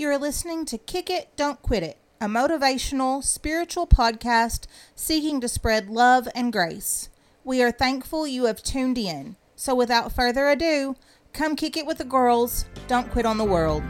You're 0.00 0.16
listening 0.16 0.64
to 0.66 0.78
Kick 0.78 1.10
It, 1.10 1.30
Don't 1.34 1.60
Quit 1.60 1.82
It, 1.82 1.98
a 2.20 2.26
motivational, 2.26 3.20
spiritual 3.20 3.84
podcast 3.84 4.68
seeking 4.94 5.40
to 5.40 5.48
spread 5.48 5.90
love 5.90 6.28
and 6.36 6.52
grace. 6.52 7.08
We 7.42 7.64
are 7.64 7.72
thankful 7.72 8.24
you 8.24 8.44
have 8.44 8.62
tuned 8.62 8.96
in. 8.96 9.34
So, 9.56 9.74
without 9.74 10.12
further 10.12 10.48
ado, 10.48 10.94
come 11.32 11.56
kick 11.56 11.76
it 11.76 11.84
with 11.84 11.98
the 11.98 12.04
girls. 12.04 12.64
Don't 12.86 13.10
quit 13.10 13.26
on 13.26 13.38
the 13.38 13.44
world. 13.44 13.82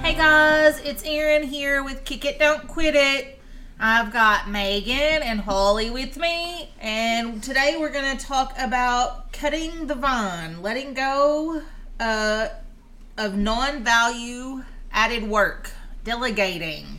Hey 0.00 0.14
guys, 0.14 0.78
it's 0.84 1.02
Erin 1.04 1.42
here 1.42 1.82
with 1.82 2.04
Kick 2.04 2.24
It, 2.24 2.38
Don't 2.38 2.68
Quit 2.68 2.94
It. 2.94 3.37
I've 3.80 4.12
got 4.12 4.50
Megan 4.50 5.22
and 5.22 5.38
Holly 5.38 5.88
with 5.88 6.16
me, 6.16 6.68
and 6.80 7.40
today 7.40 7.76
we're 7.78 7.92
going 7.92 8.18
to 8.18 8.26
talk 8.26 8.52
about 8.58 9.32
cutting 9.32 9.86
the 9.86 9.94
vine, 9.94 10.62
letting 10.62 10.94
go 10.94 11.62
uh, 12.00 12.48
of 13.16 13.36
non 13.36 13.84
value 13.84 14.64
added 14.90 15.28
work, 15.28 15.70
delegating, 16.02 16.98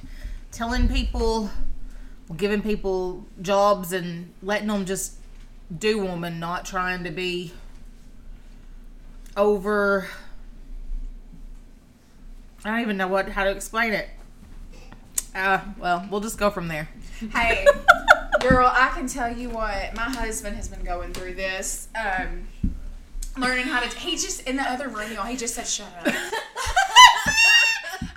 telling 0.53 0.87
people, 0.87 1.49
giving 2.37 2.61
people 2.61 3.25
jobs 3.41 3.91
and 3.91 4.33
letting 4.41 4.69
them 4.69 4.85
just 4.85 5.15
do 5.77 6.05
them 6.07 6.23
and 6.23 6.39
not 6.39 6.63
trying 6.63 7.03
to 7.03 7.11
be 7.11 7.51
over. 9.35 10.07
I 12.63 12.69
don't 12.69 12.79
even 12.79 12.95
know 12.95 13.09
what 13.09 13.27
how 13.27 13.43
to 13.43 13.51
explain 13.51 13.91
it. 13.91 14.07
Uh, 15.35 15.59
well, 15.77 16.07
we'll 16.09 16.21
just 16.21 16.37
go 16.37 16.49
from 16.49 16.67
there. 16.67 16.89
Hey, 17.33 17.65
girl, 18.41 18.69
I 18.71 18.89
can 18.89 19.07
tell 19.07 19.35
you 19.35 19.49
what. 19.49 19.95
My 19.95 20.09
husband 20.09 20.55
has 20.55 20.67
been 20.67 20.83
going 20.83 21.13
through 21.13 21.35
this. 21.35 21.87
Um, 21.95 22.47
learning 23.37 23.65
how 23.65 23.79
to. 23.81 23.97
He 23.97 24.11
just 24.11 24.47
in 24.47 24.55
the 24.57 24.63
other 24.63 24.87
room, 24.87 25.11
y'all. 25.13 25.25
He 25.25 25.37
just 25.37 25.55
said, 25.55 25.67
"Shut 25.67 25.87
up." 26.05 26.07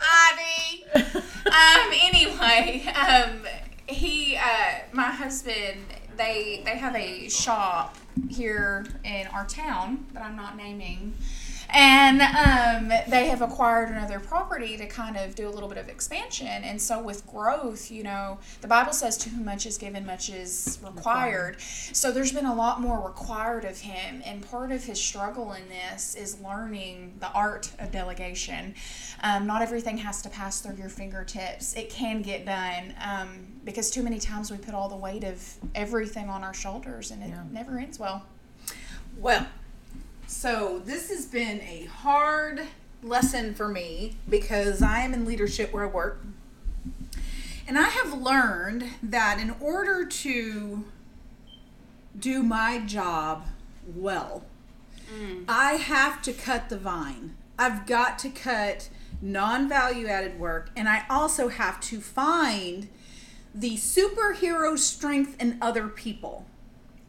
Ivy. 0.01 0.85
Um. 1.47 1.93
Anyway, 2.01 2.87
um, 2.95 3.47
he, 3.87 4.37
uh, 4.37 4.81
my 4.93 5.11
husband, 5.11 5.85
they 6.17 6.63
they 6.65 6.77
have 6.79 6.97
a 6.97 7.29
shop 7.29 7.97
here 8.29 8.87
in 9.05 9.27
our 9.29 9.47
town 9.47 10.07
that 10.13 10.23
I'm 10.23 10.37
not 10.37 10.57
naming. 10.57 11.15
And 11.75 12.21
um, 12.21 12.89
they 13.09 13.29
have 13.29 13.41
acquired 13.41 13.89
another 13.89 14.21
property 14.21 14.77
to 14.77 14.87
kind 14.87 15.17
of 15.17 15.35
do 15.35 15.49
a 15.49 15.51
little 15.51 15.69
bit 15.69 15.79
of 15.79 15.89
expansion. 15.89 16.47
And 16.47 16.81
so, 16.81 17.03
with 17.03 17.27
growth, 17.27 17.91
you 17.91 18.03
know, 18.03 18.39
the 18.61 18.69
Bible 18.69 18.93
says, 18.93 19.17
to 19.19 19.31
whom 19.31 19.47
much 19.47 19.65
is 19.65 19.79
given, 19.79 20.05
much 20.05 20.29
is 20.29 20.79
required. 20.85 21.61
So, 21.61 22.13
there's 22.13 22.33
been 22.33 22.47
a 22.47 22.55
lot 22.55 22.81
more 22.81 23.05
required 23.07 23.65
of 23.65 23.79
him. 23.81 24.23
And 24.27 24.47
part 24.49 24.71
of 24.71 24.85
his 24.85 25.01
struggle 25.01 25.53
in 25.55 25.63
this 25.69 26.15
is 26.15 26.41
learning 26.41 27.15
the 27.21 27.31
art 27.33 27.71
of 27.79 27.91
delegation. 27.91 28.75
Um, 29.23 29.47
not 29.47 29.63
everything 29.63 29.97
has 29.99 30.21
to 30.23 30.29
pass 30.29 30.61
through 30.61 30.77
your 30.77 30.89
fingertips, 30.91 31.75
it 31.75 31.89
can 31.89 32.23
get 32.23 32.45
done. 32.45 32.95
Um, 33.03 33.47
because 33.65 33.91
too 33.91 34.03
many 34.03 34.19
times 34.19 34.51
we 34.51 34.59
put 34.59 34.75
all 34.75 34.89
the 34.89 34.97
weight 34.97 35.25
of 35.25 35.55
everything 35.75 36.29
on 36.29 36.43
our 36.45 36.53
shoulders 36.55 37.11
and 37.11 37.23
it 37.23 37.29
Yeah. 37.31 37.45
never 37.51 37.79
ends 37.79 37.99
well. 37.99 38.25
Well, 39.17 39.47
so 40.43 40.83
this 40.85 41.09
has 41.09 41.27
been 41.27 41.61
a 41.61 41.85
hard 41.85 42.63
lesson 43.01 43.55
for 43.55 43.69
me 43.69 44.17
because 44.29 44.83
I 44.83 44.99
am 45.03 45.15
in 45.15 45.25
leadership 45.25 45.73
where 45.73 45.85
I 45.85 45.87
work. 45.87 46.21
And 47.69 47.79
I 47.79 47.89
have 47.89 48.21
learned 48.21 48.87
that 49.05 49.39
in 49.41 49.55
order 49.61 50.05
to 50.05 50.85
do 52.19 52.43
my 52.43 52.81
job 52.81 53.47
well, 53.87 54.43
mm. 55.17 55.45
I 55.47 55.75
have 55.75 56.21
to 56.23 56.33
cut 56.33 56.71
the 56.71 56.77
vine. 56.77 57.37
I've 57.57 57.87
got 57.87 58.19
to 58.19 58.29
cut 58.29 58.89
non 59.21 59.69
value 59.69 60.09
added 60.09 60.41
work, 60.41 60.71
and 60.75 60.89
I 60.89 61.05
also 61.09 61.51
have 61.51 61.79
to 61.83 62.01
find 62.01 62.89
the 63.55 63.77
superhero 63.77 64.77
strength 64.77 65.41
in 65.41 65.59
other 65.63 65.87
people. 65.87 66.47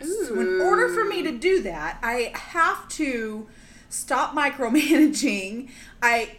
So 0.02 0.40
in 0.40 0.62
order 0.62 0.90
for 0.90 1.06
me 1.06 1.22
to 1.24 1.32
do 1.32 1.62
that, 1.64 1.98
I 2.04 2.32
have 2.36 2.88
to 2.90 3.48
stop 3.90 4.34
micromanaging. 4.36 5.70
I 6.02 6.32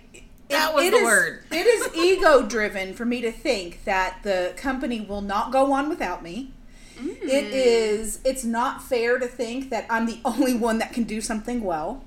That 0.48 0.74
was 0.74 0.84
it 0.84 0.90
the 0.90 0.96
is- 0.98 1.04
word. 1.04 1.44
it 1.50 1.66
is 1.66 1.94
ego 1.96 2.42
driven 2.46 2.94
for 2.94 3.04
me 3.04 3.20
to 3.22 3.32
think 3.32 3.84
that 3.84 4.18
the 4.22 4.52
company 4.56 5.00
will 5.00 5.22
not 5.22 5.50
go 5.52 5.72
on 5.72 5.88
without 5.88 6.22
me. 6.22 6.50
It 6.96 7.44
is 7.52 8.20
it's 8.24 8.44
not 8.44 8.82
fair 8.82 9.18
to 9.18 9.26
think 9.26 9.70
that 9.70 9.84
I'm 9.90 10.06
the 10.06 10.20
only 10.24 10.54
one 10.54 10.78
that 10.78 10.92
can 10.92 11.04
do 11.04 11.20
something 11.20 11.62
well. 11.62 12.04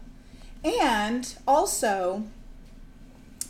And 0.64 1.34
also 1.48 2.24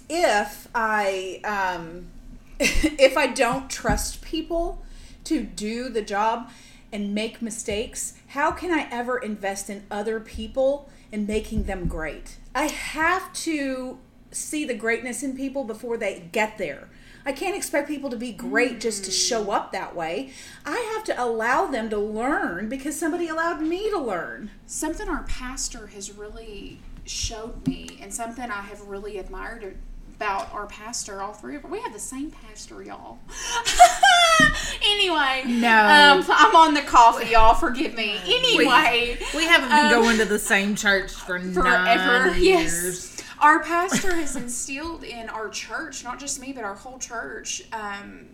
if 0.10 0.68
I 0.74 1.42
um 1.44 2.08
if 2.60 3.18
I 3.18 3.28
don't 3.28 3.70
trust 3.70 4.22
people 4.22 4.82
to 5.26 5.44
do 5.44 5.90
the 5.90 6.02
job 6.02 6.50
and 6.92 7.14
make 7.14 7.42
mistakes, 7.42 8.14
how 8.28 8.52
can 8.52 8.72
I 8.72 8.88
ever 8.92 9.18
invest 9.18 9.70
in 9.70 9.86
other 9.92 10.20
people 10.20 10.90
and 11.12 11.28
making 11.28 11.64
them 11.64 11.88
great? 11.88 12.38
I 12.56 12.68
have 12.68 13.32
to 13.34 14.00
see 14.32 14.66
the 14.66 14.74
greatness 14.74 15.24
in 15.24 15.36
people 15.36 15.64
before 15.64 15.98
they 15.98 16.30
get 16.32 16.58
there. 16.58 16.90
I 17.26 17.34
can't 17.34 17.58
expect 17.58 17.90
people 17.90 18.10
to 18.10 18.16
be 18.16 18.32
great 18.32 18.80
just 18.80 19.04
to 19.04 19.12
show 19.12 19.46
mm. 19.46 19.54
up 19.54 19.74
that 19.74 19.96
way. 19.96 20.32
I 20.66 20.94
have 20.96 21.04
to 21.06 21.22
allow 21.22 21.66
them 21.66 21.90
to 21.90 21.98
learn 21.98 22.70
because 22.70 22.98
somebody 22.98 23.28
allowed 23.28 23.62
me 23.62 23.90
to 23.90 24.00
learn. 24.00 24.52
something 24.66 25.10
our 25.10 25.24
pastor 25.24 25.88
has 25.88 26.12
really 26.16 26.80
showed 27.04 27.68
me 27.68 28.00
and 28.02 28.14
something 28.14 28.50
I 28.50 28.62
have 28.62 28.82
really 28.82 29.18
admired 29.18 29.78
about 30.18 30.52
our 30.52 30.66
pastor, 30.66 31.22
all 31.22 31.32
three 31.32 31.56
of 31.56 31.64
us. 31.64 31.70
We 31.72 31.80
have 31.82 31.94
the 31.94 32.00
same 32.00 32.32
pastor, 32.32 32.82
y'all. 32.82 33.20
anyway. 34.82 35.44
No. 35.46 35.70
Um, 35.70 36.26
I'm 36.30 36.56
on 36.56 36.74
the 36.74 36.82
coffee, 36.82 37.30
y'all. 37.32 37.54
Forgive 37.54 37.94
me. 37.94 38.18
Anyway. 38.26 39.20
We 39.36 39.46
haven't 39.46 39.70
been 39.70 39.78
Um, 39.96 40.04
going 40.04 40.18
to 40.18 40.26
the 40.26 40.40
same 40.40 40.76
church 40.76 41.12
for 41.12 41.40
forever. 41.40 42.32
nine 42.32 42.42
Yes. 42.44 43.22
Our 43.40 43.64
pastor 43.64 44.16
has 44.16 44.36
instilled 44.36 45.04
in 45.04 45.30
our 45.30 45.50
church, 45.50 46.04
not 46.04 46.20
just 46.20 46.42
me, 46.42 46.52
but 46.52 46.64
our 46.64 46.74
whole 46.76 46.98
church, 46.98 47.64
um, 47.72 48.30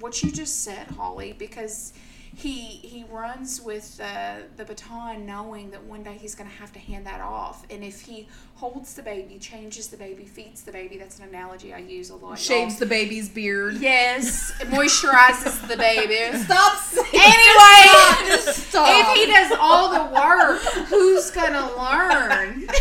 what 0.00 0.22
you 0.22 0.30
just 0.30 0.62
said, 0.62 0.86
Holly, 0.88 1.34
because 1.38 1.94
he 2.36 2.52
he 2.82 3.04
runs 3.10 3.60
with 3.60 3.96
the 3.96 4.42
the 4.56 4.64
baton, 4.64 5.24
knowing 5.26 5.70
that 5.70 5.84
one 5.84 6.02
day 6.02 6.16
he's 6.20 6.34
going 6.34 6.48
to 6.50 6.56
have 6.56 6.72
to 6.72 6.78
hand 6.78 7.06
that 7.06 7.20
off, 7.20 7.64
and 7.70 7.84
if 7.84 8.00
he 8.02 8.28
holds 8.56 8.94
the 8.94 9.02
baby, 9.02 9.38
changes 9.38 9.88
the 9.88 9.96
baby, 9.96 10.24
feeds 10.24 10.62
the 10.62 10.72
baby, 10.72 10.96
that's 10.96 11.18
an 11.18 11.28
analogy 11.28 11.72
I 11.74 11.78
use 11.78 12.10
a 12.10 12.16
lot. 12.16 12.38
Shaves 12.38 12.78
the 12.78 12.86
baby's 12.86 13.28
beard. 13.28 13.76
Yes, 13.76 14.52
moisturizes 14.62 15.66
the 15.68 15.76
baby. 15.76 16.36
Stop 16.44 16.78
Anyway, 17.12 18.38
Stop. 18.52 18.88
if 18.88 19.16
he 19.16 19.26
does 19.32 19.56
all 19.60 19.90
the 19.92 20.14
work, 20.14 20.60
who's 20.88 21.30
gonna 21.30 21.66
learn? 21.76 22.68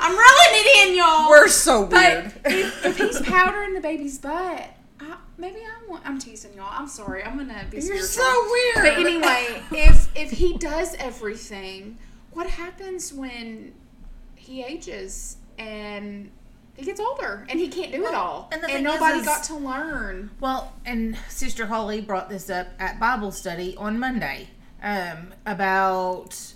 I'm 0.00 0.12
rolling 0.12 0.52
it 0.52 0.88
in, 0.88 0.96
y'all. 0.96 1.28
We're 1.28 1.48
so 1.48 1.86
but 1.86 1.92
weird. 2.24 2.32
if, 2.46 2.84
if 2.86 2.96
he's 2.98 3.20
powdering 3.22 3.74
the 3.74 3.80
baby's 3.80 4.18
butt, 4.18 4.70
I, 5.38 5.40
maybe 5.40 5.60
I'm 5.64 5.98
I'm 6.04 6.18
teasing 6.18 6.54
y'all. 6.54 6.68
I'm 6.70 6.88
sorry. 6.88 7.22
I'm 7.22 7.36
gonna 7.36 7.64
be 7.70 7.78
You're 7.78 8.02
spiritual. 8.02 8.24
so 8.24 8.48
weird. 8.50 8.74
But 8.76 9.06
anyway, 9.06 9.62
if 9.72 10.08
if 10.16 10.30
he 10.30 10.56
does 10.58 10.94
everything, 10.96 11.98
what 12.32 12.48
happens 12.48 13.12
when 13.12 13.74
he 14.34 14.62
ages 14.62 15.36
and 15.58 16.30
he 16.76 16.84
gets 16.84 17.00
older 17.00 17.44
and 17.48 17.58
he 17.58 17.68
can't 17.68 17.90
do 17.92 18.06
it 18.06 18.14
all, 18.14 18.48
and 18.52 18.62
and, 18.64 18.84
nobody 18.84 19.18
is- 19.18 19.24
got 19.26 19.42
to 19.44 19.54
learn? 19.56 20.30
Well, 20.40 20.74
and 20.84 21.16
Sister 21.28 21.66
Holly 21.66 22.00
brought 22.00 22.28
this 22.28 22.48
up 22.50 22.68
at 22.78 23.00
Bible 23.00 23.32
study 23.32 23.74
on 23.76 23.98
Monday 23.98 24.48
um, 24.82 25.34
about 25.46 26.52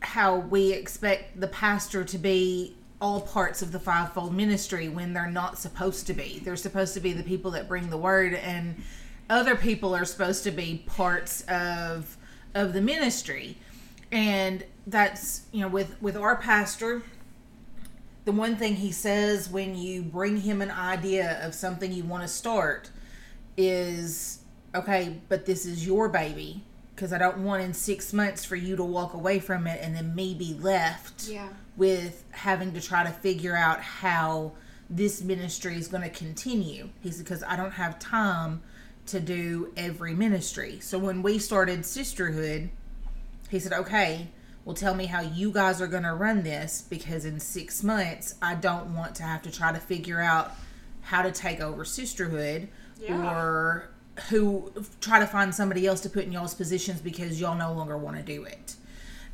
how 0.00 0.36
we 0.36 0.72
expect 0.72 1.40
the 1.40 1.48
pastor 1.48 2.04
to 2.04 2.18
be 2.18 2.75
all 3.00 3.20
parts 3.20 3.62
of 3.62 3.72
the 3.72 3.80
fivefold 3.80 4.34
ministry 4.34 4.88
when 4.88 5.12
they're 5.12 5.30
not 5.30 5.58
supposed 5.58 6.06
to 6.06 6.14
be. 6.14 6.40
They're 6.44 6.56
supposed 6.56 6.94
to 6.94 7.00
be 7.00 7.12
the 7.12 7.22
people 7.22 7.50
that 7.52 7.68
bring 7.68 7.90
the 7.90 7.96
word, 7.96 8.34
and 8.34 8.82
other 9.28 9.56
people 9.56 9.94
are 9.94 10.04
supposed 10.04 10.44
to 10.44 10.50
be 10.50 10.82
parts 10.86 11.42
of 11.42 12.16
of 12.54 12.72
the 12.72 12.80
ministry. 12.80 13.58
And 14.10 14.64
that's 14.86 15.42
you 15.52 15.60
know 15.60 15.68
with 15.68 16.00
with 16.00 16.16
our 16.16 16.36
pastor, 16.36 17.02
the 18.24 18.32
one 18.32 18.56
thing 18.56 18.76
he 18.76 18.92
says 18.92 19.48
when 19.50 19.76
you 19.76 20.02
bring 20.02 20.40
him 20.40 20.62
an 20.62 20.70
idea 20.70 21.44
of 21.46 21.54
something 21.54 21.92
you 21.92 22.04
want 22.04 22.22
to 22.22 22.28
start 22.28 22.90
is 23.56 24.40
okay, 24.74 25.20
but 25.28 25.46
this 25.46 25.66
is 25.66 25.86
your 25.86 26.08
baby 26.08 26.62
because 26.94 27.12
I 27.12 27.18
don't 27.18 27.38
want 27.38 27.62
in 27.62 27.74
six 27.74 28.12
months 28.12 28.44
for 28.44 28.56
you 28.56 28.74
to 28.76 28.84
walk 28.84 29.12
away 29.12 29.38
from 29.38 29.66
it 29.66 29.80
and 29.82 29.94
then 29.94 30.14
me 30.14 30.34
be 30.34 30.54
left 30.54 31.28
Yeah. 31.28 31.48
With 31.76 32.24
having 32.30 32.72
to 32.74 32.80
try 32.80 33.04
to 33.04 33.10
figure 33.10 33.56
out 33.56 33.80
how 33.80 34.52
this 34.88 35.22
ministry 35.22 35.76
is 35.76 35.88
going 35.88 36.02
to 36.02 36.10
continue. 36.10 36.88
He 37.02 37.10
said, 37.10 37.24
because 37.24 37.42
I 37.42 37.56
don't 37.56 37.72
have 37.72 37.98
time 37.98 38.62
to 39.06 39.20
do 39.20 39.72
every 39.76 40.14
ministry. 40.14 40.78
So 40.80 40.98
when 40.98 41.22
we 41.22 41.38
started 41.38 41.84
Sisterhood, 41.84 42.70
he 43.50 43.58
said, 43.58 43.72
okay, 43.72 44.28
well, 44.64 44.74
tell 44.74 44.94
me 44.94 45.06
how 45.06 45.20
you 45.20 45.52
guys 45.52 45.80
are 45.80 45.86
going 45.86 46.02
to 46.02 46.14
run 46.14 46.42
this 46.42 46.84
because 46.88 47.24
in 47.24 47.38
six 47.38 47.82
months, 47.84 48.34
I 48.42 48.54
don't 48.56 48.94
want 48.94 49.14
to 49.16 49.22
have 49.22 49.42
to 49.42 49.50
try 49.50 49.72
to 49.72 49.78
figure 49.78 50.20
out 50.20 50.52
how 51.02 51.22
to 51.22 51.30
take 51.30 51.60
over 51.60 51.84
Sisterhood 51.84 52.68
Yeah. 53.00 53.30
or 53.32 53.90
who 54.30 54.72
try 55.00 55.20
to 55.20 55.26
find 55.26 55.54
somebody 55.54 55.86
else 55.86 56.00
to 56.00 56.10
put 56.10 56.24
in 56.24 56.32
y'all's 56.32 56.54
positions 56.54 57.00
because 57.00 57.40
y'all 57.40 57.56
no 57.56 57.72
longer 57.72 57.96
want 57.96 58.16
to 58.16 58.22
do 58.22 58.44
it. 58.44 58.74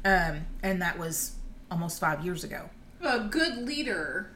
Um, 0.04 0.44
and 0.62 0.82
that 0.82 0.98
was 0.98 1.36
almost 1.72 1.98
five 1.98 2.22
years 2.24 2.44
ago. 2.44 2.69
A 3.00 3.20
good 3.20 3.66
leader 3.66 4.30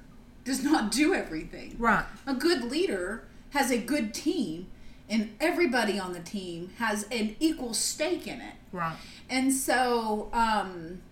does 0.44 0.64
not 0.64 0.90
do 0.90 1.14
everything. 1.14 1.76
Right. 1.78 2.04
A 2.26 2.34
good 2.34 2.64
leader 2.64 3.24
has 3.50 3.70
a 3.70 3.78
good 3.78 4.14
team, 4.14 4.68
and 5.08 5.36
everybody 5.38 5.98
on 5.98 6.14
the 6.14 6.20
team 6.20 6.70
has 6.78 7.04
an 7.12 7.36
equal 7.38 7.74
stake 7.74 8.26
in 8.26 8.40
it. 8.40 8.54
Right. 8.72 8.96
And 9.28 9.52
so, 9.52 10.30
um, 10.32 11.02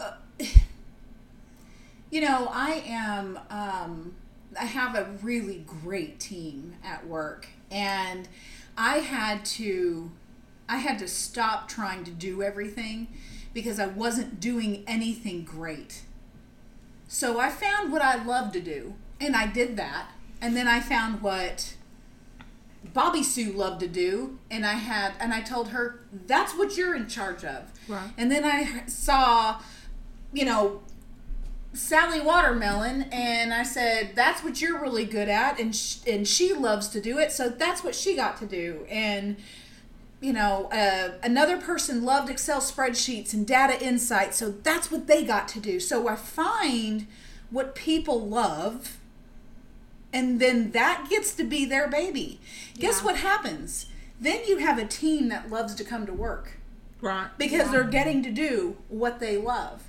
uh, 0.00 0.12
you 2.10 2.22
know, 2.22 2.48
I 2.50 2.82
am, 2.86 3.38
um, 3.50 4.14
I 4.58 4.64
have 4.64 4.96
a 4.96 5.10
really 5.22 5.64
great 5.66 6.18
team 6.18 6.74
at 6.82 7.06
work, 7.06 7.48
and 7.70 8.28
I 8.78 8.98
had 8.98 9.44
to, 9.44 10.10
I 10.68 10.78
had 10.78 10.98
to 11.00 11.06
stop 11.06 11.68
trying 11.68 12.02
to 12.04 12.10
do 12.10 12.42
everything 12.42 13.08
because 13.52 13.78
I 13.78 13.86
wasn't 13.86 14.40
doing 14.40 14.84
anything 14.86 15.44
great. 15.44 16.02
So 17.08 17.40
I 17.40 17.50
found 17.50 17.92
what 17.92 18.02
I 18.02 18.22
love 18.22 18.52
to 18.52 18.60
do, 18.60 18.94
and 19.20 19.34
I 19.34 19.46
did 19.46 19.76
that. 19.76 20.10
And 20.40 20.56
then 20.56 20.68
I 20.68 20.80
found 20.80 21.20
what 21.20 21.74
Bobby 22.94 23.22
Sue 23.22 23.52
loved 23.52 23.80
to 23.80 23.88
do, 23.88 24.38
and 24.50 24.64
I 24.64 24.74
had, 24.74 25.12
and 25.20 25.34
I 25.34 25.40
told 25.40 25.68
her, 25.68 26.00
"That's 26.26 26.54
what 26.54 26.76
you're 26.76 26.94
in 26.94 27.08
charge 27.08 27.44
of." 27.44 27.72
Right. 27.88 28.10
And 28.16 28.30
then 28.30 28.44
I 28.44 28.86
saw, 28.86 29.60
you 30.32 30.44
know, 30.44 30.82
Sally 31.72 32.20
Watermelon, 32.20 33.02
and 33.12 33.52
I 33.52 33.64
said, 33.64 34.12
"That's 34.14 34.42
what 34.42 34.60
you're 34.62 34.80
really 34.80 35.04
good 35.04 35.28
at," 35.28 35.60
and 35.60 35.74
sh- 35.76 35.98
and 36.06 36.26
she 36.26 36.52
loves 36.52 36.88
to 36.88 37.00
do 37.00 37.18
it, 37.18 37.32
so 37.32 37.48
that's 37.48 37.84
what 37.84 37.94
she 37.94 38.16
got 38.16 38.38
to 38.38 38.46
do. 38.46 38.86
And 38.88 39.36
you 40.20 40.32
know, 40.32 40.66
uh, 40.70 41.12
another 41.22 41.56
person 41.56 42.04
loved 42.04 42.28
Excel 42.30 42.60
spreadsheets 42.60 43.32
and 43.32 43.46
data 43.46 43.82
insights, 43.84 44.36
so 44.36 44.50
that's 44.50 44.90
what 44.90 45.06
they 45.06 45.24
got 45.24 45.48
to 45.48 45.60
do. 45.60 45.80
So 45.80 46.08
I 46.08 46.16
find 46.16 47.06
what 47.50 47.74
people 47.74 48.20
love, 48.28 48.98
and 50.12 50.40
then 50.40 50.72
that 50.72 51.06
gets 51.08 51.34
to 51.36 51.44
be 51.44 51.64
their 51.64 51.88
baby. 51.88 52.40
Guess 52.78 52.98
Yeah. 52.98 53.04
what 53.04 53.16
happens? 53.16 53.86
Then 54.20 54.40
you 54.46 54.58
have 54.58 54.78
a 54.78 54.84
team 54.84 55.28
that 55.28 55.50
loves 55.50 55.74
to 55.76 55.84
come 55.84 56.04
to 56.06 56.12
work 56.12 56.58
Right. 57.00 57.28
because 57.38 57.70
they're 57.70 57.84
getting 57.84 58.22
to 58.24 58.30
do 58.30 58.76
what 58.88 59.20
they 59.20 59.38
love. 59.38 59.84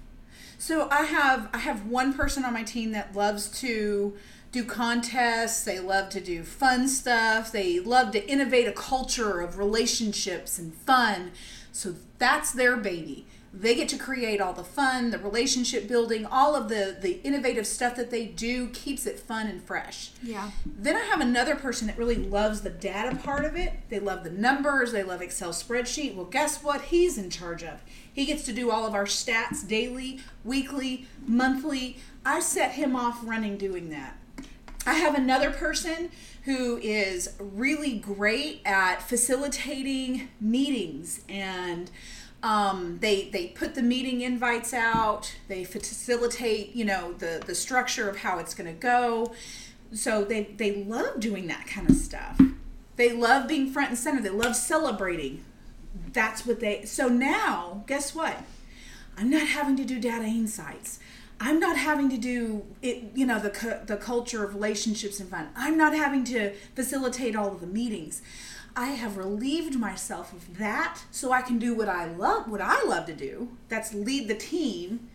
So 0.57 0.87
I 0.91 1.03
have 1.03 1.49
I 1.53 1.57
have 1.57 1.87
one 1.87 2.13
person 2.13 2.45
on 2.45 2.53
my 2.53 2.63
team 2.63 2.91
that 2.91 3.15
loves 3.15 3.47
to 3.61 4.15
do 4.51 4.63
contests, 4.65 5.63
they 5.63 5.79
love 5.79 6.09
to 6.09 6.19
do 6.19 6.43
fun 6.43 6.87
stuff, 6.87 7.51
they 7.51 7.79
love 7.79 8.11
to 8.11 8.29
innovate 8.29 8.67
a 8.67 8.73
culture 8.73 9.39
of 9.39 9.57
relationships 9.57 10.59
and 10.59 10.73
fun. 10.73 11.31
So 11.71 11.95
that's 12.17 12.51
their 12.51 12.75
baby. 12.75 13.25
They 13.53 13.75
get 13.75 13.89
to 13.89 13.97
create 13.97 14.39
all 14.39 14.53
the 14.53 14.63
fun, 14.63 15.11
the 15.11 15.17
relationship 15.17 15.85
building, 15.85 16.25
all 16.25 16.55
of 16.55 16.69
the 16.69 16.97
the 16.99 17.19
innovative 17.23 17.67
stuff 17.67 17.97
that 17.97 18.09
they 18.09 18.25
do 18.25 18.67
keeps 18.69 19.05
it 19.05 19.19
fun 19.19 19.47
and 19.47 19.61
fresh. 19.61 20.11
Yeah. 20.23 20.51
Then 20.65 20.95
I 20.95 21.01
have 21.01 21.19
another 21.19 21.55
person 21.55 21.87
that 21.87 21.97
really 21.97 22.15
loves 22.15 22.61
the 22.61 22.69
data 22.69 23.15
part 23.17 23.43
of 23.43 23.57
it. 23.57 23.73
They 23.89 23.99
love 23.99 24.23
the 24.23 24.29
numbers, 24.29 24.93
they 24.93 25.03
love 25.03 25.21
Excel 25.21 25.51
spreadsheet. 25.51 26.15
Well, 26.15 26.25
guess 26.25 26.63
what 26.63 26.83
he's 26.83 27.17
in 27.17 27.29
charge 27.29 27.63
of? 27.63 27.81
He 28.13 28.25
gets 28.25 28.43
to 28.45 28.53
do 28.53 28.71
all 28.71 28.85
of 28.85 28.95
our 28.95 29.05
stats 29.05 29.67
daily, 29.67 30.19
weekly, 30.45 31.07
monthly. 31.25 31.97
I 32.25 32.39
set 32.39 32.73
him 32.73 32.95
off 32.95 33.19
running 33.23 33.57
doing 33.57 33.89
that. 33.89 34.17
I 34.85 34.95
have 34.95 35.15
another 35.15 35.51
person 35.51 36.09
who 36.43 36.77
is 36.77 37.35
really 37.39 37.97
great 37.99 38.61
at 38.65 39.01
facilitating 39.01 40.29
meetings 40.39 41.21
and 41.29 41.91
um, 42.43 42.97
they 43.01 43.29
they 43.29 43.47
put 43.47 43.75
the 43.75 43.83
meeting 43.83 44.21
invites 44.21 44.73
out. 44.73 45.35
They 45.47 45.63
facilitate 45.63 46.75
you 46.75 46.85
know 46.85 47.13
the 47.13 47.43
the 47.45 47.53
structure 47.53 48.09
of 48.09 48.17
how 48.17 48.39
it's 48.39 48.55
going 48.55 48.73
to 48.73 48.79
go. 48.79 49.33
So 49.93 50.23
they 50.23 50.45
they 50.57 50.83
love 50.83 51.19
doing 51.19 51.47
that 51.47 51.67
kind 51.67 51.87
of 51.89 51.95
stuff. 51.95 52.41
They 52.95 53.13
love 53.13 53.47
being 53.47 53.71
front 53.71 53.89
and 53.89 53.97
center. 53.97 54.21
They 54.21 54.29
love 54.29 54.55
celebrating. 54.55 55.43
That's 56.13 56.45
what 56.45 56.59
they 56.59 56.85
so 56.85 57.07
now 57.07 57.83
guess 57.85 58.15
what? 58.15 58.43
I'm 59.17 59.29
not 59.29 59.47
having 59.47 59.75
to 59.75 59.85
do 59.85 59.99
data 59.99 60.25
insights 60.25 60.97
i'm 61.41 61.59
not 61.59 61.75
having 61.75 62.09
to 62.09 62.17
do 62.17 62.63
it 62.81 63.03
you 63.13 63.25
know 63.25 63.39
the 63.39 63.81
the 63.85 63.97
culture 63.97 64.43
of 64.45 64.53
relationships 64.53 65.19
and 65.19 65.29
fun. 65.29 65.49
I'm 65.55 65.77
not 65.77 65.93
having 65.93 66.23
to 66.25 66.53
facilitate 66.75 67.35
all 67.35 67.51
of 67.51 67.59
the 67.59 67.67
meetings. 67.67 68.21
I 68.75 68.87
have 68.91 69.17
relieved 69.17 69.77
myself 69.77 70.31
of 70.31 70.57
that 70.57 71.01
so 71.11 71.33
i 71.33 71.41
can 71.41 71.59
do 71.59 71.75
what 71.75 71.89
i 71.89 72.05
love 72.05 72.49
what 72.49 72.61
i 72.61 72.81
love 72.83 73.05
to 73.07 73.13
do 73.13 73.49
that's 73.67 73.93
lead 73.93 74.29
the 74.29 74.35
team 74.35 75.09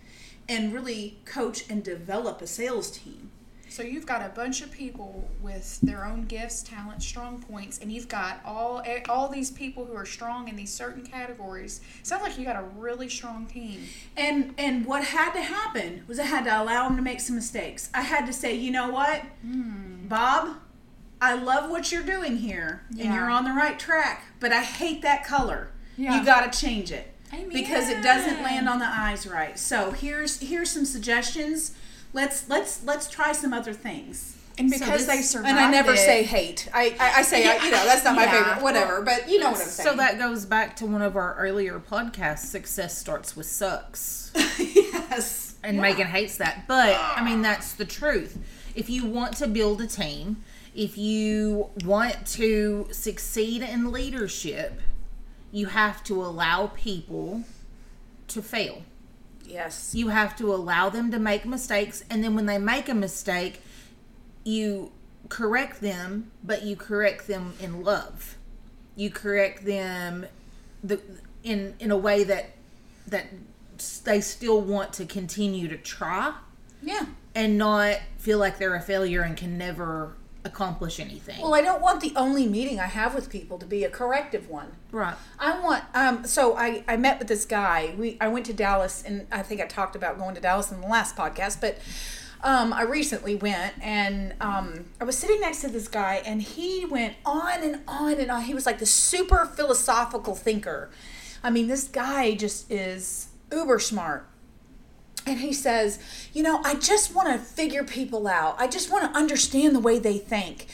and 0.48 0.74
really 0.74 1.18
coach 1.24 1.68
and 1.70 1.82
develop 1.82 2.42
a 2.42 2.46
sales 2.46 2.90
team 2.90 3.30
So 3.76 3.82
you've 3.82 4.06
got 4.06 4.22
a 4.22 4.30
bunch 4.30 4.62
of 4.62 4.70
people 4.70 5.28
with 5.42 5.78
their 5.82 6.06
own 6.06 6.24
gifts, 6.24 6.62
talents, 6.62 7.04
strong 7.04 7.42
points, 7.42 7.78
and 7.78 7.92
you've 7.92 8.08
got 8.08 8.40
all 8.42 8.82
all 9.06 9.28
these 9.28 9.50
people 9.50 9.84
who 9.84 9.92
are 9.92 10.06
strong 10.06 10.48
in 10.48 10.56
these 10.56 10.72
certain 10.72 11.04
categories. 11.04 11.82
Sounds 12.02 12.22
like 12.22 12.38
you 12.38 12.46
got 12.46 12.56
a 12.56 12.64
really 12.78 13.10
strong 13.10 13.44
team. 13.44 13.82
And 14.16 14.54
and 14.56 14.86
what 14.86 15.04
had 15.04 15.34
to 15.34 15.42
happen 15.42 16.04
was 16.08 16.18
I 16.18 16.22
had 16.22 16.44
to 16.44 16.62
allow 16.62 16.88
him 16.88 16.96
to 16.96 17.02
make 17.02 17.20
some 17.20 17.36
mistakes. 17.36 17.90
I 17.92 18.00
had 18.00 18.24
to 18.24 18.32
say, 18.32 18.54
you 18.54 18.70
know 18.70 18.88
what, 18.88 19.20
hmm. 19.42 20.06
Bob, 20.08 20.56
I 21.20 21.34
love 21.34 21.68
what 21.68 21.92
you're 21.92 22.02
doing 22.02 22.38
here, 22.38 22.80
and 22.98 23.12
you're 23.12 23.28
on 23.28 23.44
the 23.44 23.52
right 23.52 23.78
track. 23.78 24.24
But 24.40 24.52
I 24.52 24.62
hate 24.62 25.02
that 25.02 25.22
color. 25.22 25.68
Yeah. 25.98 26.18
You 26.18 26.24
got 26.24 26.50
to 26.50 26.58
change 26.58 26.90
it 26.92 27.12
Amen. 27.30 27.50
because 27.50 27.90
it 27.90 28.02
doesn't 28.02 28.42
land 28.42 28.70
on 28.70 28.78
the 28.78 28.88
eyes 28.88 29.26
right. 29.26 29.58
So 29.58 29.90
here's 29.90 30.40
here's 30.40 30.70
some 30.70 30.86
suggestions. 30.86 31.74
Let's 32.16 32.48
let's 32.48 32.82
let's 32.82 33.08
try 33.10 33.32
some 33.32 33.52
other 33.52 33.74
things. 33.74 34.36
And 34.58 34.70
So 34.70 34.78
because 34.78 35.06
this- 35.06 35.16
they 35.16 35.20
survived 35.22 35.50
And 35.50 35.58
I 35.58 35.70
never 35.70 35.92
it, 35.92 35.98
say 35.98 36.22
hate. 36.22 36.66
I 36.72 36.96
I, 36.98 37.12
I 37.18 37.22
say 37.22 37.46
I, 37.46 37.62
you 37.62 37.70
know 37.70 37.84
that's 37.84 38.04
not 38.04 38.16
my 38.16 38.24
Yeah. 38.24 38.32
favorite. 38.44 38.62
Whatever, 38.62 39.02
but 39.02 39.28
you 39.28 39.38
know 39.38 39.50
what 39.50 39.60
I'm 39.60 39.66
saying. 39.68 39.86
So 39.90 39.96
that 39.96 40.18
goes 40.18 40.46
back 40.46 40.76
to 40.76 40.86
one 40.86 41.02
of 41.02 41.14
our 41.14 41.34
earlier 41.36 41.78
podcasts. 41.78 42.46
Success 42.46 42.96
starts 42.96 43.36
with 43.36 43.44
sucks. 43.46 44.32
yes. 44.58 45.56
and 45.62 45.78
Megan 45.78 46.06
hates 46.06 46.38
that. 46.38 46.64
But 46.66 46.96
I 46.98 47.22
mean, 47.22 47.42
that's 47.42 47.74
the 47.74 47.84
truth. 47.84 48.38
If 48.74 48.88
you 48.88 49.04
want 49.04 49.36
to 49.36 49.46
build 49.46 49.82
a 49.82 49.86
team, 49.86 50.42
if 50.74 50.96
you 50.96 51.68
want 51.84 52.26
to 52.28 52.88
succeed 52.92 53.60
in 53.62 53.92
leadership, 53.92 54.80
you 55.52 55.66
have 55.66 56.02
to 56.04 56.22
allow 56.24 56.68
people 56.68 57.44
to 58.28 58.40
fail. 58.40 58.82
Yes. 59.48 59.94
You 59.94 60.08
have 60.08 60.36
to 60.36 60.52
allow 60.52 60.88
them 60.88 61.10
to 61.10 61.18
make 61.18 61.44
mistakes, 61.46 62.04
and 62.10 62.22
then 62.22 62.34
when 62.34 62.46
they 62.46 62.58
make 62.58 62.88
a 62.88 62.94
mistake, 62.94 63.60
you 64.44 64.92
correct 65.28 65.80
them, 65.80 66.30
but 66.44 66.62
you 66.62 66.76
correct 66.76 67.26
them 67.26 67.54
in 67.60 67.82
love. 67.82 68.36
You 68.96 69.10
correct 69.10 69.64
them 69.64 70.26
the 70.82 71.00
in 71.42 71.74
in 71.78 71.90
a 71.90 71.96
way 71.96 72.24
that 72.24 72.50
that 73.06 73.26
they 74.04 74.20
still 74.20 74.60
want 74.60 74.92
to 74.94 75.04
continue 75.04 75.68
to 75.68 75.76
try 75.76 76.34
Yeah. 76.82 77.06
and 77.34 77.58
not 77.58 77.98
feel 78.18 78.38
like 78.38 78.58
they're 78.58 78.74
a 78.74 78.80
failure 78.80 79.20
and 79.22 79.36
can 79.36 79.58
never 79.58 80.15
accomplish 80.46 80.98
anything. 81.00 81.42
Well, 81.42 81.54
I 81.54 81.60
don't 81.60 81.82
want 81.82 82.00
the 82.00 82.12
only 82.16 82.46
meeting 82.46 82.80
I 82.80 82.86
have 82.86 83.14
with 83.14 83.28
people 83.28 83.58
to 83.58 83.66
be 83.66 83.84
a 83.84 83.90
corrective 83.90 84.48
one. 84.48 84.72
right. 84.92 85.16
I 85.38 85.58
want 85.60 85.84
um 85.94 86.24
so 86.26 86.56
I 86.56 86.84
I 86.88 86.96
met 86.96 87.18
with 87.18 87.28
this 87.28 87.44
guy. 87.44 87.94
We 87.98 88.16
I 88.20 88.28
went 88.28 88.46
to 88.46 88.52
Dallas 88.54 89.02
and 89.04 89.26
I 89.30 89.42
think 89.42 89.60
I 89.60 89.66
talked 89.66 89.96
about 89.96 90.18
going 90.18 90.34
to 90.36 90.40
Dallas 90.40 90.70
in 90.72 90.80
the 90.80 90.86
last 90.86 91.16
podcast, 91.16 91.60
but 91.60 91.78
um 92.42 92.72
I 92.72 92.82
recently 92.82 93.34
went 93.34 93.74
and 93.82 94.34
um 94.40 94.86
I 95.00 95.04
was 95.04 95.18
sitting 95.18 95.40
next 95.40 95.60
to 95.62 95.68
this 95.68 95.88
guy 95.88 96.22
and 96.24 96.40
he 96.40 96.84
went 96.86 97.16
on 97.26 97.62
and 97.62 97.80
on 97.88 98.14
and 98.14 98.30
on. 98.30 98.42
He 98.42 98.54
was 98.54 98.64
like 98.66 98.78
the 98.78 98.86
super 98.86 99.44
philosophical 99.44 100.34
thinker. 100.34 100.90
I 101.42 101.50
mean, 101.50 101.66
this 101.66 101.84
guy 101.84 102.34
just 102.34 102.70
is 102.70 103.28
uber 103.52 103.78
smart. 103.78 104.26
And 105.26 105.40
he 105.40 105.52
says, 105.52 105.98
You 106.32 106.42
know, 106.42 106.60
I 106.64 106.74
just 106.74 107.14
want 107.14 107.28
to 107.28 107.38
figure 107.38 107.84
people 107.84 108.28
out. 108.28 108.54
I 108.58 108.68
just 108.68 108.90
want 108.90 109.12
to 109.12 109.18
understand 109.18 109.74
the 109.74 109.80
way 109.80 109.98
they 109.98 110.18
think. 110.18 110.66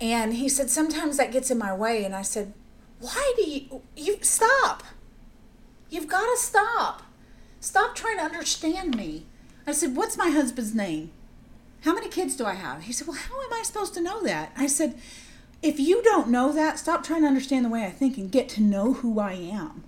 And 0.00 0.34
he 0.34 0.48
said, 0.48 0.68
Sometimes 0.68 1.16
that 1.16 1.32
gets 1.32 1.50
in 1.50 1.58
my 1.58 1.72
way. 1.72 2.04
And 2.04 2.14
I 2.14 2.22
said, 2.22 2.52
Why 2.98 3.32
do 3.36 3.48
you, 3.48 3.82
you 3.96 4.18
stop? 4.20 4.82
You've 5.88 6.08
got 6.08 6.24
to 6.24 6.36
stop. 6.36 7.02
Stop 7.60 7.94
trying 7.94 8.18
to 8.18 8.24
understand 8.24 8.96
me. 8.96 9.26
I 9.66 9.72
said, 9.72 9.96
What's 9.96 10.18
my 10.18 10.30
husband's 10.30 10.74
name? 10.74 11.12
How 11.82 11.94
many 11.94 12.08
kids 12.08 12.36
do 12.36 12.44
I 12.44 12.54
have? 12.54 12.82
He 12.82 12.92
said, 12.92 13.06
Well, 13.06 13.16
how 13.16 13.40
am 13.40 13.52
I 13.52 13.62
supposed 13.62 13.94
to 13.94 14.00
know 14.00 14.22
that? 14.24 14.52
I 14.56 14.66
said, 14.66 14.98
if 15.62 15.78
you 15.78 16.02
don't 16.02 16.28
know 16.28 16.52
that, 16.52 16.78
stop 16.78 17.04
trying 17.04 17.22
to 17.22 17.28
understand 17.28 17.64
the 17.64 17.68
way 17.68 17.86
I 17.86 17.90
think 17.90 18.18
and 18.18 18.32
get 18.32 18.48
to 18.50 18.62
know 18.62 18.94
who 18.94 19.20
I 19.20 19.34
am. 19.34 19.84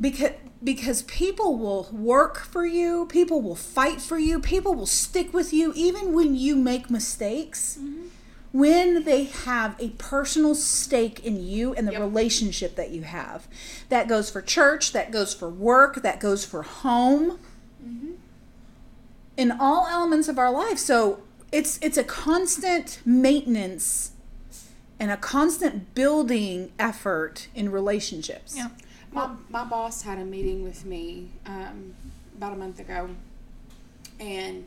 Because 0.00 0.32
because 0.62 1.02
people 1.02 1.56
will 1.56 1.88
work 1.92 2.38
for 2.38 2.66
you, 2.66 3.06
people 3.06 3.40
will 3.40 3.54
fight 3.54 4.00
for 4.00 4.18
you, 4.18 4.40
people 4.40 4.74
will 4.74 4.86
stick 4.86 5.32
with 5.32 5.52
you 5.52 5.72
even 5.76 6.12
when 6.12 6.34
you 6.34 6.56
make 6.56 6.90
mistakes. 6.90 7.78
Mm-hmm. 7.80 8.06
When 8.50 9.04
they 9.04 9.24
have 9.24 9.76
a 9.78 9.90
personal 9.90 10.54
stake 10.54 11.24
in 11.24 11.46
you 11.46 11.74
and 11.74 11.86
the 11.86 11.92
Yep. 11.92 12.00
relationship 12.00 12.76
that 12.76 12.90
you 12.90 13.02
have. 13.02 13.46
That 13.90 14.08
goes 14.08 14.30
for 14.30 14.40
church, 14.40 14.92
that 14.92 15.10
goes 15.12 15.34
for 15.34 15.50
work, 15.50 16.02
that 16.02 16.18
goes 16.18 16.46
for 16.46 16.62
home. 16.62 17.38
Mm-hmm. 17.86 18.12
In 19.36 19.52
all 19.52 19.86
elements 19.86 20.28
of 20.28 20.38
our 20.38 20.50
life. 20.50 20.78
So 20.78 21.20
it's 21.52 21.78
it's 21.82 21.96
a 21.98 22.04
constant 22.04 23.00
maintenance 23.04 24.12
and 24.98 25.10
a 25.10 25.16
constant 25.16 25.94
building 25.94 26.72
effort 26.78 27.48
in 27.54 27.70
relationships. 27.70 28.56
Yeah. 28.56 28.68
My, 29.18 29.30
my 29.50 29.64
boss 29.64 30.02
had 30.02 30.18
a 30.18 30.24
meeting 30.24 30.62
with 30.62 30.84
me 30.84 31.28
um, 31.44 31.92
about 32.36 32.52
a 32.52 32.56
month 32.56 32.78
ago, 32.78 33.10
and 34.20 34.64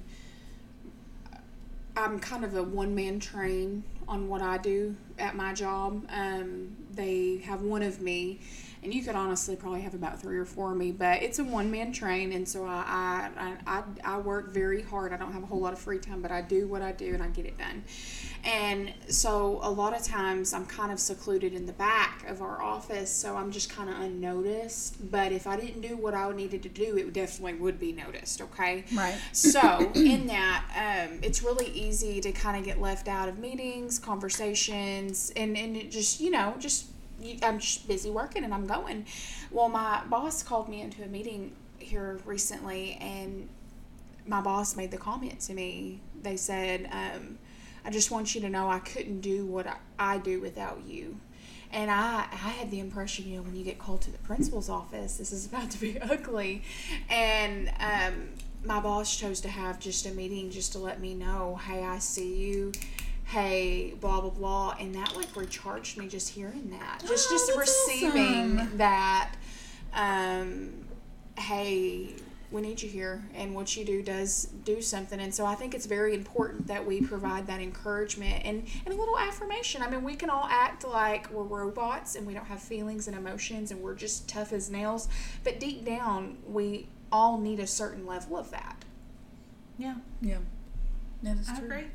I'm 1.96 2.20
kind 2.20 2.44
of 2.44 2.58
a 2.58 2.62
one 2.62 2.94
man 2.94 3.22
train 3.22 3.86
on 4.10 4.28
what 4.28 4.42
I 4.42 4.58
do 4.58 4.98
at 5.18 5.38
my 5.38 5.54
job. 5.54 6.06
Um, 6.10 6.76
they 6.92 7.38
have 7.46 7.62
one 7.62 7.82
of 7.82 8.02
me, 8.02 8.42
and 8.84 8.94
you 8.94 9.04
could 9.04 9.16
honestly 9.16 9.56
probably 9.56 9.82
have 9.82 9.94
about 9.94 10.20
three 10.20 10.38
or 10.38 10.46
four 10.46 10.72
of 10.72 10.78
me, 10.78 10.92
but 10.92 11.22
it's 11.22 11.38
a 11.38 11.44
one 11.44 11.70
man 11.70 11.92
train, 11.92 12.34
and 12.34 12.48
so 12.48 12.66
I, 12.66 13.30
I, 13.38 13.58
I, 13.68 13.84
I 14.04 14.18
work 14.18 14.54
very 14.54 14.82
hard. 14.82 15.14
I 15.14 15.18
don't 15.18 15.32
have 15.32 15.44
a 15.44 15.46
whole 15.46 15.60
lot 15.60 15.74
of 15.74 15.80
free 15.80 16.00
time, 16.00 16.22
but 16.22 16.32
I 16.32 16.42
do 16.42 16.68
what 16.68 16.82
I 16.82 16.92
do 16.92 17.14
and 17.14 17.22
I 17.22 17.28
get 17.28 17.46
it 17.46 17.58
done. 17.58 17.84
And 18.44 18.92
so 19.08 19.60
a 19.62 19.70
lot 19.70 19.96
of 19.96 20.04
times 20.04 20.52
I'm 20.52 20.66
kind 20.66 20.92
of 20.92 21.00
secluded 21.00 21.54
in 21.54 21.68
the 21.68 21.74
back 21.74 22.28
of 22.28 22.42
our 22.42 22.60
office, 22.60 23.12
so 23.12 23.38
I'm 23.38 23.52
just 23.52 23.70
kind 23.70 23.88
of 23.88 24.00
unnoticed. 24.00 25.12
But 25.12 25.32
if 25.32 25.46
I 25.46 25.58
didn't 25.58 25.82
do 25.82 25.96
what 25.96 26.16
I 26.16 26.32
needed 26.32 26.64
to 26.64 26.70
do, 26.70 26.98
it 26.98 27.14
definitely 27.14 27.60
would 27.60 27.80
be 27.80 27.92
noticed, 27.92 28.42
okay? 28.42 28.86
Right. 28.96 29.16
So, 29.32 29.92
in 29.94 30.26
that, 30.28 31.10
um, 31.12 31.20
it's 31.22 31.44
really 31.44 31.68
easy 31.68 32.20
to 32.22 32.32
kind 32.32 32.58
of 32.58 32.64
get 32.64 32.82
left 32.82 33.08
out 33.08 33.30
of 33.30 33.38
meetings, 33.38 34.00
conversations, 34.00 35.32
and, 35.36 35.56
and 35.56 35.78
it 35.78 35.92
just, 35.92 36.20
you 36.20 36.32
know, 36.32 36.56
just 36.58 36.88
I'm 37.44 37.60
busy 37.88 38.10
working 38.10 38.44
and 38.44 38.54
I'm 38.54 38.68
going. 38.68 39.06
Well, 39.52 39.70
my 39.70 40.02
boss 40.10 40.44
called 40.44 40.70
me 40.70 40.82
into 40.82 41.04
a 41.04 41.08
meeting 41.08 41.56
here 41.80 42.20
recently, 42.26 42.98
and 43.02 43.50
my 44.26 44.42
boss 44.42 44.76
made 44.76 44.92
the 44.92 44.98
comment 44.98 45.40
to 45.42 45.54
me. 45.54 46.00
They 46.22 46.38
said, 46.38 46.90
um, 46.92 47.38
I 47.84 47.90
just 47.90 48.12
want 48.12 48.36
you 48.36 48.42
to 48.42 48.50
know 48.50 48.70
I 48.70 48.80
couldn't 48.80 49.22
do 49.22 49.46
what 49.46 49.68
I, 49.68 49.78
I 49.98 50.18
do 50.20 50.40
without 50.40 50.82
you. 50.86 51.18
And 51.74 51.90
I, 51.90 52.26
I 52.32 52.36
had 52.36 52.70
the 52.70 52.80
impression, 52.80 53.28
you 53.28 53.38
know, 53.38 53.44
when 53.44 53.56
you 53.56 53.64
get 53.64 53.80
called 53.80 54.02
to 54.02 54.12
the 54.12 54.18
principal's 54.20 54.70
office, 54.70 55.18
this 55.18 55.32
is 55.32 55.46
about 55.46 55.72
to 55.72 55.80
be 55.80 56.00
ugly. 56.02 56.64
And 57.10 57.72
um, 57.80 58.30
my 58.64 58.80
boss 58.80 59.16
chose 59.16 59.42
to 59.42 59.50
have 59.50 59.80
just 59.80 60.06
a 60.06 60.12
meeting 60.12 60.52
just 60.52 60.74
to 60.74 60.80
let 60.80 61.00
me 61.00 61.14
know, 61.14 61.60
hey, 61.66 61.84
I 61.84 62.00
see 62.00 62.36
you. 62.36 62.72
Hey, 63.32 63.94
blah 64.02 64.20
blah 64.20 64.30
blah, 64.30 64.76
and 64.80 64.94
that 64.96 65.16
like 65.16 65.34
recharged 65.38 65.98
me 65.98 66.08
just 66.10 66.30
hearing 66.30 66.70
that, 66.72 67.00
just 67.08 67.28
Oh, 67.30 67.34
just 67.34 67.48
that's 67.48 67.58
receiving 67.58 68.60
awesome. 68.60 68.78
that. 68.78 69.32
Um, 69.94 70.74
hey, 71.38 72.10
we 72.52 72.62
need 72.62 72.82
you 72.82 72.90
here, 72.90 73.24
and 73.34 73.56
what 73.56 73.78
you 73.78 73.86
do 73.86 74.02
does 74.04 74.50
do 74.66 74.82
something. 74.82 75.18
And 75.22 75.34
so 75.34 75.46
I 75.46 75.56
think 75.56 75.74
it's 75.74 75.86
very 75.86 76.14
important 76.14 76.68
that 76.68 76.86
we 76.86 77.00
provide 77.00 77.48
that 77.48 77.62
encouragement 77.62 78.42
and, 78.46 78.66
and 78.86 78.94
a 78.94 78.98
little 78.98 79.18
affirmation. 79.18 79.82
I 79.82 79.90
mean, 79.90 80.04
we 80.04 80.16
can 80.16 80.30
all 80.30 80.48
act 80.50 80.86
like 80.86 81.32
we're 81.32 81.44
robots 81.44 82.16
and 82.16 82.28
we 82.28 82.34
don't 82.34 82.48
have 82.48 82.62
feelings 82.62 83.08
and 83.08 83.16
emotions 83.16 83.72
and 83.72 83.82
we're 83.82 83.96
just 83.96 84.28
tough 84.28 84.52
as 84.52 84.70
nails, 84.70 85.08
but 85.46 85.58
deep 85.62 85.86
down, 85.86 86.38
we 86.46 86.90
all 87.14 87.40
need 87.40 87.62
a 87.62 87.68
certain 87.68 88.06
level 88.06 88.36
of 88.38 88.52
that. 88.52 88.84
Yeah. 89.78 89.96
Yeah. 90.22 90.40
That 91.24 91.38
is 91.38 91.48
I 91.48 91.56
true. 91.56 91.66
agree. 91.68 91.86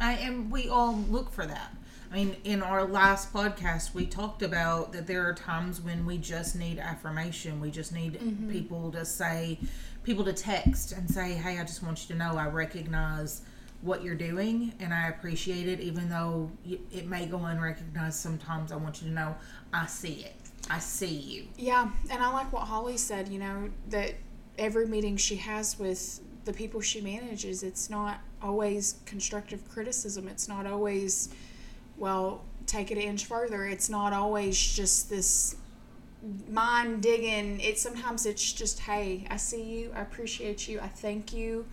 I 0.00 0.12
and 0.14 0.50
we 0.50 0.68
all 0.68 0.96
look 0.96 1.30
for 1.30 1.46
that. 1.46 1.74
I 2.10 2.16
mean, 2.16 2.36
in 2.42 2.60
our 2.60 2.84
last 2.84 3.32
podcast, 3.32 3.94
we 3.94 4.04
talked 4.04 4.42
about 4.42 4.92
that 4.92 5.06
there 5.06 5.28
are 5.28 5.34
times 5.34 5.80
when 5.80 6.04
we 6.04 6.18
just 6.18 6.56
need 6.56 6.78
affirmation. 6.78 7.60
We 7.60 7.70
just 7.70 7.92
need 7.92 8.14
mm-hmm. 8.14 8.50
people 8.50 8.90
to 8.92 9.04
say, 9.04 9.58
people 10.02 10.24
to 10.24 10.32
text 10.32 10.92
and 10.92 11.08
say, 11.08 11.34
"Hey, 11.34 11.58
I 11.58 11.62
just 11.62 11.82
want 11.82 12.02
you 12.02 12.14
to 12.14 12.18
know 12.18 12.36
I 12.36 12.48
recognize 12.48 13.42
what 13.82 14.02
you're 14.02 14.14
doing 14.14 14.74
and 14.78 14.92
I 14.92 15.08
appreciate 15.08 15.66
it, 15.66 15.80
even 15.80 16.10
though 16.10 16.50
it 16.66 17.06
may 17.06 17.24
go 17.26 17.38
unrecognized. 17.44 18.18
Sometimes 18.18 18.72
I 18.72 18.76
want 18.76 19.00
you 19.00 19.08
to 19.08 19.14
know 19.14 19.34
I 19.72 19.86
see 19.86 20.24
it. 20.24 20.34
I 20.68 20.80
see 20.80 21.06
you." 21.06 21.46
Yeah, 21.56 21.90
and 22.10 22.22
I 22.22 22.32
like 22.32 22.52
what 22.52 22.62
Holly 22.62 22.96
said, 22.96 23.28
you 23.28 23.38
know, 23.38 23.70
that 23.90 24.14
every 24.58 24.86
meeting 24.86 25.16
she 25.16 25.36
has 25.36 25.78
with 25.78 26.20
the 26.44 26.52
people 26.52 26.80
she 26.80 27.00
manages, 27.00 27.62
it's 27.62 27.90
not 27.90 28.20
always 28.42 28.96
constructive 29.06 29.68
criticism. 29.68 30.28
It's 30.28 30.48
not 30.48 30.66
always, 30.66 31.28
well, 31.96 32.42
take 32.66 32.90
it 32.90 32.98
an 32.98 33.04
inch 33.04 33.26
further. 33.26 33.66
It's 33.66 33.88
not 33.88 34.12
always 34.12 34.56
just 34.56 35.10
this 35.10 35.56
mind 36.48 37.02
digging. 37.02 37.60
It 37.60 37.78
sometimes 37.78 38.26
it's 38.26 38.52
just, 38.52 38.80
hey, 38.80 39.26
I 39.30 39.36
see 39.36 39.62
you, 39.62 39.92
I 39.94 40.00
appreciate 40.00 40.68
you, 40.68 40.80
I 40.80 40.88
thank 40.88 41.32
you. 41.32 41.66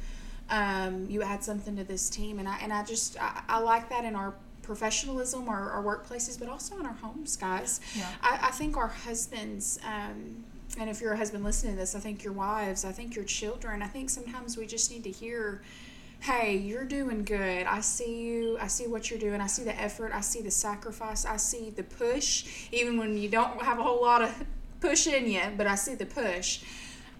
Um, 0.49 1.07
you 1.09 1.21
add 1.23 1.43
something 1.43 1.75
to 1.75 1.83
this 1.83 2.09
team, 2.09 2.39
and 2.39 2.47
I 2.47 2.57
and 2.61 2.71
I 2.71 2.81
just 2.85 3.21
I, 3.21 3.41
I 3.49 3.59
like 3.59 3.89
that 3.89 4.05
in 4.05 4.15
our 4.15 4.33
professionalism 4.61 5.49
or 5.49 5.71
our 5.71 5.83
workplaces, 5.83 6.39
but 6.39 6.47
also 6.47 6.79
in 6.79 6.85
our 6.85 6.93
homes, 6.93 7.35
guys. 7.35 7.81
Yeah. 7.93 8.09
I, 8.21 8.39
I 8.43 8.51
think 8.51 8.77
our 8.77 8.87
husbands, 8.87 9.77
um, 9.85 10.45
and 10.79 10.89
if 10.89 11.01
you're 11.01 11.13
a 11.13 11.17
husband 11.17 11.43
listening 11.43 11.73
to 11.73 11.79
this, 11.79 11.95
I 11.95 11.99
think 11.99 12.23
your 12.23 12.33
wives, 12.33 12.85
I 12.85 12.91
think 12.91 13.15
your 13.15 13.25
children, 13.25 13.81
I 13.81 13.87
think 13.87 14.09
sometimes 14.09 14.57
we 14.57 14.67
just 14.67 14.91
need 14.91 15.03
to 15.05 15.11
hear, 15.11 15.61
hey, 16.19 16.57
you're 16.57 16.85
doing 16.85 17.23
good. 17.23 17.65
I 17.65 17.81
see 17.81 18.21
you. 18.21 18.57
I 18.59 18.67
see 18.67 18.87
what 18.87 19.09
you're 19.09 19.19
doing. 19.19 19.41
I 19.41 19.47
see 19.47 19.63
the 19.63 19.79
effort. 19.79 20.11
I 20.13 20.21
see 20.21 20.41
the 20.41 20.51
sacrifice. 20.51 21.25
I 21.25 21.37
see 21.37 21.69
the 21.69 21.83
push, 21.83 22.67
even 22.71 22.97
when 22.97 23.17
you 23.17 23.29
don't 23.29 23.61
have 23.61 23.79
a 23.79 23.83
whole 23.83 24.01
lot 24.01 24.21
of 24.21 24.45
push 24.79 25.07
in 25.07 25.29
you, 25.29 25.41
but 25.55 25.67
I 25.67 25.75
see 25.75 25.95
the 25.95 26.05
push. 26.05 26.61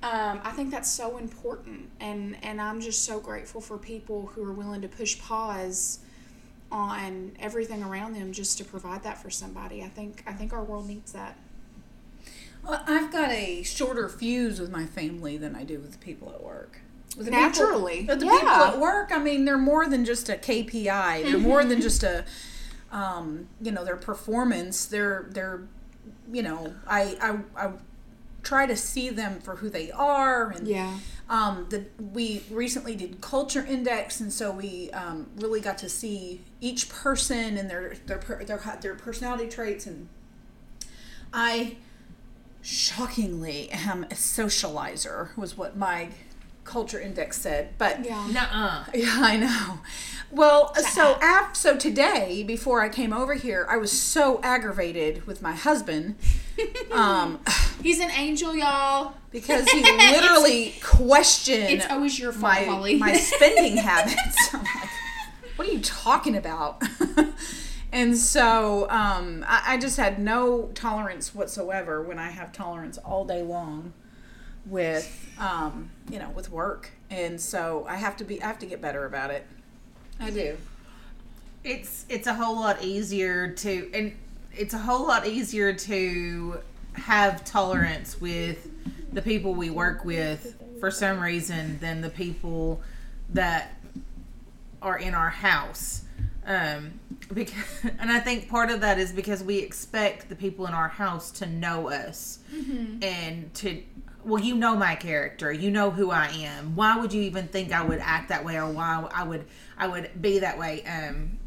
Um, 0.03 0.39
I 0.43 0.51
think 0.51 0.69
that's 0.69 0.91
so 0.91 1.17
important, 1.17 1.89
and 1.99 2.37
and 2.43 2.61
I'm 2.61 2.81
just 2.81 3.03
so 3.03 3.19
grateful 3.19 3.61
for 3.61 3.79
people 3.79 4.27
who 4.27 4.43
are 4.43 4.53
willing 4.53 4.81
to 4.81 4.87
push 4.87 5.19
pause 5.19 5.99
on 6.71 7.31
everything 7.39 7.81
around 7.81 8.13
them 8.13 8.31
just 8.31 8.59
to 8.59 8.63
provide 8.63 9.01
that 9.03 9.17
for 9.17 9.31
somebody. 9.31 9.81
I 9.83 9.87
think 9.87 10.23
I 10.27 10.33
think 10.33 10.53
our 10.53 10.63
world 10.63 10.87
needs 10.87 11.13
that. 11.13 11.35
Well, 12.67 12.83
I've 12.85 13.11
got 13.11 13.29
a 13.31 13.63
shorter 13.63 14.09
fuse 14.09 14.59
with 14.59 14.69
my 14.71 14.85
family 14.85 15.37
than 15.37 15.55
I 15.55 15.63
do 15.63 15.79
with 15.79 15.93
the 15.93 15.97
people 15.99 16.31
at 16.33 16.43
work. 16.43 16.81
With 17.17 17.29
Naturally, 17.29 18.01
people, 18.01 18.15
with 18.15 18.19
the 18.19 18.25
yeah. 18.25 18.31
people 18.39 18.49
at 18.49 18.79
work, 18.79 19.11
I 19.11 19.17
mean, 19.19 19.45
they're 19.45 19.57
more 19.57 19.87
than 19.87 20.05
just 20.05 20.29
a 20.29 20.33
KPI. 20.33 21.23
They're 21.23 21.37
more 21.39 21.63
than 21.63 21.81
just 21.81 22.03
a, 22.03 22.25
um, 22.91 23.47
you 23.61 23.71
know, 23.71 23.83
their 23.83 23.95
performance. 23.95 24.85
They're 24.85 25.27
they're, 25.31 25.61
you 26.31 26.43
know, 26.43 26.75
I 26.85 27.17
I, 27.57 27.65
I 27.67 27.71
try 28.43 28.65
to 28.65 28.75
see 28.75 29.09
them 29.09 29.39
for 29.39 29.55
who 29.57 29.69
they 29.69 29.91
are 29.91 30.51
and 30.51 30.67
Yeah. 30.67 30.99
um, 31.29 31.65
the, 31.69 31.85
we 32.13 32.43
recently 32.49 32.95
did 32.95 33.19
culture 33.19 33.65
index 33.65 34.21
and 34.21 34.31
so 34.31 34.51
we 34.51 34.89
um, 34.91 35.27
really 35.35 35.59
got 35.59 35.77
to 35.79 35.89
see 35.89 36.39
each 36.61 36.87
person 36.87 37.57
and 37.57 37.69
their 37.69 37.95
their 38.05 38.19
their, 38.45 38.77
their 38.81 38.95
personality 38.95 39.49
traits 39.49 39.85
and 39.85 40.07
i 41.33 41.75
shockingly 42.67 43.69
am 43.71 44.03
a 44.03 44.07
socializer 44.07 45.35
was 45.37 45.57
what 45.57 45.77
my 45.77 46.09
culture 46.65 46.99
index 46.99 47.39
said 47.39 47.69
but 47.77 48.03
Yeah. 48.03 48.27
Nuh-uh. 48.29 48.83
yeah, 48.93 49.15
I 49.21 49.37
know. 49.37 49.79
Well, 50.29 50.75
so 50.75 51.17
af- 51.21 51.55
so 51.55 51.77
today, 51.77 52.43
before 52.43 52.81
I 52.81 52.89
came 52.89 53.13
over 53.13 53.35
here, 53.35 53.65
I 53.69 53.77
was 53.77 53.93
so 53.97 54.41
aggravated 54.43 55.25
with 55.25 55.41
my 55.41 55.53
husband, 55.53 56.15
um, 56.91 57.39
He's 57.81 58.01
an 58.01 58.11
angel, 58.11 58.53
y'all. 58.53 59.13
because 59.31 59.69
he 59.69 59.81
literally 60.11 60.75
questioned 60.83 61.69
It's 61.69 61.85
always 61.89 62.19
your 62.19 62.33
fault, 62.33 62.41
my 62.41 62.63
Holly. 62.65 62.95
my 62.97 63.13
spending 63.15 63.77
habits. 63.91 64.53
I'm 64.53 64.63
like, 64.63 64.89
what 65.55 65.69
are 65.69 65.71
you 65.71 65.79
talking 65.79 66.35
about? 66.35 66.83
And 67.91 68.17
so 68.17 68.89
um, 68.89 69.45
I, 69.47 69.73
I 69.73 69.77
just 69.77 69.97
had 69.97 70.19
no 70.19 70.69
tolerance 70.73 71.33
whatsoever 71.33 72.01
when 72.01 72.19
I 72.19 72.29
have 72.31 72.51
tolerance 72.51 72.97
all 72.97 73.25
day 73.25 73.41
long 73.41 73.93
with 74.65 75.29
um, 75.39 75.89
you 76.11 76.19
know 76.19 76.29
with 76.31 76.51
work, 76.51 76.91
and 77.09 77.39
so 77.39 77.85
I 77.87 77.95
have 77.95 78.17
to 78.17 78.23
be 78.23 78.41
I 78.41 78.47
have 78.47 78.59
to 78.59 78.65
get 78.65 78.81
better 78.81 79.05
about 79.05 79.31
it. 79.31 79.45
I 80.19 80.31
do. 80.31 80.57
it's 81.63 82.05
it's 82.09 82.27
a 82.27 82.33
whole 82.33 82.55
lot 82.55 82.83
easier 82.83 83.49
to 83.51 83.89
and 83.93 84.13
it's 84.53 84.73
a 84.73 84.79
whole 84.79 85.07
lot 85.07 85.27
easier 85.27 85.73
to 85.73 86.59
have 86.93 87.45
tolerance 87.45 88.19
with 88.19 88.69
the 89.13 89.21
people 89.21 89.53
we 89.53 89.69
work 89.69 90.03
with 90.03 90.55
for 90.79 90.89
some 90.89 91.19
reason 91.19 91.77
than 91.79 92.01
the 92.01 92.09
people 92.09 92.81
that 93.29 93.75
are 94.81 94.97
in 94.97 95.13
our 95.13 95.29
house 95.29 96.03
Um, 96.47 97.01
because, 97.33 97.83
and 97.99 98.09
I 98.09 98.19
think 98.19 98.49
part 98.49 98.71
of 98.71 98.81
that 98.81 98.97
is 98.97 99.11
because 99.11 99.43
we 99.43 99.59
expect 99.59 100.29
the 100.29 100.35
people 100.35 100.65
in 100.65 100.73
our 100.73 100.87
house 100.87 101.29
to 101.31 101.45
know 101.45 101.89
us 101.89 102.39
and 103.01 103.53
to, 103.55 103.83
well, 104.23 104.41
you 104.41 104.55
know 104.55 104.75
my 104.75 104.95
character, 104.95 105.51
you 105.51 105.69
know 105.69 105.91
who 105.91 106.09
I 106.09 106.27
am. 106.29 106.75
Why 106.75 106.97
would 106.97 107.13
you 107.13 107.21
even 107.23 107.47
think 107.47 107.71
I 107.73 107.83
would 107.83 107.99
act 107.99 108.29
that 108.29 108.43
way 108.45 108.55
or 108.57 108.71
why 108.71 109.07
I 109.13 109.23
would 109.23 109.45
I 109.77 109.87
would 109.87 110.21
be 110.21 110.39
that 110.39 110.57
way? 110.57 110.83
Um, 110.85 111.37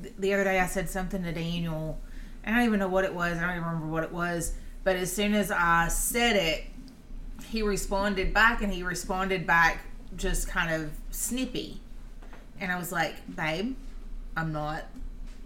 th- 0.00 0.14
the 0.18 0.32
other 0.34 0.44
day 0.44 0.60
I 0.60 0.66
said 0.66 0.88
something 0.88 1.22
to 1.24 1.32
Daniel. 1.32 2.00
I 2.46 2.50
don't 2.50 2.62
even 2.62 2.78
know 2.78 2.88
what 2.88 3.04
it 3.04 3.14
was. 3.14 3.38
I 3.38 3.42
don't 3.42 3.50
even 3.50 3.64
remember 3.64 3.86
what 3.88 4.04
it 4.04 4.12
was. 4.12 4.54
But 4.84 4.96
as 4.96 5.12
soon 5.12 5.34
as 5.34 5.50
I 5.50 5.88
said 5.88 6.36
it, 6.36 6.64
he 7.48 7.62
responded 7.62 8.32
back 8.32 8.62
and 8.62 8.72
he 8.72 8.82
responded 8.82 9.46
back 9.46 9.80
just 10.16 10.48
kind 10.48 10.72
of 10.72 10.92
snippy. 11.10 11.80
And 12.60 12.70
I 12.70 12.78
was 12.78 12.92
like, 12.92 13.14
babe, 13.34 13.74
I'm 14.36 14.52
not 14.52 14.84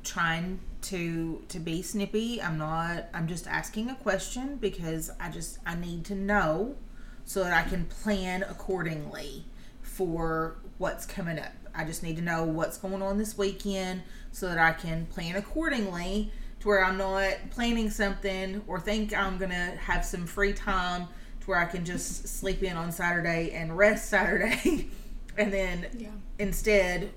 trying 0.05 0.61
to 0.83 1.43
to 1.49 1.59
be 1.59 1.83
snippy. 1.83 2.41
I'm 2.41 2.59
not 2.59 3.07
I'm 3.13 3.27
just 3.29 3.47
asking 3.47 3.91
a 3.91 3.95
question 3.97 4.57
because 4.57 5.11
I 5.21 5.29
just 5.31 5.59
I 5.67 5.75
need 5.75 6.05
to 6.07 6.15
know 6.15 6.77
so 7.25 7.43
that 7.45 7.53
I 7.53 7.69
can 7.69 7.85
plan 7.87 8.43
accordingly 8.43 9.45
for 9.83 10.57
what's 10.79 11.05
coming 11.05 11.39
up. 11.39 11.53
I 11.75 11.85
just 11.85 12.03
need 12.03 12.17
to 12.17 12.23
know 12.23 12.45
what's 12.45 12.79
going 12.79 13.03
on 13.03 13.19
this 13.19 13.37
weekend 13.37 14.03
so 14.33 14.49
that 14.49 14.59
I 14.59 14.73
can 14.73 15.07
plan 15.07 15.37
accordingly 15.37 16.33
to 16.61 16.69
where 16.69 16.85
I'm 16.85 16.97
not 16.97 17.35
planning 17.51 17.91
something 17.91 18.63
or 18.67 18.81
think 18.81 19.15
I'm 19.15 19.39
going 19.39 19.51
to 19.51 19.77
have 19.81 20.05
some 20.05 20.27
free 20.27 20.53
time 20.53 21.07
to 21.41 21.47
where 21.47 21.59
I 21.59 21.67
can 21.67 21.85
just 21.85 22.27
sleep 22.29 22.63
in 22.63 22.77
on 22.77 22.91
Saturday 22.93 23.51
and 23.53 23.77
rest 23.77 24.09
Saturday 24.11 24.89
and 25.37 25.53
then 25.53 25.87
Yeah. 25.97 26.09
instead 26.39 27.11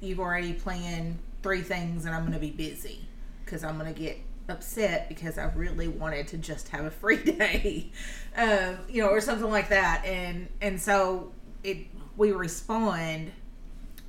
you've 0.00 0.20
already 0.20 0.52
planned 0.52 1.18
three 1.42 1.62
things 1.62 2.04
and 2.04 2.14
I'm 2.14 2.22
going 2.22 2.32
to 2.32 2.38
be 2.38 2.50
busy 2.50 3.06
because 3.44 3.64
I'm 3.64 3.78
going 3.78 3.92
to 3.92 3.98
get 3.98 4.18
upset 4.48 5.08
because 5.08 5.38
I 5.38 5.44
really 5.54 5.88
wanted 5.88 6.28
to 6.28 6.38
just 6.38 6.68
have 6.68 6.84
a 6.84 6.90
free 6.90 7.22
day, 7.22 7.90
um, 8.36 8.78
you 8.88 9.02
know, 9.02 9.08
or 9.08 9.20
something 9.20 9.50
like 9.50 9.68
that. 9.70 10.04
And 10.04 10.48
and 10.60 10.80
so 10.80 11.32
it 11.62 11.78
we 12.16 12.32
respond 12.32 13.32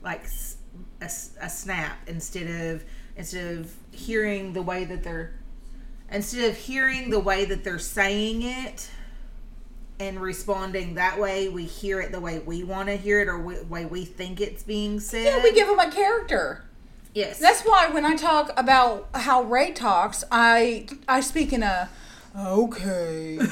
like 0.04 0.26
a 1.02 1.10
snap 1.50 1.98
instead 2.08 2.48
of 2.48 2.84
instead 3.16 3.58
of 3.58 3.74
hearing 3.92 4.54
the 4.54 4.62
way 4.62 4.86
that 4.86 5.04
they're 5.04 5.34
instead 6.12 6.50
of 6.50 6.58
hearing 6.58 7.10
the 7.10 7.20
way 7.20 7.46
that 7.46 7.64
they're 7.64 7.80
saying 7.80 8.44
it 8.44 8.90
and 10.00 10.20
responding 10.22 10.96
that 10.96 11.20
way 11.20 11.50
we 11.50 11.66
hear 11.66 12.00
it 12.02 12.12
the 12.12 12.20
way 12.20 12.40
we 12.40 12.64
want 12.64 12.88
to 12.90 12.96
hear 12.96 13.20
it 13.22 13.28
or 13.28 13.38
the 13.56 13.64
way 13.66 13.86
we 13.86 14.06
think 14.06 14.40
it's 14.40 14.64
being 14.64 15.00
said 15.00 15.26
Yeah, 15.26 15.44
we 15.44 15.54
give 15.54 15.68
them 15.68 15.80
a 15.80 15.90
character. 15.92 16.64
yes 17.14 17.40
That's 17.40 17.62
why 17.64 17.90
when 17.90 18.06
I 18.06 18.16
talk 18.16 18.52
about 18.58 19.10
how 19.16 19.44
Ray 19.44 19.72
talks, 19.72 20.24
I 20.32 20.88
I 21.08 21.22
speak 21.22 21.52
in 21.54 21.64
a 21.64 21.90
okay 22.38 23.40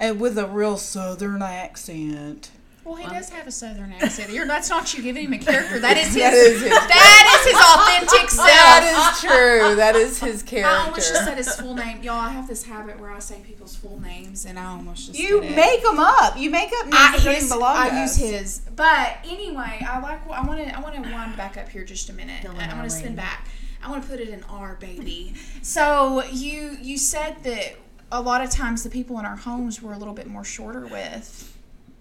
and 0.00 0.18
with 0.20 0.38
a 0.38 0.46
real 0.46 0.76
southern 0.78 1.42
accent. 1.42 2.50
Well, 2.84 2.96
he 2.96 3.06
does 3.06 3.28
have 3.30 3.46
a 3.46 3.52
southern 3.52 3.92
accent. 3.92 4.30
You're, 4.32 4.46
that's 4.46 4.68
not 4.68 4.92
you 4.92 5.02
giving 5.04 5.26
him 5.26 5.32
a 5.34 5.38
character. 5.38 5.78
That 5.78 5.96
is 5.96 6.06
his. 6.14 6.16
That 6.16 6.34
is 6.34 6.62
his. 6.62 6.70
that 6.70 7.40
is 7.44 7.52
his 7.52 8.08
authentic 8.10 8.30
self. 8.30 8.48
That 8.48 9.12
is 9.14 9.20
true. 9.20 9.76
That 9.76 9.94
is 9.96 10.18
his 10.18 10.42
character. 10.42 10.68
I 10.76 10.86
almost 10.86 11.08
just 11.08 11.24
said 11.24 11.36
his 11.36 11.54
full 11.54 11.74
name. 11.74 12.02
Y'all, 12.02 12.14
I 12.18 12.30
have 12.30 12.48
this 12.48 12.64
habit 12.64 12.98
where 12.98 13.12
I 13.12 13.20
say 13.20 13.40
people's 13.46 13.76
full 13.76 14.00
names, 14.00 14.44
and 14.46 14.58
I 14.58 14.64
almost 14.66 15.06
just 15.06 15.18
You 15.18 15.40
did 15.40 15.52
it. 15.52 15.56
make 15.56 15.82
them 15.82 16.00
up. 16.00 16.36
You 16.36 16.50
make 16.50 16.70
up 16.80 16.86
names 16.86 17.26
I, 17.26 17.32
his, 17.34 17.52
I 17.52 18.02
use 18.02 18.16
his, 18.16 18.62
but 18.74 19.18
anyway, 19.24 19.86
I 19.88 20.00
like. 20.00 20.28
I 20.28 20.44
want 20.44 20.58
to. 20.66 20.76
I 20.76 20.80
want 20.80 20.94
to 20.96 21.02
wind 21.02 21.36
back 21.36 21.56
up 21.56 21.68
here 21.68 21.84
just 21.84 22.10
a 22.10 22.12
minute. 22.12 22.42
Dylan 22.42 22.68
I 22.68 22.74
want 22.74 22.90
to 22.90 22.96
spin 22.96 23.14
back. 23.14 23.46
I 23.80 23.90
want 23.90 24.02
to 24.02 24.08
put 24.08 24.18
it 24.20 24.28
in 24.28 24.42
R, 24.44 24.76
baby. 24.80 25.34
so 25.62 26.24
you 26.32 26.76
you 26.80 26.98
said 26.98 27.42
that 27.44 27.76
a 28.10 28.20
lot 28.20 28.42
of 28.42 28.50
times 28.50 28.82
the 28.82 28.90
people 28.90 29.18
in 29.18 29.24
our 29.24 29.36
homes 29.36 29.80
were 29.80 29.92
a 29.92 29.98
little 29.98 30.14
bit 30.14 30.26
more 30.26 30.44
shorter 30.44 30.86
with. 30.86 31.51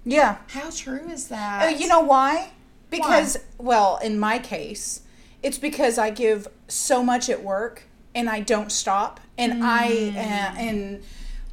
Yeah. 0.04 0.38
How 0.48 0.70
true 0.70 1.10
is 1.10 1.28
that? 1.28 1.64
Uh, 1.74 1.78
you 1.78 1.88
know 1.88 2.00
why? 2.02 2.52
Because, 2.90 3.38
well, 3.58 3.98
in 4.04 4.20
my 4.20 4.40
case, 4.40 5.02
it's 5.44 5.58
because 5.58 5.98
I 5.98 6.10
give 6.10 6.48
so 6.68 7.04
much 7.04 7.30
at 7.30 7.44
work 7.44 7.84
and 8.14 8.30
I 8.30 8.42
don't 8.42 8.72
stop, 8.72 9.22
and 9.38 9.64
I 9.64 9.86
uh, 10.10 10.60
and 10.60 11.04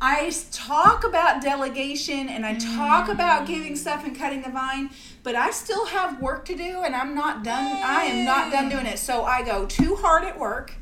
I 0.00 0.32
talk 0.50 1.04
about 1.04 1.40
delegation 1.40 2.28
and 2.28 2.44
I 2.44 2.54
talk 2.56 3.08
about 3.08 3.46
giving 3.46 3.76
stuff 3.76 4.04
and 4.04 4.16
cutting 4.16 4.42
the 4.42 4.50
vine, 4.50 4.90
but 5.22 5.37
I 5.37 5.50
still 5.50 5.87
have 5.87 6.20
work 6.20 6.44
to 6.46 6.56
do, 6.56 6.82
and 6.82 6.96
I'm 6.96 7.14
not 7.14 7.44
done. 7.44 7.80
I 7.84 8.06
am 8.06 8.24
not 8.24 8.50
done 8.50 8.68
doing 8.68 8.87
it. 8.87 8.98
So 8.98 9.24
I 9.24 9.42
go 9.42 9.66
too 9.66 9.94
hard 9.96 10.24
at 10.24 10.37
work. 10.38 10.72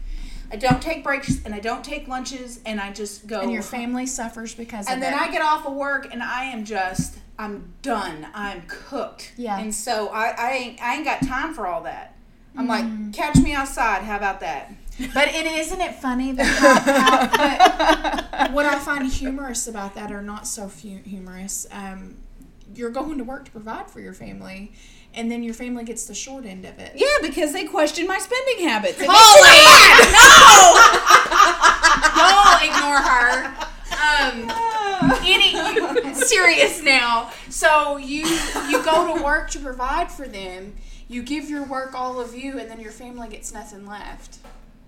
I 0.50 0.56
don't 0.56 0.80
take 0.80 1.02
breaks 1.02 1.44
and 1.44 1.54
I 1.54 1.60
don't 1.60 1.84
take 1.84 2.08
lunches, 2.08 2.60
and 2.64 2.80
I 2.80 2.92
just 2.92 3.26
go. 3.26 3.40
and 3.40 3.52
your 3.52 3.62
family 3.62 4.06
suffers 4.06 4.54
because 4.54 4.86
And 4.88 5.02
then 5.02 5.12
it. 5.12 5.20
I 5.20 5.30
get 5.30 5.42
off 5.42 5.66
of 5.66 5.74
work 5.74 6.08
and 6.10 6.22
I 6.22 6.44
am 6.44 6.64
just 6.64 7.18
I'm 7.38 7.72
done. 7.82 8.26
I'm 8.34 8.62
cooked. 8.66 9.32
Yeah. 9.36 9.58
And 9.58 9.74
so 9.74 10.08
I 10.08 10.34
I 10.38 10.52
ain't 10.52 10.82
I 10.82 10.94
ain't 10.96 11.04
got 11.04 11.22
time 11.26 11.52
for 11.54 11.66
all 11.66 11.82
that. 11.82 12.14
I'm 12.56 12.66
Mm. 12.66 12.68
like, 12.68 13.12
catch 13.12 13.36
me 13.36 13.52
outside. 13.52 14.02
How 14.02 14.16
about 14.16 14.40
that? 14.40 14.72
But 15.12 15.28
it 15.28 15.44
isn't 15.44 15.80
it 15.80 15.94
funny 15.96 16.32
that 16.38 16.46
how, 16.46 17.26
how, 17.36 18.46
but 18.46 18.52
what 18.52 18.64
I 18.64 18.78
find 18.78 19.06
humorous 19.06 19.66
about 19.68 19.94
that, 19.96 20.10
are 20.10 20.22
not 20.22 20.46
so 20.46 20.68
humorous, 20.68 21.66
um, 21.70 22.14
you're 22.74 22.88
going 22.90 23.18
to 23.18 23.24
work 23.24 23.44
to 23.44 23.50
provide 23.50 23.90
for 23.90 24.00
your 24.00 24.14
family, 24.14 24.72
and 25.12 25.30
then 25.30 25.42
your 25.42 25.52
family 25.52 25.84
gets 25.84 26.06
the 26.06 26.14
short 26.14 26.46
end 26.46 26.64
of 26.64 26.78
it. 26.78 26.92
Yeah, 26.96 27.06
because 27.20 27.52
they 27.52 27.64
question 27.64 28.06
my 28.06 28.16
spending 28.18 28.66
habits. 28.66 28.98
no 28.98 29.06
Y'all 32.16 32.58
ignore 32.62 32.98
her. 32.98 33.46
Um, 33.92 34.50
any 35.24 36.14
serious 36.14 36.82
now. 36.82 37.30
So 37.48 37.96
you 37.96 38.26
you 38.68 38.82
go 38.84 39.14
to 39.16 39.22
work 39.22 39.50
to 39.50 39.58
provide 39.58 40.10
for 40.10 40.26
them. 40.26 40.74
You 41.08 41.22
give 41.22 41.48
your 41.48 41.64
work 41.64 41.94
all 41.94 42.20
of 42.20 42.34
you, 42.34 42.58
and 42.58 42.70
then 42.70 42.80
your 42.80 42.90
family 42.92 43.28
gets 43.28 43.52
nothing 43.52 43.86
left. 43.86 44.38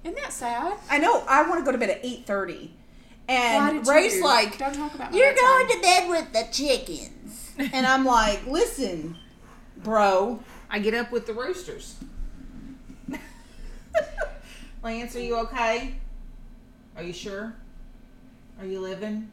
Isn't 0.05 0.17
that 0.17 0.33
sad? 0.33 0.77
I 0.91 0.99
know 0.99 1.25
I 1.29 1.43
want 1.49 1.61
to 1.61 1.65
go 1.65 1.73
to 1.73 1.79
bed 1.79 1.91
at 1.91 2.01
eight 2.05 2.27
thirty, 2.27 2.73
and 3.29 3.85
did 3.85 3.89
Ray's 3.93 4.17
you? 4.17 4.25
like, 4.25 4.59
don't 4.59 4.75
talk 4.75 4.95
about 4.95 5.15
"You're 5.15 5.33
bedtime." 5.35 5.45
going 5.45 5.69
to 5.69 5.81
bed 5.83 6.09
with 6.09 6.33
the 6.33 6.47
chickens," 6.53 7.53
and 7.59 7.87
I'm 7.87 8.05
like, 8.05 8.47
"Listen, 8.47 9.17
bro." 9.77 10.41
I 10.71 10.81
get 10.81 10.93
up 10.93 11.11
with 11.11 11.27
the 11.27 11.33
roosters. 11.33 11.97
Lance, 14.83 15.17
are 15.17 15.21
you 15.21 15.37
okay? 15.39 15.95
Are 16.95 17.03
you 17.03 17.15
sure? 17.15 17.55
Are 18.61 18.67
you 18.67 18.81
living? 18.81 19.31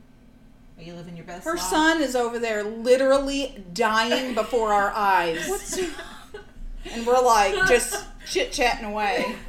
Are 0.77 0.83
you 0.83 0.93
living 0.93 1.15
your 1.15 1.25
best 1.25 1.45
Her 1.45 1.53
life? 1.55 1.61
son 1.61 2.01
is 2.01 2.15
over 2.15 2.37
there 2.39 2.63
literally 2.63 3.63
dying 3.73 4.33
before 4.35 4.73
our 4.73 4.91
eyes. 4.91 5.79
and 6.91 7.05
we're 7.07 7.21
like 7.21 7.55
just 7.67 8.03
chit 8.27 8.51
chatting 8.51 8.85
away. 8.85 9.35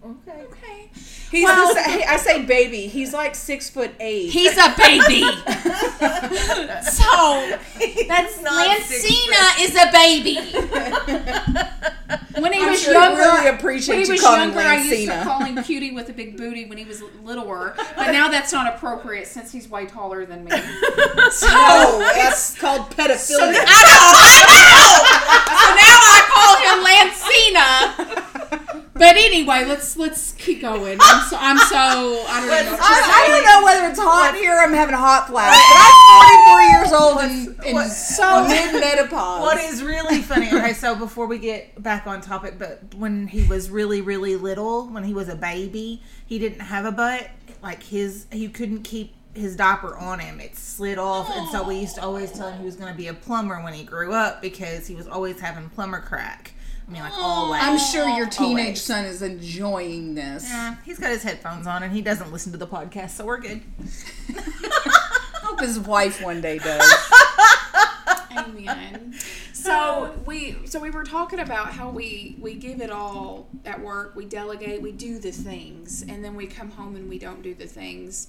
Okay. 0.00 0.42
Okay. 0.44 0.90
He's 1.30 1.46
the 1.48 1.74
sa- 1.74 2.12
I 2.12 2.16
say 2.18 2.44
baby. 2.46 2.86
He's 2.86 3.12
like 3.12 3.34
six 3.34 3.68
foot 3.68 3.90
eight. 4.00 4.30
He's 4.30 4.56
a 4.56 4.72
baby. 4.78 5.20
so 6.82 7.58
That's 8.06 8.40
nice. 8.40 8.88
Lancina 8.88 9.60
is 9.60 9.74
a 9.76 9.90
baby. 9.92 10.38
When 12.40 12.52
he 12.52 12.60
I'm 12.62 12.70
was 12.70 12.82
sure 12.82 12.92
younger, 12.92 13.20
really 13.20 13.46
appreciate 13.48 13.94
when 13.96 14.00
he 14.04 14.06
you 14.06 14.12
was 14.12 14.20
calling 14.22 14.40
him 14.42 14.54
younger, 14.54 14.68
I 14.68 14.76
used 14.82 15.10
to 15.10 15.22
call 15.24 15.42
him 15.44 15.62
cutie 15.64 15.92
with 15.92 16.08
a 16.08 16.12
big 16.12 16.36
booty 16.36 16.64
when 16.66 16.78
he 16.78 16.84
was 16.84 17.02
littler. 17.22 17.74
But 17.96 18.12
now 18.12 18.28
that's 18.28 18.52
not 18.52 18.72
appropriate 18.74 19.26
since 19.26 19.50
he's 19.52 19.68
way 19.68 19.86
taller 19.86 20.24
than 20.26 20.44
me. 20.44 20.50
So, 21.30 21.46
No, 21.46 21.98
that's 22.14 22.58
called 22.58 22.90
pedophilia. 22.90 23.26
so 23.28 23.50
now, 23.50 23.54
so 23.54 23.64
now 25.76 25.98
I 26.08 26.20
call 26.32 26.56
him 26.64 26.78
Lancina. 26.84 28.27
But 28.98 29.16
anyway, 29.16 29.64
let's 29.64 29.96
let's 29.96 30.32
keep 30.32 30.60
going. 30.62 30.98
I'm 31.00 31.28
so 31.28 31.36
I'm 31.38 31.56
so 31.58 31.76
I 32.28 32.40
don't 32.40 32.50
even 32.60 32.64
know. 32.66 32.72
What 32.72 32.80
I, 32.82 33.24
I 33.24 33.28
don't 33.28 33.44
know 33.44 33.64
whether 33.64 33.86
it's 33.90 33.98
hot 34.00 34.34
here. 34.34 34.56
I'm 34.58 34.72
having 34.72 34.94
a 34.94 34.98
hot 34.98 35.28
flash, 35.28 35.54
but 35.54 35.76
I'm 35.78 36.38
44 36.42 36.62
years 36.62 36.92
old 36.92 37.18
and, 37.58 37.66
and 37.66 37.74
what- 37.74 37.90
so 37.92 38.46
mid 38.48 38.72
menopause. 38.80 39.40
What 39.42 39.58
is 39.58 39.82
really 39.82 40.20
funny? 40.20 40.48
Okay, 40.52 40.72
so 40.72 40.94
before 40.96 41.26
we 41.26 41.38
get 41.38 41.80
back 41.82 42.06
on 42.08 42.20
topic, 42.20 42.58
but 42.58 42.94
when 42.96 43.28
he 43.28 43.44
was 43.44 43.70
really, 43.70 44.00
really 44.00 44.34
little, 44.36 44.88
when 44.88 45.04
he 45.04 45.14
was 45.14 45.28
a 45.28 45.36
baby, 45.36 46.02
he 46.26 46.38
didn't 46.40 46.60
have 46.60 46.84
a 46.84 46.92
butt. 46.92 47.30
Like 47.62 47.82
his, 47.82 48.26
he 48.32 48.48
couldn't 48.48 48.82
keep 48.82 49.14
his 49.34 49.54
diaper 49.54 49.96
on 49.96 50.18
him; 50.18 50.40
it 50.40 50.56
slid 50.56 50.98
off, 50.98 51.30
and 51.32 51.48
so 51.50 51.62
we 51.66 51.76
used 51.78 51.94
to 51.96 52.02
always 52.02 52.32
tell 52.32 52.50
him 52.50 52.58
he 52.58 52.64
was 52.64 52.74
going 52.76 52.90
to 52.92 52.96
be 52.96 53.06
a 53.08 53.14
plumber 53.14 53.62
when 53.62 53.74
he 53.74 53.84
grew 53.84 54.12
up 54.12 54.42
because 54.42 54.86
he 54.88 54.94
was 54.96 55.06
always 55.06 55.38
having 55.40 55.68
plumber 55.70 56.00
crack. 56.00 56.52
I 56.88 56.92
mean, 56.92 57.02
like 57.02 57.12
always. 57.18 57.60
I'm 57.62 57.78
sure 57.78 58.08
your 58.08 58.26
teenage 58.28 58.58
Always. 58.64 58.82
son 58.82 59.04
is 59.04 59.20
enjoying 59.20 60.14
this. 60.14 60.44
Yeah, 60.48 60.76
he's 60.84 60.98
got 60.98 61.10
his 61.10 61.22
headphones 61.22 61.66
on 61.66 61.82
and 61.82 61.92
he 61.92 62.00
doesn't 62.00 62.32
listen 62.32 62.50
to 62.52 62.58
the 62.58 62.66
podcast, 62.66 63.10
so 63.10 63.26
we're 63.26 63.38
good. 63.40 63.60
I 64.30 65.40
hope 65.42 65.60
his 65.60 65.78
wife 65.78 66.22
one 66.22 66.40
day 66.40 66.58
does. 66.58 66.90
Amen. 68.36 69.14
so 69.52 70.14
we 70.24 70.56
so 70.64 70.78
we 70.80 70.90
were 70.90 71.04
talking 71.04 71.40
about 71.40 71.72
how 71.72 71.90
we 71.90 72.36
we 72.40 72.54
give 72.54 72.80
it 72.80 72.90
all 72.90 73.48
at 73.64 73.80
work 73.80 74.14
we 74.14 74.24
delegate 74.24 74.80
we 74.80 74.92
do 74.92 75.18
the 75.18 75.32
things 75.32 76.02
and 76.02 76.24
then 76.24 76.34
we 76.36 76.46
come 76.46 76.70
home 76.70 76.94
and 76.96 77.08
we 77.08 77.18
don't 77.18 77.42
do 77.42 77.54
the 77.54 77.66
things 77.66 78.28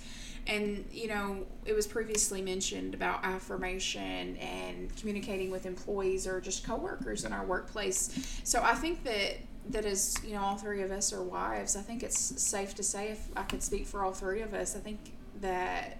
and 0.49 0.83
you 0.91 1.07
know 1.07 1.45
it 1.65 1.73
was 1.73 1.85
previously 1.87 2.41
mentioned 2.41 2.93
about 2.93 3.23
affirmation 3.23 4.35
and 4.37 4.95
communicating 4.97 5.51
with 5.51 5.65
employees 5.65 6.25
or 6.27 6.41
just 6.41 6.65
coworkers 6.65 7.23
in 7.25 7.31
our 7.33 7.45
workplace 7.45 8.39
so 8.43 8.61
i 8.63 8.73
think 8.73 9.03
that 9.03 9.37
that 9.69 9.85
as 9.85 10.15
you 10.25 10.33
know 10.33 10.41
all 10.41 10.55
three 10.57 10.81
of 10.81 10.91
us 10.91 11.13
are 11.13 11.21
wives 11.23 11.75
i 11.75 11.81
think 11.81 12.01
it's 12.03 12.19
safe 12.41 12.73
to 12.75 12.83
say 12.83 13.09
if 13.09 13.27
i 13.35 13.43
could 13.43 13.61
speak 13.61 13.85
for 13.85 14.03
all 14.03 14.11
three 14.11 14.41
of 14.41 14.53
us 14.53 14.75
i 14.75 14.79
think 14.79 14.99
that 15.41 15.97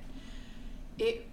it 0.98 1.26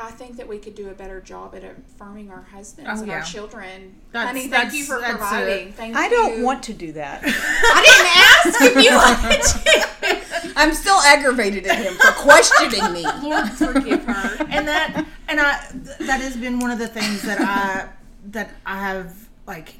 I 0.00 0.12
think 0.12 0.36
that 0.36 0.46
we 0.46 0.58
could 0.58 0.76
do 0.76 0.90
a 0.90 0.94
better 0.94 1.20
job 1.20 1.56
at 1.56 1.64
affirming 1.64 2.30
our 2.30 2.42
husbands 2.42 2.88
Oh, 2.88 2.98
and 3.00 3.08
yeah. 3.08 3.14
our 3.18 3.22
children. 3.24 3.96
That's- 4.12 4.28
Honey, 4.28 4.46
thank 4.48 4.72
you 4.72 4.84
for 4.84 5.00
that's 5.00 5.12
a- 5.14 5.16
providing. 5.18 5.72
Thank 5.72 5.96
I 5.96 6.08
don't 6.08 6.38
you. 6.38 6.44
want 6.44 6.62
to 6.62 6.72
do 6.72 6.92
that. 6.92 7.20
I 7.24 8.46
didn't 8.46 8.62
ask 8.62 8.62
if 8.62 8.84
you 8.84 8.92
wanted 8.94 9.42
to. 9.42 10.14
I'm 10.56 10.74
still 10.74 10.98
aggravated 10.98 11.66
at 11.66 11.78
him 11.78 11.94
for 11.94 12.12
questioning 12.12 12.92
me. 12.92 13.04
Lord 13.22 13.48
forgive 13.50 14.04
her. 14.04 14.46
and 14.48 14.66
that 14.68 15.06
and 15.28 15.40
I 15.40 15.64
that 16.00 16.20
has 16.20 16.36
been 16.36 16.58
one 16.60 16.70
of 16.70 16.78
the 16.78 16.88
things 16.88 17.22
that 17.22 17.40
I 17.40 17.88
that 18.32 18.50
I 18.66 18.78
have 18.80 19.28
like 19.46 19.74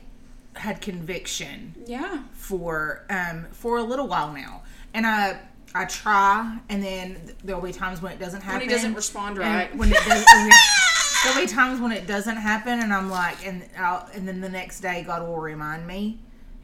had 0.54 0.80
conviction 0.80 1.74
Yeah. 1.86 2.22
for 2.32 3.04
um 3.10 3.46
for 3.52 3.78
a 3.78 3.82
little 3.82 4.08
while 4.08 4.32
now, 4.32 4.62
and 4.94 5.06
I 5.06 5.40
I 5.74 5.84
try, 5.84 6.58
and 6.68 6.82
then 6.82 7.34
there'll 7.44 7.60
be 7.60 7.72
times 7.72 8.00
when 8.00 8.12
it 8.12 8.18
doesn't 8.18 8.40
happen. 8.40 8.60
When 8.60 8.68
he 8.68 8.74
doesn't 8.74 8.94
respond 8.94 9.38
and 9.38 9.46
right. 9.46 9.76
when 9.76 9.90
it 9.92 9.98
does, 10.06 10.24
there'll 11.24 11.40
be 11.40 11.46
times 11.46 11.80
when 11.80 11.92
it 11.92 12.06
doesn't 12.06 12.36
happen, 12.36 12.80
and 12.80 12.92
I'm 12.92 13.10
like, 13.10 13.46
and 13.46 13.64
I'll, 13.78 14.08
and 14.14 14.26
then 14.26 14.40
the 14.40 14.48
next 14.48 14.80
day 14.80 15.04
God 15.06 15.26
will 15.26 15.38
remind 15.38 15.86
me. 15.86 16.18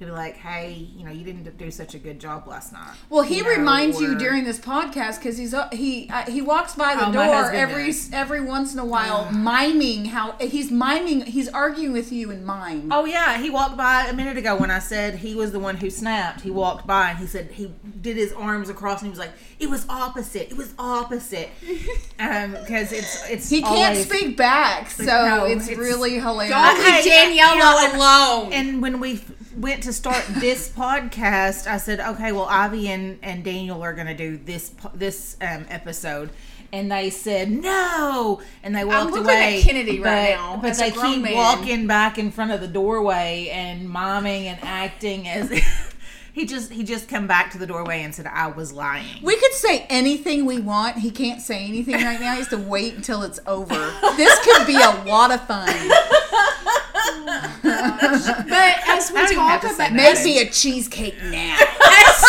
He'll 0.04 0.12
be 0.14 0.18
like, 0.18 0.36
"Hey, 0.36 0.88
you 0.96 1.04
know, 1.04 1.10
you 1.10 1.24
didn't 1.24 1.56
do 1.56 1.70
such 1.70 1.94
a 1.94 1.98
good 1.98 2.20
job 2.20 2.46
last 2.46 2.72
night." 2.72 2.94
Well, 3.08 3.22
he 3.22 3.38
You 3.38 3.42
know, 3.44 3.48
reminds 3.50 4.00
you 4.00 4.18
during 4.18 4.44
this 4.44 4.58
podcast 4.58 5.18
because 5.18 5.38
he's 5.38 5.54
uh, 5.54 5.68
he 5.72 6.10
uh, 6.12 6.30
he 6.30 6.42
walks 6.42 6.74
by 6.74 6.94
the 6.94 7.08
Oh, 7.08 7.12
door 7.12 7.50
every 7.52 7.86
does. 7.86 8.10
every 8.12 8.40
once 8.42 8.72
in 8.74 8.78
a 8.78 8.84
while, 8.84 9.30
miming 9.32 10.06
how 10.06 10.32
he's 10.40 10.70
miming. 10.70 11.22
He's 11.22 11.48
arguing 11.48 11.92
with 11.92 12.12
you 12.12 12.30
in 12.30 12.44
mime. 12.44 12.90
Oh 12.92 13.04
yeah, 13.06 13.38
he 13.38 13.48
walked 13.50 13.76
by 13.76 14.06
a 14.06 14.12
minute 14.12 14.36
ago 14.36 14.56
when 14.56 14.70
I 14.70 14.78
said 14.78 15.16
he 15.16 15.34
was 15.34 15.52
the 15.52 15.58
one 15.60 15.76
who 15.78 15.88
snapped. 15.90 16.42
He 16.42 16.50
walked 16.50 16.86
by 16.86 17.10
and 17.10 17.18
he 17.18 17.26
said 17.26 17.50
he 17.52 17.72
did 18.00 18.16
his 18.16 18.32
arms 18.34 18.68
across 18.68 19.00
and 19.00 19.06
he 19.06 19.10
was 19.10 19.18
like, 19.18 19.32
"It 19.58 19.70
was 19.70 19.86
opposite. 19.88 20.50
It 20.50 20.56
was 20.56 20.74
opposite." 20.78 21.48
Um, 22.18 22.52
because 22.52 22.92
it's 22.92 23.28
it's 23.28 23.48
he 23.50 23.60
can't 23.60 23.74
always- 23.92 24.06
speak 24.08 24.36
back, 24.36 24.88
so 24.90 25.04
No, 25.04 25.44
it's, 25.46 25.64
it's- 25.68 25.78
really 25.78 26.14
hilarious. 26.20 26.54
Don't 26.54 26.78
leave 26.78 27.04
Daniela 27.04 27.94
alone. 27.94 28.52
And 28.52 28.80
when 28.80 29.00
we 29.00 29.20
went 29.56 29.82
to 29.84 29.92
start 29.92 30.24
this 30.28 30.68
podcast, 30.76 31.66
I 31.66 31.78
said, 31.78 32.00
"Okay, 32.00 32.32
well, 32.32 32.46
Ivy 32.48 32.88
and, 32.88 33.18
and 33.22 33.44
Daniel 33.44 33.82
are 33.82 33.92
going 33.92 34.06
to 34.06 34.14
do 34.14 34.36
this 34.36 34.72
this 34.94 35.36
um, 35.40 35.66
episode." 35.68 36.30
And 36.72 36.90
they 36.90 37.10
said 37.10 37.50
no, 37.50 38.40
and 38.64 38.74
they 38.74 38.84
walked 38.84 39.12
looking 39.12 39.26
away. 39.26 39.58
at 39.58 39.62
Kennedy 39.62 39.98
but, 39.98 40.06
right 40.06 40.30
now 40.30 40.58
but 40.60 40.76
they 40.76 40.90
keep 40.90 41.22
man. 41.22 41.34
walking 41.34 41.86
back 41.86 42.18
in 42.18 42.32
front 42.32 42.50
of 42.50 42.60
the 42.60 42.66
doorway 42.66 43.48
and 43.52 43.88
miming 43.88 44.48
and 44.48 44.58
acting 44.60 45.28
as 45.28 45.50
he 46.32 46.46
just 46.46 46.72
he 46.72 46.82
just 46.82 47.08
come 47.08 47.28
back 47.28 47.52
to 47.52 47.58
the 47.58 47.66
doorway 47.66 48.02
and 48.02 48.12
said, 48.12 48.26
"I 48.26 48.48
was 48.48 48.72
lying." 48.72 49.22
we 49.22 49.36
could 49.36 49.52
say 49.52 49.86
anything 49.88 50.46
we 50.46 50.60
want. 50.60 50.98
He 50.98 51.12
can't 51.12 51.40
say 51.40 51.64
anything 51.64 51.94
right 51.94 52.20
now. 52.20 52.32
He 52.32 52.38
has 52.38 52.48
to 52.48 52.58
wait 52.58 52.94
until 52.94 53.22
it's 53.22 53.38
over. 53.46 53.92
This 54.16 54.44
could 54.44 54.66
be 54.66 54.74
a 54.74 55.04
lot 55.06 55.30
of 55.30 55.46
fun. 55.46 55.68
but 57.62 58.74
as 58.88 59.10
we 59.12 59.18
I 59.18 59.22
don't 59.22 59.32
even 59.32 59.44
have 59.44 59.60
talk 59.62 59.74
about. 59.74 59.92
Make 59.92 60.24
me 60.24 60.40
a 60.40 60.50
cheesecake 60.50 61.16
now. 61.24 61.56
as, 61.60 62.24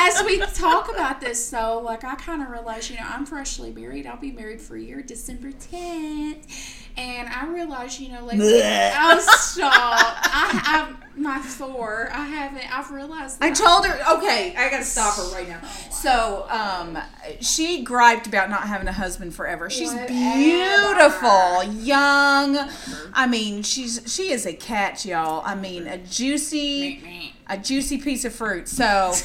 as 0.00 0.24
we 0.24 0.38
talk 0.38 0.90
about 0.90 1.20
this 1.20 1.50
though, 1.50 1.78
like 1.78 2.04
I 2.04 2.14
kind 2.14 2.42
of 2.42 2.50
realize, 2.50 2.90
you 2.90 2.96
know, 2.96 3.06
I'm 3.06 3.26
freshly 3.26 3.70
married. 3.72 4.06
I'll 4.06 4.16
be 4.16 4.32
married 4.32 4.60
for 4.60 4.76
a 4.76 4.80
year, 4.80 5.02
December 5.02 5.52
10th. 5.52 6.76
And 6.96 7.28
I 7.28 7.46
realize, 7.46 8.00
you 8.00 8.10
know, 8.12 8.24
like, 8.24 8.38
oh, 8.40 9.20
stop. 9.38 9.70
I 9.72 10.60
have 10.64 10.96
my 11.16 11.38
Thor. 11.38 12.10
I 12.12 12.26
haven't, 12.26 12.76
I've 12.76 12.90
realized 12.90 13.38
I 13.40 13.52
told 13.52 13.86
her, 13.86 14.16
okay, 14.16 14.54
I 14.56 14.68
gotta 14.70 14.84
stop 14.84 15.16
her 15.16 15.32
right 15.32 15.48
now. 15.48 15.60
So, 15.90 16.46
um, 16.50 16.98
she 17.40 17.82
griped 17.82 18.26
about 18.26 18.50
not 18.50 18.62
having 18.62 18.88
a 18.88 18.92
husband 18.92 19.34
forever. 19.34 19.70
She's 19.70 19.92
Whatever. 19.92 20.12
beautiful, 20.12 21.62
young. 21.84 22.68
I 23.14 23.26
mean, 23.28 23.62
she's 23.62 24.02
she 24.06 24.32
is 24.32 24.44
a 24.44 24.52
catch, 24.52 25.06
y'all. 25.06 25.42
I 25.44 25.54
mean, 25.54 25.86
a 25.86 25.98
juicy, 25.98 27.32
a 27.48 27.56
juicy 27.56 27.98
piece 27.98 28.24
of 28.24 28.34
fruit. 28.34 28.68
So. 28.68 29.14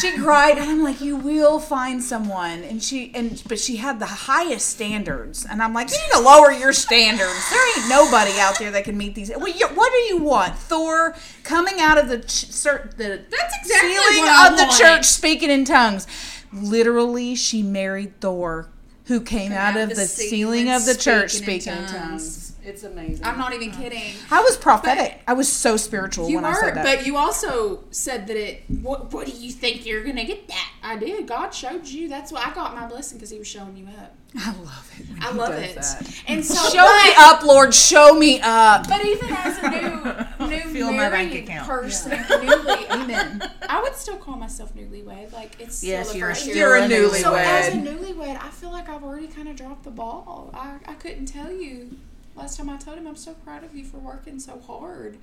She 0.00 0.16
cried, 0.16 0.56
and 0.56 0.70
I'm 0.70 0.82
like, 0.82 1.00
"You 1.02 1.16
will 1.16 1.58
find 1.60 2.02
someone." 2.02 2.62
And 2.62 2.82
she, 2.82 3.12
and 3.14 3.42
but 3.46 3.58
she 3.58 3.76
had 3.76 3.98
the 4.00 4.06
highest 4.06 4.68
standards, 4.68 5.44
and 5.44 5.62
I'm 5.62 5.74
like, 5.74 5.90
"You 5.90 5.98
need 5.98 6.12
to 6.12 6.20
lower 6.20 6.52
your 6.52 6.72
standards. 6.72 7.50
There 7.50 7.78
ain't 7.78 7.88
nobody 7.90 8.32
out 8.38 8.58
there 8.58 8.70
that 8.70 8.84
can 8.84 8.96
meet 8.96 9.14
these. 9.14 9.30
Well, 9.36 9.48
you, 9.48 9.66
what 9.68 9.92
do 9.92 9.98
you 10.14 10.18
want? 10.22 10.56
Thor 10.56 11.14
coming 11.42 11.80
out 11.80 11.98
of 11.98 12.08
the 12.08 12.20
ch- 12.20 12.50
cer- 12.50 12.90
the 12.96 13.24
That's 13.30 13.58
exactly 13.60 13.90
ceiling 13.94 14.28
of 14.30 14.56
the 14.56 14.74
church, 14.78 15.04
speaking 15.04 15.50
in 15.50 15.66
tongues. 15.66 16.06
Literally, 16.50 17.34
she 17.34 17.62
married 17.62 18.20
Thor, 18.20 18.68
who 19.06 19.20
came 19.20 19.52
out 19.52 19.76
of 19.76 19.90
the, 19.90 20.06
ceiling 20.06 20.70
of 20.70 20.86
the 20.86 20.94
church, 20.94 21.32
speaking 21.32 21.74
in 21.74 21.86
tongues. 21.86 22.53
It's 22.64 22.82
amazing. 22.82 23.24
I'm 23.26 23.36
not 23.38 23.52
even 23.52 23.70
kidding. 23.70 24.14
I 24.30 24.40
was 24.40 24.56
prophetic. 24.56 25.20
I 25.28 25.34
was 25.34 25.52
so 25.52 25.76
spiritual 25.76 26.28
You 26.30 26.36
when 26.36 26.44
I 26.46 26.54
said 26.54 26.74
that. 26.76 26.84
but 26.84 27.06
you 27.06 27.16
also 27.16 27.84
said 27.90 28.26
that 28.28 28.36
it. 28.36 28.62
What, 28.82 29.12
what 29.12 29.26
do 29.26 29.32
you 29.32 29.52
think 29.52 29.84
you're 29.84 30.02
gonna 30.02 30.24
get 30.24 30.48
that? 30.48 30.70
I 30.82 30.96
did. 30.96 31.26
God 31.26 31.50
showed 31.50 31.86
you. 31.86 32.08
That's 32.08 32.32
why 32.32 32.42
I 32.50 32.54
got 32.54 32.74
my 32.74 32.86
blessing 32.86 33.18
because 33.18 33.30
He 33.30 33.38
was 33.38 33.46
showing 33.48 33.76
you 33.76 33.86
up. 33.88 34.14
I 34.36 34.48
love 34.64 34.90
it. 34.98 35.08
When 35.10 35.22
I 35.22 35.30
he 35.32 35.38
love 35.38 35.50
does 35.52 35.70
it. 35.70 35.74
that. 35.76 36.22
And 36.26 36.44
so, 36.44 36.54
Show 36.70 36.96
me 37.04 37.12
up, 37.18 37.44
Lord. 37.44 37.72
Show 37.72 38.14
me 38.18 38.40
up. 38.42 38.88
But 38.88 39.04
even 39.04 39.28
as 39.30 39.58
a 39.58 39.68
new, 39.70 40.46
new 40.48 40.60
Feel 40.72 40.90
my 40.92 41.08
bank 41.10 41.30
married 41.32 41.44
account. 41.44 41.68
person, 41.68 42.10
newly, 42.40 42.86
Amen. 42.90 43.48
I 43.68 43.80
would 43.82 43.94
still 43.94 44.16
call 44.16 44.36
myself 44.36 44.74
newlywed. 44.74 45.32
Like 45.32 45.60
it's 45.60 45.84
Yes, 45.84 46.08
still 46.08 46.14
the 46.14 46.18
you're 46.18 46.28
first 46.30 46.40
still 46.42 46.56
year. 46.56 46.66
You're 46.68 46.76
a 46.78 46.84
a 46.84 46.88
newlywed. 46.88 47.22
So 47.22 47.34
as 47.34 47.68
a 47.74 47.76
newlywed. 47.76 48.14
newlywed, 48.14 48.42
I 48.42 48.48
feel 48.48 48.72
like 48.72 48.88
I've 48.88 49.04
already 49.04 49.28
kind 49.28 49.48
of 49.48 49.54
dropped 49.54 49.84
the 49.84 49.90
ball. 49.92 50.50
I, 50.52 50.78
I 50.86 50.94
couldn't 50.94 51.26
tell 51.26 51.52
you 51.52 51.96
last 52.36 52.58
time 52.58 52.68
I 52.68 52.76
told 52.76 52.98
him 52.98 53.06
I'm 53.06 53.16
so 53.16 53.34
proud 53.34 53.64
of 53.64 53.74
you 53.74 53.84
for 53.84 53.98
working 53.98 54.38
so 54.38 54.58
hard. 54.60 55.18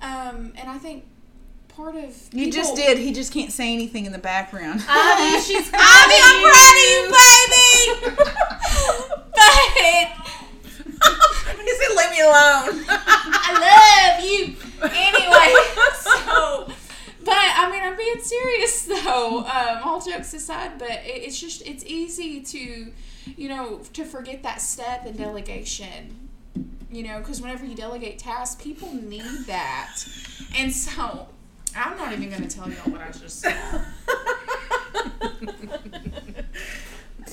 Um, 0.00 0.52
and 0.56 0.68
I 0.68 0.78
think 0.78 1.04
part 1.68 1.96
of 1.96 2.16
You 2.32 2.50
just 2.50 2.74
did. 2.76 2.98
He 2.98 3.12
just 3.12 3.32
can't 3.32 3.52
say 3.52 3.72
anything 3.72 4.06
in 4.06 4.12
the 4.12 4.18
background. 4.18 4.84
Ivy, 4.88 5.40
she's 5.46 5.70
Ivy, 5.72 6.18
I'm 6.24 6.42
proud 6.42 6.74
of 6.74 6.84
you, 6.90 7.00
baby. 7.14 8.16
but 9.34 9.54
he 11.64 11.72
said, 11.74 11.92
"Leave 11.96 12.10
me 12.10 12.20
alone." 12.20 12.84
I 12.88 14.16
love 14.18 14.24
you. 14.24 14.56
Anyway, 14.80 15.54
so, 16.00 16.72
but 17.24 17.34
I 17.34 17.68
mean, 17.70 17.82
I'm 17.82 17.96
being 17.96 18.20
serious 18.20 18.82
though. 18.84 19.38
Um, 19.40 19.82
all 19.84 20.00
jokes 20.00 20.32
aside, 20.34 20.78
but 20.78 20.90
it, 20.90 21.02
it's 21.04 21.40
just 21.40 21.66
it's 21.66 21.84
easy 21.84 22.40
to, 22.42 22.92
you 23.36 23.48
know, 23.48 23.80
to 23.94 24.04
forget 24.04 24.42
that 24.42 24.60
step 24.60 25.06
in 25.06 25.16
delegation. 25.16 26.27
You 26.90 27.02
know, 27.02 27.18
because 27.18 27.40
whenever 27.42 27.66
you 27.66 27.74
delegate 27.74 28.18
tasks, 28.18 28.60
people 28.62 28.92
need 28.94 29.46
that, 29.46 29.96
and 30.56 30.72
so. 30.72 31.28
I'm 31.76 31.98
not 31.98 32.12
even 32.14 32.30
going 32.30 32.48
to 32.48 32.48
tell 32.48 32.66
y'all 32.68 32.90
what 32.90 33.02
I 33.02 33.10
just 33.12 33.40
saw. 33.40 33.50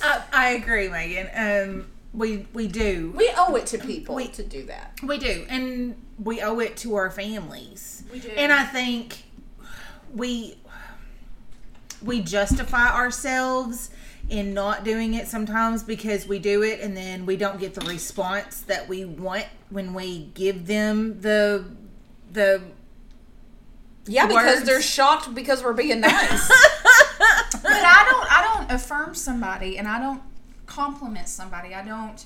I, 0.02 0.22
I 0.32 0.48
agree, 0.50 0.88
Megan. 0.88 1.28
Um, 1.34 1.86
we 2.12 2.46
we 2.52 2.68
do. 2.68 3.12
We 3.16 3.30
owe 3.36 3.54
it 3.56 3.66
to 3.66 3.78
people 3.78 4.14
We- 4.14 4.28
to 4.28 4.42
do 4.42 4.64
that. 4.66 4.92
We 5.02 5.18
do, 5.18 5.46
and 5.48 5.96
we 6.22 6.40
owe 6.42 6.58
it 6.60 6.76
to 6.78 6.94
our 6.96 7.10
families. 7.10 8.04
We 8.12 8.20
do. 8.20 8.28
And 8.28 8.52
I 8.52 8.64
think 8.64 9.24
we 10.14 10.56
we 12.02 12.20
justify 12.20 12.94
ourselves 12.94 13.90
in 14.28 14.54
not 14.54 14.84
doing 14.84 15.14
it 15.14 15.28
sometimes 15.28 15.82
because 15.82 16.26
we 16.26 16.38
do 16.38 16.62
it 16.62 16.80
and 16.80 16.96
then 16.96 17.26
we 17.26 17.36
don't 17.36 17.60
get 17.60 17.74
the 17.74 17.80
response 17.86 18.60
that 18.62 18.88
we 18.88 19.04
want 19.04 19.46
when 19.70 19.94
we 19.94 20.30
give 20.34 20.66
them 20.66 21.20
the 21.20 21.64
the 22.32 22.60
Yeah, 24.06 24.26
because 24.26 24.64
they're 24.64 24.82
shocked 24.82 25.32
because 25.34 25.62
we're 25.62 25.72
being 25.72 26.00
nice. 26.00 26.48
but 26.48 27.64
I 27.64 28.06
don't 28.10 28.32
I 28.32 28.52
don't 28.54 28.70
affirm 28.72 29.14
somebody 29.14 29.78
and 29.78 29.86
I 29.86 30.00
don't 30.00 30.22
compliment 30.66 31.28
somebody. 31.28 31.74
I 31.74 31.84
don't 31.84 32.24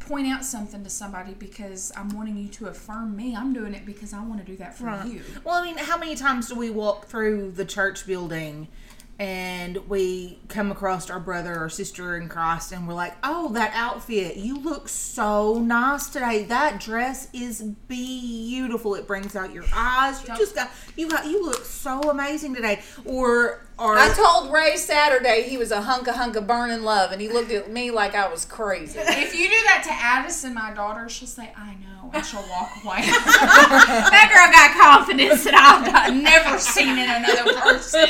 point 0.00 0.26
out 0.26 0.44
something 0.44 0.82
to 0.82 0.90
somebody 0.90 1.34
because 1.34 1.92
I'm 1.96 2.08
wanting 2.10 2.36
you 2.36 2.48
to 2.48 2.66
affirm 2.66 3.14
me. 3.16 3.36
I'm 3.36 3.52
doing 3.52 3.74
it 3.74 3.86
because 3.86 4.12
I 4.12 4.22
want 4.24 4.40
to 4.40 4.46
do 4.46 4.56
that 4.56 4.76
for 4.76 5.04
you. 5.06 5.22
Well, 5.44 5.54
I 5.54 5.64
mean, 5.64 5.76
how 5.76 5.96
many 5.96 6.16
times 6.16 6.48
do 6.48 6.54
we 6.56 6.70
walk 6.70 7.06
through 7.06 7.52
the 7.52 7.64
church 7.64 8.06
building 8.06 8.68
and 9.18 9.88
we 9.88 10.38
come 10.48 10.70
across 10.70 11.10
our 11.10 11.20
brother 11.20 11.62
or 11.62 11.68
sister 11.68 12.16
in 12.16 12.28
Christ 12.28 12.72
and 12.72 12.88
we're 12.88 12.94
like, 12.94 13.14
"Oh, 13.22 13.52
that 13.52 13.72
outfit. 13.74 14.36
You 14.36 14.58
look 14.58 14.88
so 14.88 15.58
nice 15.58 16.08
today. 16.08 16.44
That 16.44 16.80
dress 16.80 17.28
is 17.32 17.62
beautiful. 17.62 18.94
It 18.94 19.06
brings 19.06 19.36
out 19.36 19.52
your 19.52 19.64
eyes. 19.74 20.22
You 20.26 20.36
just 20.36 20.54
got 20.54 20.70
you 20.96 21.08
got 21.08 21.26
you 21.26 21.44
look 21.44 21.64
so 21.64 22.10
amazing 22.10 22.54
today." 22.54 22.82
Or 23.04 23.60
or 23.82 23.98
I 23.98 24.10
told 24.14 24.52
Ray 24.52 24.76
Saturday 24.76 25.42
he 25.42 25.58
was 25.58 25.72
a 25.72 25.82
hunk 25.82 26.06
of 26.06 26.14
hunk 26.14 26.36
of 26.36 26.46
burning 26.46 26.82
love, 26.82 27.10
and 27.10 27.20
he 27.20 27.28
looked 27.28 27.50
at 27.50 27.68
me 27.70 27.90
like 27.90 28.14
I 28.14 28.28
was 28.30 28.44
crazy. 28.44 28.98
If 29.22 29.34
you 29.34 29.48
do 29.48 29.62
that 29.66 29.82
to 29.84 29.92
Addison, 29.92 30.54
my 30.54 30.72
daughter, 30.72 31.08
she'll 31.08 31.26
say, 31.26 31.52
"I 31.56 31.74
know," 31.74 32.10
and 32.12 32.24
she'll 32.24 32.46
walk 32.48 32.70
away. 32.84 33.00
that 33.06 34.28
girl 34.30 34.52
got 34.52 34.80
confidence 34.80 35.44
that 35.44 35.54
I've 35.54 36.14
never 36.14 36.58
seen 36.58 36.98
in 36.98 37.10
another 37.10 37.52
person. 37.60 38.08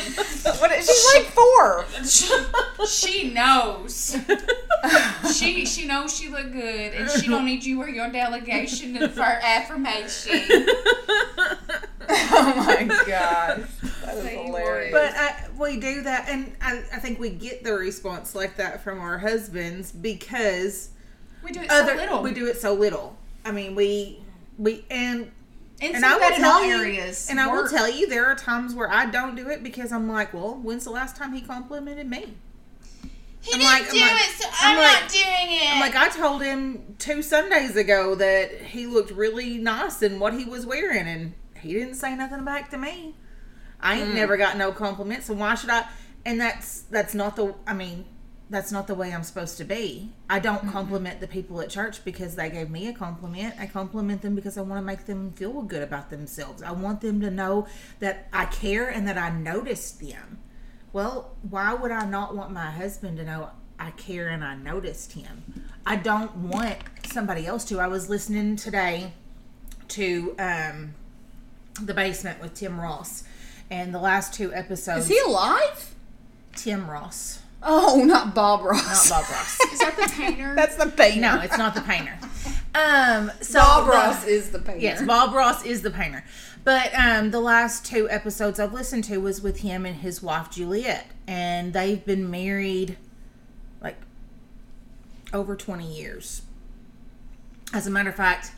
what 0.60 0.72
is 0.72 0.86
she's 0.86 1.14
like 1.14 1.32
four? 1.32 1.84
She, 2.04 2.86
she 2.86 3.32
knows. 3.32 4.16
She 5.32 5.64
she 5.64 5.86
knows 5.86 6.14
she 6.14 6.28
look 6.28 6.52
good, 6.52 6.92
and 6.94 7.10
she 7.10 7.28
don't 7.28 7.44
need 7.46 7.64
you 7.64 7.80
or 7.80 7.88
your 7.88 8.10
delegation 8.10 9.08
for 9.08 9.22
affirmation. 9.22 10.40
Oh 12.34 12.54
my 12.66 12.84
gosh, 12.86 13.06
that 13.06 14.16
is 14.16 14.22
Say 14.22 14.42
hilarious. 14.44 14.92
But 14.92 15.12
I, 15.14 15.46
we 15.58 15.78
do 15.78 16.02
that, 16.02 16.28
and 16.28 16.54
I, 16.60 16.78
I 16.92 16.98
think 16.98 17.18
we 17.20 17.30
get 17.30 17.62
the 17.62 17.72
response 17.74 18.34
like 18.34 18.56
that 18.56 18.82
from 18.82 19.00
our 19.00 19.18
husbands 19.18 19.92
because 19.92 20.90
We 21.44 21.52
do 21.52 21.60
it 21.60 21.70
so 21.70 21.84
little. 21.84 22.22
we 22.22 22.32
do 22.32 22.46
it 22.46 22.56
so 22.60 22.72
little. 22.74 23.16
I 23.44 23.52
mean, 23.52 23.74
we 23.74 24.20
we 24.58 24.84
and 24.90 25.30
and, 25.80 25.96
and 25.96 26.04
I 26.04 26.16
will 26.16 26.36
tell 26.36 26.64
you, 26.64 26.76
areas. 26.76 27.28
and 27.28 27.40
I 27.40 27.48
will 27.52 27.68
tell 27.68 27.90
you, 27.90 28.08
there 28.08 28.26
are 28.26 28.34
times 28.36 28.74
where 28.74 28.90
I 28.90 29.06
don't 29.06 29.34
do 29.34 29.48
it 29.48 29.62
because 29.62 29.92
I'm 29.92 30.08
like, 30.08 30.32
well, 30.32 30.54
when's 30.62 30.84
the 30.84 30.90
last 30.90 31.16
time 31.16 31.32
he 31.32 31.40
complimented 31.40 32.08
me? 32.08 32.34
He 33.40 33.52
I'm 33.54 33.58
didn't 33.58 33.64
like- 33.64 33.82
I'm 33.86 33.90
do 33.90 34.00
like- 34.00 34.12
it, 34.12 34.40
so 34.40 34.48
I'm 34.62 34.76
I'm, 34.78 34.82
like- 34.82 35.02
not 35.02 35.10
doing 35.10 35.58
it. 35.60 35.70
I'm 35.74 35.80
like, 35.80 35.96
I 35.96 36.08
told 36.08 36.42
him 36.42 36.94
two 36.98 37.22
Sundays 37.22 37.74
ago 37.76 38.14
that 38.14 38.52
he 38.62 38.86
looked 38.86 39.10
really 39.10 39.58
nice 39.58 40.02
in 40.02 40.18
what 40.20 40.34
he 40.34 40.44
was 40.44 40.64
wearing, 40.64 41.06
and 41.08 41.34
he 41.62 41.72
didn't 41.72 41.94
say 41.94 42.14
nothing 42.14 42.44
back 42.44 42.70
to 42.70 42.78
me. 42.78 43.14
I 43.80 44.00
ain't 44.00 44.14
never 44.14 44.36
got 44.36 44.56
no 44.56 44.70
compliments, 44.70 45.26
so 45.26 45.34
why 45.34 45.54
should 45.56 45.70
I? 45.70 45.86
And 46.24 46.40
that's 46.40 46.82
that's 46.82 47.14
not 47.14 47.34
the. 47.34 47.54
I 47.66 47.74
mean, 47.74 48.04
that's 48.52 48.70
not 48.70 48.86
the 48.86 48.94
way 48.94 49.12
I'm 49.12 49.24
supposed 49.24 49.56
to 49.58 49.64
be. 49.64 50.10
I 50.28 50.38
don't 50.38 50.70
compliment 50.70 51.20
the 51.20 51.26
people 51.26 51.60
at 51.60 51.70
church 51.70 52.04
because 52.04 52.36
they 52.36 52.50
gave 52.50 52.70
me 52.70 52.86
a 52.86 52.92
compliment. 52.92 53.54
I 53.58 53.66
compliment 53.66 54.22
them 54.22 54.34
because 54.34 54.58
I 54.58 54.60
want 54.60 54.78
to 54.78 54.84
make 54.84 55.06
them 55.06 55.32
feel 55.32 55.62
good 55.62 55.82
about 55.82 56.10
themselves. 56.10 56.62
I 56.62 56.70
want 56.72 57.00
them 57.00 57.20
to 57.22 57.30
know 57.30 57.66
that 57.98 58.28
I 58.32 58.44
care 58.44 58.88
and 58.88 59.08
that 59.08 59.18
I 59.18 59.30
noticed 59.30 60.00
them. 60.00 60.38
Well, 60.92 61.34
why 61.48 61.72
would 61.72 61.90
I 61.90 62.04
not 62.04 62.36
want 62.36 62.52
my 62.52 62.70
husband 62.70 63.16
to 63.16 63.24
know 63.24 63.50
I 63.78 63.90
care 63.92 64.28
and 64.28 64.44
I 64.44 64.54
noticed 64.54 65.12
him? 65.12 65.64
I 65.86 65.96
don't 65.96 66.36
want 66.36 66.76
somebody 67.10 67.46
else 67.46 67.64
to. 67.66 67.80
I 67.80 67.88
was 67.88 68.10
listening 68.10 68.56
today 68.56 69.14
to 69.88 70.34
um, 70.38 70.94
The 71.80 71.94
Basement 71.94 72.40
with 72.40 72.54
Tim 72.54 72.80
Ross, 72.80 73.24
and 73.70 73.94
the 73.94 73.98
last 74.00 74.34
two 74.34 74.52
episodes. 74.52 75.04
is 75.04 75.10
he 75.10 75.18
alive? 75.26 75.94
Tim 76.56 76.88
Ross, 76.90 77.38
Oh, 77.62 78.02
not 78.04 78.34
Bob 78.34 78.62
Ross. 78.64 79.08
not 79.08 79.22
Bob 79.22 79.30
Ross. 79.30 79.58
is 79.72 79.78
that 79.78 79.96
the 79.96 80.12
painter? 80.14 80.52
That's 80.56 80.76
the 80.76 80.86
painter. 80.90 81.20
no, 81.20 81.40
it's 81.40 81.56
not 81.58 81.74
the 81.74 81.80
painter. 81.82 82.18
Um, 82.74 83.30
so 83.42 83.58
Bob 83.60 83.84
the- 83.84 83.92
Ross 83.92 84.26
is 84.26 84.48
the 84.50 84.58
painter. 84.58 84.80
Yes, 84.80 85.02
Bob 85.02 85.34
Ross 85.34 85.62
is 85.62 85.82
the 85.82 85.90
painter. 85.90 86.24
But 86.64 86.90
um, 86.98 87.30
the 87.30 87.38
last 87.38 87.84
two 87.84 88.08
episodes 88.08 88.58
I've 88.58 88.72
listened 88.72 89.04
to 89.04 89.18
was 89.18 89.42
with 89.42 89.58
him 89.60 89.84
and 89.84 89.96
his 89.96 90.22
wife 90.22 90.50
Juliet, 90.50 91.06
and 91.26 91.74
they've 91.74 92.02
been 92.02 92.30
married 92.30 92.96
like 93.82 93.98
over 95.34 95.54
twenty 95.54 95.84
years. 95.86 96.40
As 97.74 97.86
a 97.86 97.90
matter 97.90 98.08
of 98.08 98.16
fact, 98.16 98.52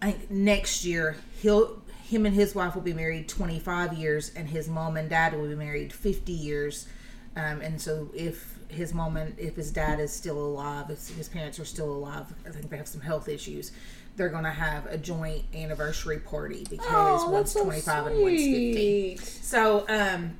I 0.00 0.12
think 0.12 0.30
next 0.30 0.86
year 0.86 1.16
he'll 1.42 1.79
him 2.10 2.26
and 2.26 2.34
his 2.34 2.56
wife 2.56 2.74
will 2.74 2.82
be 2.82 2.92
married 2.92 3.28
twenty 3.28 3.60
five 3.60 3.92
years, 3.92 4.32
and 4.34 4.48
his 4.48 4.68
mom 4.68 4.96
and 4.96 5.08
dad 5.08 5.32
will 5.32 5.46
be 5.46 5.54
married 5.54 5.92
fifty 5.92 6.32
years. 6.32 6.88
Um, 7.36 7.60
and 7.60 7.80
so 7.80 8.10
if 8.12 8.58
his 8.66 8.92
mom 8.92 9.16
and 9.16 9.38
if 9.38 9.54
his 9.54 9.70
dad 9.70 10.00
is 10.00 10.12
still 10.12 10.38
alive, 10.38 10.90
if 10.90 11.08
his 11.16 11.28
parents 11.28 11.60
are 11.60 11.64
still 11.64 11.88
alive, 11.88 12.26
I 12.44 12.50
think 12.50 12.68
they 12.68 12.76
have 12.78 12.88
some 12.88 13.00
health 13.00 13.28
issues. 13.28 13.70
They're 14.16 14.28
gonna 14.28 14.50
have 14.50 14.86
a 14.86 14.98
joint 14.98 15.44
anniversary 15.54 16.18
party 16.18 16.66
because 16.68 17.22
Oh, 17.22 17.30
one's 17.30 17.52
so 17.52 17.62
twenty 17.62 17.80
five 17.80 18.06
and 18.06 18.20
one's 18.22 18.40
fifty. 18.40 19.16
So, 19.16 19.86
um, 19.88 20.36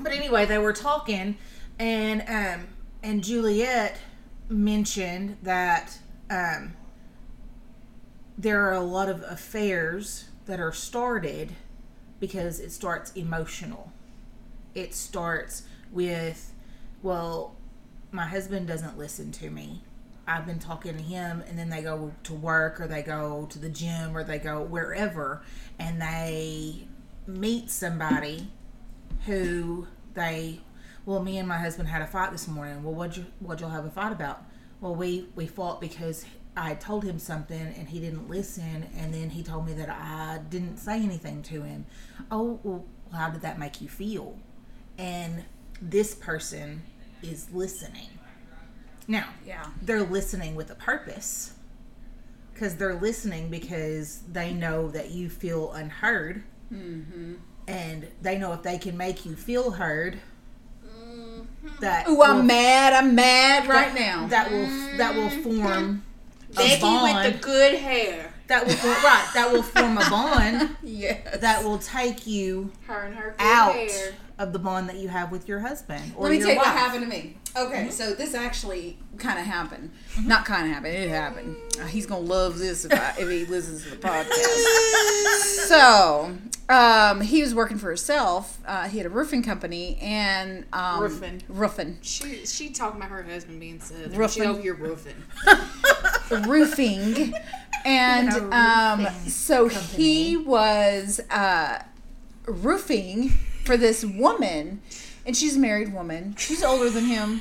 but 0.00 0.10
anyway, 0.12 0.46
they 0.46 0.58
were 0.58 0.72
talking, 0.72 1.36
and 1.78 2.22
um, 2.28 2.66
and 3.04 3.22
Juliet 3.22 3.98
mentioned 4.48 5.36
that 5.44 5.96
um, 6.28 6.74
there 8.36 8.66
are 8.68 8.72
a 8.72 8.80
lot 8.80 9.08
of 9.08 9.22
affairs 9.22 10.24
that 10.46 10.60
are 10.60 10.72
started 10.72 11.52
because 12.20 12.60
it 12.60 12.70
starts 12.70 13.12
emotional. 13.12 13.92
It 14.74 14.94
starts 14.94 15.62
with, 15.92 16.52
well, 17.02 17.56
my 18.10 18.26
husband 18.26 18.66
doesn't 18.66 18.98
listen 18.98 19.32
to 19.32 19.50
me. 19.50 19.82
I've 20.26 20.46
been 20.46 20.58
talking 20.58 20.96
to 20.96 21.02
him, 21.02 21.42
and 21.46 21.58
then 21.58 21.68
they 21.68 21.82
go 21.82 22.12
to 22.24 22.34
work 22.34 22.80
or 22.80 22.86
they 22.86 23.02
go 23.02 23.46
to 23.50 23.58
the 23.58 23.68
gym 23.68 24.16
or 24.16 24.24
they 24.24 24.38
go 24.38 24.62
wherever, 24.62 25.42
and 25.78 26.00
they 26.00 26.86
meet 27.26 27.70
somebody 27.70 28.48
who 29.26 29.86
they, 30.14 30.60
well, 31.04 31.22
me 31.22 31.38
and 31.38 31.46
my 31.48 31.58
husband 31.58 31.88
had 31.88 32.00
a 32.02 32.06
fight 32.06 32.32
this 32.32 32.48
morning. 32.48 32.82
Well, 32.82 32.94
what'd 32.94 33.16
you 33.16 33.26
what'd 33.40 33.60
y'all 33.60 33.70
have 33.70 33.84
a 33.84 33.90
fight 33.90 34.12
about? 34.12 34.44
Well, 34.80 34.94
we 34.94 35.28
we 35.34 35.46
fought 35.46 35.80
because 35.80 36.24
I 36.56 36.74
told 36.74 37.04
him 37.04 37.18
something 37.18 37.74
and 37.76 37.88
he 37.88 37.98
didn't 38.00 38.28
listen, 38.28 38.86
and 38.96 39.12
then 39.12 39.30
he 39.30 39.42
told 39.42 39.66
me 39.66 39.72
that 39.74 39.90
I 39.90 40.40
didn't 40.50 40.76
say 40.76 41.02
anything 41.02 41.42
to 41.44 41.62
him. 41.62 41.86
Oh, 42.30 42.60
well, 42.62 42.84
how 43.12 43.30
did 43.30 43.42
that 43.42 43.58
make 43.58 43.80
you 43.80 43.88
feel? 43.88 44.38
And 44.96 45.44
this 45.82 46.14
person 46.14 46.82
is 47.22 47.50
listening. 47.52 48.08
Now, 49.08 49.28
Yeah. 49.44 49.66
they're 49.82 50.02
listening 50.04 50.54
with 50.54 50.70
a 50.70 50.74
purpose 50.74 51.52
because 52.52 52.76
they're 52.76 52.94
listening 52.94 53.50
because 53.50 54.20
they 54.30 54.54
know 54.54 54.88
that 54.90 55.10
you 55.10 55.28
feel 55.28 55.72
unheard 55.72 56.44
mm-hmm. 56.72 57.34
and 57.66 58.08
they 58.22 58.38
know 58.38 58.52
if 58.52 58.62
they 58.62 58.78
can 58.78 58.96
make 58.96 59.26
you 59.26 59.34
feel 59.34 59.72
heard 59.72 60.20
mm-hmm. 60.86 61.68
that 61.80 62.08
Ooh, 62.08 62.22
I'm 62.22 62.46
mad. 62.46 62.92
I'm 62.92 63.14
mad 63.14 63.66
right 63.66 63.92
that- 63.92 64.00
now. 64.00 64.26
that 64.28 64.50
will 64.50 64.96
that 64.96 65.14
will 65.14 65.30
form 65.42 66.04
a 66.04 66.13
Becky 66.54 66.80
bond 66.80 67.24
with 67.24 67.34
the 67.34 67.38
good 67.40 67.74
hair. 67.74 68.32
that 68.48 68.66
will 68.66 68.74
form, 68.74 68.94
right 69.04 69.30
that 69.34 69.52
will 69.52 69.62
form 69.62 69.98
a 69.98 70.10
bond 70.10 70.76
yes. 70.82 71.38
that 71.40 71.64
will 71.64 71.78
take 71.78 72.26
you 72.26 72.70
Her 72.86 73.02
and 73.04 73.14
her 73.16 73.34
good 73.38 73.44
out 73.46 73.74
hair. 73.74 74.14
Of 74.38 74.52
the 74.52 74.58
bond 74.58 74.88
that 74.88 74.96
you 74.96 75.08
have 75.08 75.30
with 75.30 75.46
your 75.48 75.60
husband 75.60 76.12
or 76.16 76.24
Let 76.24 76.30
me 76.32 76.38
your 76.38 76.46
tell 76.46 76.54
you 76.56 76.60
wife. 76.60 76.66
what 76.68 76.76
happened 76.76 77.02
to 77.04 77.08
me. 77.08 77.36
Okay, 77.56 77.88
so 77.90 78.14
this 78.14 78.34
actually 78.34 78.98
kind 79.16 79.38
of 79.38 79.46
happened. 79.46 79.90
Not 80.24 80.44
kind 80.44 80.66
of 80.66 80.72
happened. 80.72 80.94
It 80.94 81.08
happened. 81.08 81.56
Uh, 81.80 81.86
he's 81.86 82.04
gonna 82.06 82.24
love 82.24 82.58
this 82.58 82.84
if, 82.84 82.92
I, 82.92 83.14
if 83.18 83.28
he 83.28 83.44
listens 83.44 83.84
to 83.84 83.90
the 83.90 83.96
podcast. 83.96 85.36
so, 85.68 86.36
um, 86.68 87.20
he 87.20 87.42
was 87.42 87.54
working 87.54 87.78
for 87.78 87.90
himself. 87.90 88.58
Uh, 88.66 88.88
he 88.88 88.98
had 88.98 89.06
a 89.06 89.10
roofing 89.10 89.44
company 89.44 89.98
and 90.02 90.64
um, 90.72 91.00
Roofing. 91.02 91.42
roofing, 91.48 91.98
She 92.02 92.44
she 92.44 92.70
talking 92.70 92.98
about 93.00 93.10
her 93.10 93.22
husband 93.22 93.60
being 93.60 93.78
southern. 93.80 94.12
Roofing. 94.18 94.42
She 94.42 94.48
over 94.48 94.60
here 94.60 94.74
roofing. 94.74 95.14
roofing, 96.48 97.34
and 97.84 98.30
A 98.32 98.56
um, 98.56 98.98
roofing 99.04 99.28
so 99.30 99.68
he 99.68 100.36
was 100.36 101.20
uh, 101.30 101.82
roofing 102.46 103.32
for 103.64 103.76
this 103.76 104.04
woman, 104.04 104.80
and 105.26 105.36
she's 105.36 105.56
a 105.56 105.58
married 105.58 105.92
woman. 105.92 106.36
She's 106.38 106.62
older 106.62 106.88
than 106.90 107.06
him, 107.06 107.40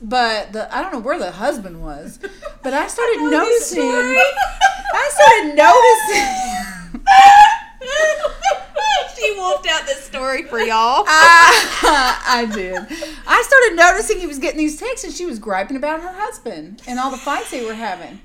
but 0.00 0.52
the 0.52 0.72
I 0.74 0.80
don't 0.82 0.92
know 0.92 1.00
where 1.00 1.18
the 1.18 1.32
husband 1.32 1.82
was, 1.82 2.20
but 2.62 2.72
I 2.72 2.86
started 2.86 3.18
noticing. 3.30 3.82
I 3.82 5.10
started 5.12 5.56
noticing. 5.56 7.00
she 9.16 9.34
wolfed 9.36 9.66
out 9.66 9.86
this 9.86 10.04
story 10.04 10.44
for 10.44 10.60
y'all. 10.60 11.04
I, 11.06 12.18
I 12.26 12.44
did. 12.54 12.76
I 13.26 13.42
started 13.42 13.76
noticing 13.76 14.20
he 14.20 14.26
was 14.26 14.38
getting 14.38 14.58
these 14.58 14.78
texts, 14.78 15.04
and 15.04 15.12
she 15.12 15.26
was 15.26 15.38
griping 15.38 15.76
about 15.76 16.00
her 16.00 16.12
husband 16.12 16.82
and 16.86 16.98
all 16.98 17.10
the 17.10 17.16
fights 17.16 17.50
they 17.50 17.64
were 17.64 17.74
having. 17.74 18.20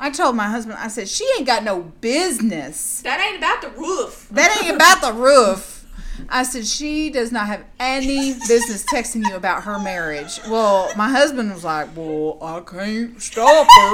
I 0.00 0.10
told 0.10 0.34
my 0.34 0.48
husband, 0.48 0.78
I 0.80 0.88
said, 0.88 1.08
she 1.08 1.24
ain't 1.38 1.46
got 1.46 1.62
no 1.62 1.92
business. 2.00 3.02
That 3.02 3.20
ain't 3.20 3.38
about 3.38 3.62
the 3.62 3.70
roof. 3.80 4.26
That 4.32 4.60
ain't 4.60 4.74
about 4.74 5.00
the 5.00 5.12
roof. 5.12 5.81
I 6.28 6.42
said, 6.42 6.66
she 6.66 7.10
does 7.10 7.32
not 7.32 7.46
have 7.46 7.64
any 7.78 8.34
business 8.48 8.84
texting 8.84 9.26
you 9.28 9.36
about 9.36 9.64
her 9.64 9.78
marriage. 9.78 10.40
Well, 10.48 10.90
my 10.96 11.08
husband 11.08 11.52
was 11.52 11.64
like, 11.64 11.94
well, 11.96 12.38
I 12.42 12.60
can't 12.60 13.20
stop 13.20 13.66
her. 13.66 13.92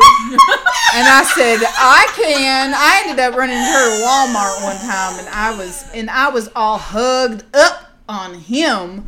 and 0.95 1.07
I 1.09 1.23
said, 1.35 1.59
I 1.63 2.07
can. 2.15 2.73
I 2.75 3.03
ended 3.05 3.19
up 3.19 3.35
running 3.37 3.57
into 3.57 3.71
her 3.71 4.03
Walmart 4.03 4.63
one 4.63 4.77
time, 4.77 5.19
and 5.19 5.29
I 5.29 5.57
was 5.57 5.85
and 5.95 6.11
I 6.11 6.29
was 6.29 6.49
all 6.55 6.79
hugged 6.79 7.45
up 7.55 7.93
on 8.09 8.35
him. 8.35 9.07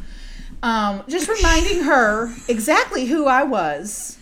Um, 0.62 1.02
just 1.08 1.28
reminding 1.28 1.84
her 1.84 2.34
exactly 2.48 3.06
who 3.06 3.26
I 3.26 3.44
was. 3.44 4.18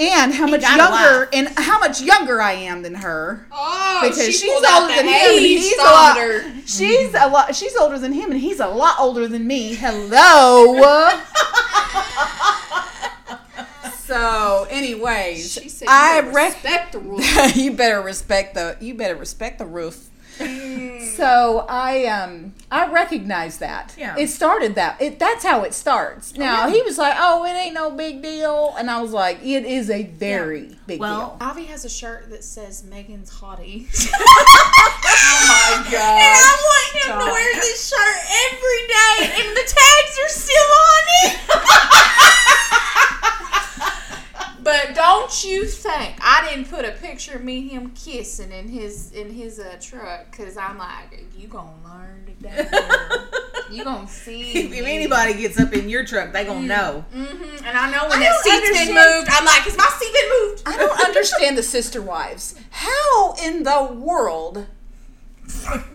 And 0.00 0.32
how 0.32 0.46
much 0.46 0.62
younger 0.62 0.78
laugh. 0.84 1.28
and 1.32 1.48
how 1.56 1.78
much 1.80 2.00
younger 2.00 2.40
I 2.40 2.52
am 2.52 2.82
than 2.82 2.94
her. 2.94 3.46
Oh, 3.50 4.00
Because 4.02 4.24
she 4.24 4.30
she's 4.32 4.64
older 4.64 4.94
than 4.94 5.06
him 5.06 5.38
he's 5.38 5.72
a 5.76 5.82
lot 5.82 6.16
mm-hmm. 6.16 6.60
she's 6.66 7.14
a 7.14 7.26
lot 7.28 7.54
she's 7.56 7.74
older 7.76 7.98
than 7.98 8.12
him 8.12 8.30
and 8.30 8.40
he's 8.40 8.60
a 8.60 8.68
lot 8.68 8.94
older 9.00 9.26
than 9.26 9.46
me. 9.46 9.74
Hello. 9.74 10.76
so 14.04 14.66
anyways, 14.70 15.52
She 15.52 15.68
said, 15.68 15.88
I 15.88 16.20
"You 16.20 16.30
rec- 16.30 16.54
respect 16.54 16.92
the 16.92 16.98
rules. 17.00 17.56
you 17.56 17.72
better 17.72 18.00
respect 18.00 18.54
the 18.54 18.76
you 18.80 18.94
better 18.94 19.16
respect 19.16 19.58
the 19.58 19.66
roof. 19.66 20.08
So 21.18 21.66
I 21.68 22.04
um 22.06 22.54
I 22.70 22.86
recognize 22.92 23.58
that. 23.58 23.92
Yeah. 23.98 24.14
It 24.16 24.28
started 24.28 24.76
that. 24.76 25.02
It 25.02 25.18
that's 25.18 25.44
how 25.44 25.64
it 25.64 25.74
starts. 25.74 26.36
Now 26.36 26.66
yeah. 26.68 26.74
he 26.74 26.82
was 26.82 26.96
like, 26.96 27.16
"Oh, 27.18 27.44
it 27.44 27.56
ain't 27.56 27.74
no 27.74 27.90
big 27.90 28.22
deal," 28.22 28.72
and 28.78 28.88
I 28.88 29.02
was 29.02 29.10
like, 29.10 29.42
"It 29.42 29.64
is 29.64 29.90
a 29.90 30.04
very 30.04 30.76
big 30.86 31.00
Well, 31.00 31.36
deal." 31.40 31.48
Avi 31.48 31.64
has 31.64 31.84
a 31.84 31.88
shirt 31.88 32.30
that 32.30 32.44
says 32.44 32.84
Megan's 32.84 33.30
hottie. 33.30 33.88
Oh 35.20 35.44
my 35.48 35.82
And 35.82 35.92
god! 35.92 36.00
I 36.00 36.54
want 36.68 36.88
him 36.94 37.26
to 37.26 37.32
wear 37.32 37.54
this 37.60 37.88
shirt 37.88 38.18
every 38.46 38.82
day, 38.86 39.42
and 39.42 39.56
the 39.56 39.66
tags 39.66 40.18
are 40.22 40.28
still 40.28 40.70
on 40.86 41.02
it. 41.24 42.44
but 44.68 44.94
don't 44.94 45.44
you 45.44 45.64
think 45.64 46.16
I 46.20 46.46
didn't 46.46 46.68
put 46.68 46.84
a 46.84 46.90
picture 46.92 47.36
of 47.36 47.42
me 47.42 47.60
and 47.60 47.70
him 47.70 47.90
kissing 47.92 48.52
in 48.52 48.68
his 48.68 49.12
in 49.12 49.32
his 49.32 49.58
uh, 49.58 49.78
truck? 49.80 50.30
Cause 50.36 50.58
I'm 50.58 50.76
like, 50.76 51.24
you 51.34 51.48
gonna 51.48 51.72
learn 51.82 52.26
today. 52.26 52.68
you 53.70 53.82
gonna 53.82 54.06
see. 54.06 54.52
if, 54.52 54.72
if 54.72 54.84
anybody 54.84 55.32
gets 55.32 55.58
up 55.58 55.72
in 55.72 55.88
your 55.88 56.04
truck, 56.04 56.34
they 56.34 56.44
gonna 56.44 56.66
know. 56.66 57.04
hmm 57.14 57.64
And 57.64 57.78
I 57.78 57.90
know 57.90 58.08
when 58.10 58.18
I 58.18 58.24
that 58.24 58.40
seat's 58.42 58.78
been 58.78 58.94
moved, 58.94 59.28
I'm 59.30 59.46
like, 59.46 59.62
has 59.62 59.76
my 59.78 59.88
seat 59.98 60.12
been 60.12 60.30
moved? 60.48 60.62
I 60.66 60.76
don't 60.76 61.00
understand 61.00 61.56
the 61.56 61.62
sister 61.62 62.02
wives. 62.02 62.54
How 62.68 63.36
in 63.42 63.62
the 63.62 63.84
world? 63.84 64.66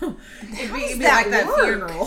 It'd 0.00 0.72
be, 0.72 0.80
it'd 0.84 0.98
be 0.98 1.04
that 1.04 1.22
like 1.22 1.30
that 1.30 1.46
work? 1.46 1.64
funeral. 1.64 2.06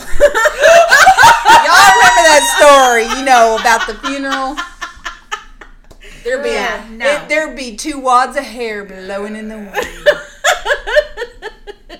Y'all 1.64 1.92
remember 1.96 2.22
that 2.28 2.44
story, 2.56 3.04
you 3.18 3.24
know, 3.24 3.56
about 3.58 3.86
the 3.86 3.94
funeral? 4.06 4.56
There'd 6.24 6.42
be 6.42 6.50
Yeah, 6.50 6.84
no. 6.90 7.06
it- 7.06 7.28
there'd 7.28 7.56
be 7.56 7.76
two 7.76 8.00
wads 8.00 8.36
of 8.36 8.44
hair 8.44 8.84
blowing 8.84 9.36
in 9.36 9.48
the 9.48 9.58
wind. 9.58 10.08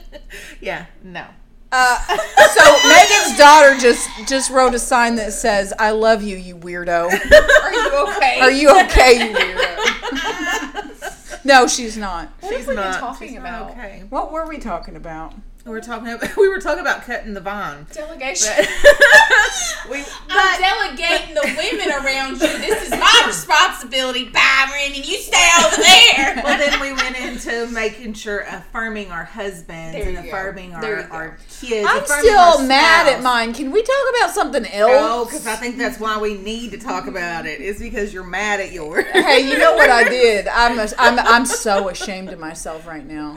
yeah, 0.61 0.87
no. 1.03 1.27
Uh, 1.75 1.99
so 2.07 2.89
Megan's 2.89 3.39
daughter 3.39 3.79
just 3.79 4.07
just 4.29 4.51
wrote 4.51 4.75
a 4.75 4.79
sign 4.79 5.15
that 5.17 5.33
says, 5.33 5.73
"I 5.79 5.93
love 5.93 6.23
you, 6.23 6.37
you 6.37 6.55
weirdo." 6.57 7.07
Are 7.63 7.73
you 7.73 8.07
okay? 8.09 8.41
Are 8.41 8.51
you 8.51 8.69
okay, 8.85 9.31
you 9.31 9.35
weirdo? 9.35 11.41
no, 11.47 11.67
she's 11.67 11.97
not. 11.97 12.29
What 12.41 12.55
She's 12.55 12.67
were 12.67 12.75
we 12.75 12.77
not. 12.77 13.01
talking 13.01 13.29
she's 13.29 13.39
about? 13.39 13.69
Not 13.69 13.79
okay. 13.79 14.03
What 14.11 14.31
were 14.33 14.47
we 14.47 14.59
talking 14.59 14.97
about? 14.97 15.33
We 15.65 15.71
were 15.71 15.81
talking 15.81 16.09
about 16.09 16.37
we 16.37 16.49
were 16.49 16.61
talking 16.61 16.81
about 16.81 17.03
cutting 17.03 17.35
the 17.35 17.41
vine. 17.41 17.87
Delegation. 17.93 18.53
we 19.91 20.03
I'm 20.29 20.61
delegating 20.61 21.35
the 21.35 21.55
women 21.57 21.89
around 21.93 22.33
you. 22.33 22.59
This 22.59 22.85
is 22.85 22.91
my 22.91 23.25
responsibility, 23.27 24.25
Byron, 24.25 24.93
and 24.95 25.07
you 25.07 25.19
stay 25.19 25.49
over 25.65 25.77
there. 25.77 26.41
well 26.45 26.59
then 26.59 26.81
we 26.81 26.93
went 26.93 27.17
into 27.17 27.69
making 27.73 28.15
sure 28.15 28.41
affirming 28.41 29.13
our 29.13 29.23
husbands 29.25 30.05
and 30.05 30.19
affirming 30.19 30.75
our, 30.75 31.03
our 31.11 31.39
kids. 31.61 31.87
I'm 31.89 32.05
still 32.07 32.67
mad 32.67 33.07
at 33.07 33.23
mine. 33.23 33.55
Can 33.55 33.71
we 33.71 33.83
talk 33.83 34.05
about 34.19 34.31
something 34.35 34.65
No, 34.65 34.89
else? 34.89 35.29
because 35.29 35.47
I 35.47 35.55
think 35.55 35.79
that's 35.79 36.01
why 36.01 36.19
we 36.19 36.39
need 36.39 36.73
to 36.73 36.79
talk 36.79 37.07
about 37.07 37.47
it. 37.47 37.61
Is 37.61 37.79
because 37.79 38.13
you're 38.13 38.25
mad 38.25 38.59
at 38.59 38.73
yours. 38.73 39.05
hey, 39.13 39.49
you 39.49 39.57
know 39.59 39.77
what 39.77 39.91
I 39.91 40.09
did? 40.09 40.49
I'm, 40.49 40.81
a, 40.81 40.89
I'm 40.99 41.19
I'm 41.21 41.47
so 41.47 41.89
ashamed 41.89 42.31
of 42.31 42.41
myself 42.41 42.85
right 42.85 43.07
now. 43.07 43.37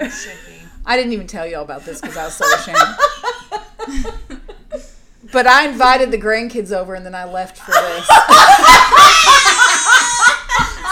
I 0.86 0.96
didn't 0.98 1.14
even 1.14 1.28
tell 1.28 1.46
y'all 1.48 1.64
about 1.64 1.84
this 1.86 2.00
because 2.02 2.18
I 2.18 2.26
was 2.26 2.36
so 2.36 2.46
ashamed. 2.56 2.78
But 5.34 5.48
I 5.48 5.68
invited 5.68 6.12
the 6.12 6.18
grandkids 6.18 6.72
over 6.72 6.94
and 6.96 7.06
then 7.06 7.16
I 7.16 7.26
left 7.26 7.58
for 7.58 7.72
this. 7.72 8.08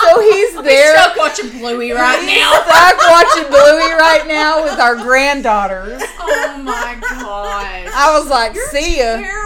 so 0.02 0.20
he's 0.22 0.54
there. 0.64 0.96
Stuck 0.98 1.16
watching 1.16 1.50
Bluey 1.60 1.92
right 1.92 2.20
He's 2.20 2.40
now. 2.40 2.52
stuck 2.66 2.98
watching 3.10 3.48
Bluey 3.50 3.92
right 3.94 4.26
now 4.28 4.64
with 4.64 4.80
our 4.80 4.96
granddaughters. 4.96 6.02
Oh 6.20 6.58
my 6.64 6.98
gosh. 7.00 7.90
I 7.96 8.18
was 8.20 8.30
like, 8.30 8.56
see 8.56 8.98
ya. 8.98 9.18
Terrible. 9.18 9.43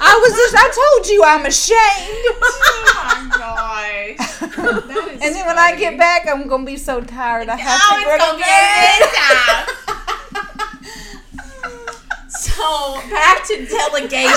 I 0.00 0.18
was 0.22 0.32
just, 0.32 0.54
I 0.56 0.68
told 0.74 1.08
you 1.08 1.24
I'm 1.24 1.46
ashamed. 1.46 2.26
Oh 2.98 3.28
my 3.32 4.14
gosh. 4.16 4.40
That 4.86 5.08
is 5.12 5.22
And 5.22 5.34
then 5.34 5.46
when 5.46 5.58
I 5.58 5.76
get 5.76 5.98
back, 5.98 6.26
I'm 6.28 6.46
gonna 6.48 6.64
be 6.64 6.76
so 6.76 7.00
tired. 7.00 7.48
I 7.48 7.56
have 7.56 7.80
Oh, 7.82 7.96
to 7.96 8.02
it's 8.02 9.75
go 12.56 13.00
gonna 13.00 13.00
to 13.00 13.06
be 13.06 13.06
a 13.06 13.06
good 13.06 13.06
time. 13.06 13.06
So 13.06 13.10
back 13.10 13.46
to 13.46 13.54
delegation. 13.66 14.32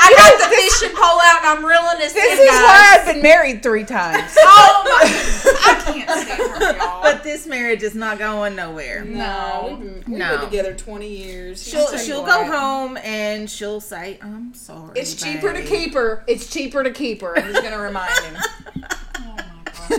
I 0.00 0.14
got 0.16 0.38
the 0.38 0.56
fishing 0.56 0.96
pole 0.96 1.20
out 1.24 1.38
and 1.44 1.58
I'm 1.58 1.64
reeling 1.64 1.98
this, 1.98 2.12
This 2.12 2.38
in, 2.38 2.44
is 2.44 2.50
guys. 2.50 2.62
why 2.62 2.96
I've 3.00 3.06
been 3.14 3.22
married 3.22 3.62
three 3.62 3.84
times. 3.84 4.36
Oh 4.50 4.82
my! 4.84 5.70
I 5.70 5.92
can't 5.92 6.10
stand 6.10 6.62
her, 6.62 6.76
y'all. 6.76 7.02
But 7.02 7.22
this 7.24 7.46
marriage 7.46 7.82
is 7.82 7.94
not 7.94 8.18
going 8.18 8.54
nowhere. 8.56 9.04
no, 9.04 9.78
we've 9.80 10.06
No. 10.08 10.36
been 10.38 10.44
together 10.50 10.74
20 10.74 11.08
years. 11.08 11.62
She'll 11.66 11.96
she'll 11.98 12.22
what. 12.22 12.46
go 12.46 12.52
home 12.56 12.96
and 12.98 13.50
she'll 13.50 13.80
say, 13.80 14.18
"I'm 14.22 14.54
sorry." 14.54 14.92
It's 14.98 15.14
cheaper 15.14 15.52
to 15.52 15.62
keep 15.62 15.94
her. 15.94 16.24
It's 16.26 16.48
cheaper 16.50 16.82
to 16.82 16.90
keep 16.90 17.20
her. 17.22 17.36
I'm 17.38 17.50
just 17.52 17.62
gonna 17.62 17.78
remind 17.78 18.12
him. 18.24 18.36
oh 19.18 19.36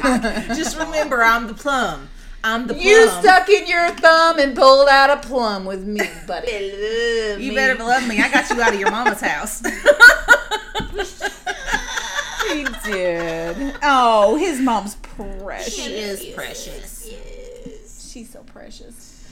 my 0.02 0.18
gosh. 0.18 0.58
Just 0.58 0.78
remember, 0.78 1.24
I'm 1.24 1.48
the 1.48 1.54
plum. 1.54 2.10
I'm 2.44 2.68
the 2.68 2.74
plum. 2.74 2.86
You 2.86 3.08
stuck 3.10 3.50
in 3.50 3.68
your 3.68 3.90
thumb 3.90 4.40
and 4.40 4.56
pulled 4.56 4.88
out 4.88 5.10
a 5.10 5.18
plum 5.28 5.66
with 5.66 5.86
me, 5.86 6.02
buddy. 6.28 6.52
You 7.40 7.54
better 7.54 7.76
love 7.84 8.08
me. 8.08 8.20
I 8.22 8.32
got 8.32 8.50
you 8.50 8.62
out 8.62 8.74
of 8.74 8.80
your 8.80 8.92
mama's 8.92 9.22
house. 9.22 9.62
He 12.52 12.66
did. 12.84 13.76
Oh, 13.84 14.36
his 14.38 14.60
mom's 14.60 14.96
precious. 14.96 15.76
she 15.76 15.94
is 15.94 16.26
precious. 16.34 17.08
Yes. 17.12 18.10
She's 18.12 18.30
so 18.32 18.42
precious. 18.42 19.24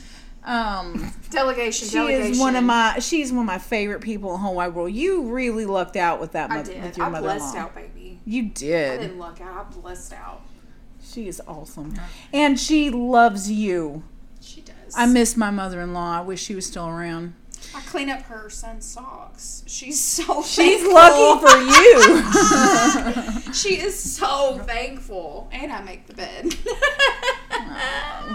Um, 0.43 1.11
Delegation. 1.31 1.87
she 1.87 1.95
delegation. 1.95 2.31
is 2.33 2.39
one 2.39 2.55
of 2.55 2.63
my. 2.63 2.99
She's 2.99 3.31
one 3.31 3.39
of 3.41 3.45
my 3.47 3.57
favorite 3.57 4.01
people 4.01 4.29
in 4.29 4.33
the 4.35 4.39
whole 4.45 4.53
wide 4.55 4.75
world. 4.75 4.91
You 4.93 5.33
really 5.33 5.65
lucked 5.65 5.95
out 5.97 6.21
with 6.21 6.33
that. 6.33 6.51
I 6.51 6.57
Mother, 6.57 6.73
did. 6.73 6.83
with 6.83 6.97
your 6.97 7.07
I 7.07 7.09
blessed 7.09 7.45
mother-in-law. 7.45 7.59
out, 7.61 7.75
baby. 7.75 8.19
You 8.25 8.43
did. 8.49 8.91
I 8.91 8.97
did. 8.97 9.01
didn't 9.07 9.19
luck 9.19 9.41
out. 9.41 9.67
I 9.67 9.79
blessed 9.81 10.13
out. 10.13 10.41
She 11.13 11.27
is 11.27 11.41
awesome, 11.47 11.95
and 12.33 12.59
she 12.59 12.89
loves 12.89 13.49
you. 13.49 14.03
She 14.41 14.61
does. 14.61 14.93
I 14.95 15.05
miss 15.05 15.35
my 15.37 15.49
mother-in-law. 15.49 16.19
I 16.19 16.21
wish 16.21 16.43
she 16.43 16.53
was 16.53 16.65
still 16.65 16.87
around. 16.87 17.33
I 17.75 17.81
clean 17.81 18.09
up 18.09 18.21
her 18.23 18.49
son's 18.49 18.85
socks. 18.85 19.63
She's 19.67 19.99
so. 19.99 20.43
She's 20.43 20.81
thankful. 20.81 20.93
lucky 20.93 21.45
for 21.45 21.57
you. 23.47 23.53
She 23.53 23.79
is 23.79 23.97
so 23.97 24.59
thankful, 24.65 25.47
and 25.51 25.71
I 25.71 25.81
make 25.81 26.05
the 26.05 26.13
bed. 26.13 26.45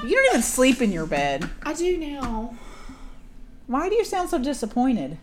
you 0.05 0.17
don't 0.17 0.27
even 0.31 0.43
sleep 0.43 0.83
in 0.83 0.91
your 0.91 1.07
bed. 1.07 1.49
I 1.63 1.75
do 1.75 1.97
now. 1.97 2.57
Why 3.69 3.89
do 3.89 3.95
you 3.95 4.05
sound 4.05 4.31
so 4.31 4.39
disappointed? 4.39 5.19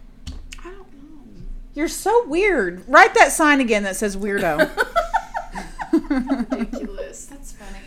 I 0.60 0.64
don't 0.64 0.74
know. 0.78 1.44
You're 1.74 1.88
so 1.90 2.26
weird. 2.28 2.84
Write 2.88 3.14
that 3.16 3.32
sign 3.34 3.60
again 3.60 3.84
that 3.84 3.96
says 3.98 4.16
weirdo. 4.16 4.70
Ridiculous. 6.10 7.26
That's 7.26 7.52
funny. 7.54 7.80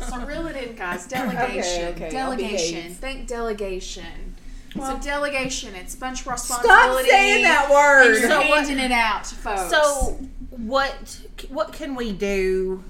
So 0.08 0.24
reel 0.24 0.46
it 0.46 0.56
in, 0.56 0.74
guys. 0.76 1.06
Delegation. 1.06 1.88
Okay, 1.88 2.06
okay, 2.06 2.10
delegation. 2.10 2.74
behave. 2.82 2.96
Think 2.96 3.26
delegation. 3.26 4.36
Well- 4.76 5.00
so 5.00 5.04
delegation. 5.08 5.74
It's 5.74 5.94
a 5.94 5.98
bunch 5.98 6.20
of 6.22 6.26
responsibility. 6.28 6.68
Stop 6.68 6.98
responsibility. 6.98 7.10
saying 7.10 7.42
that 7.44 7.64
And 7.64 7.72
word. 7.74 8.18
you're 8.20 8.28
So 8.30 8.38
what- 8.38 8.46
handing 8.66 8.78
it 8.78 8.92
out 8.92 9.24
to 9.24 9.34
folks. 9.34 9.70
So, 9.70 10.18
what 10.50 11.20
what 11.48 11.72
can 11.72 11.94
we 11.94 12.12
do 12.12 12.84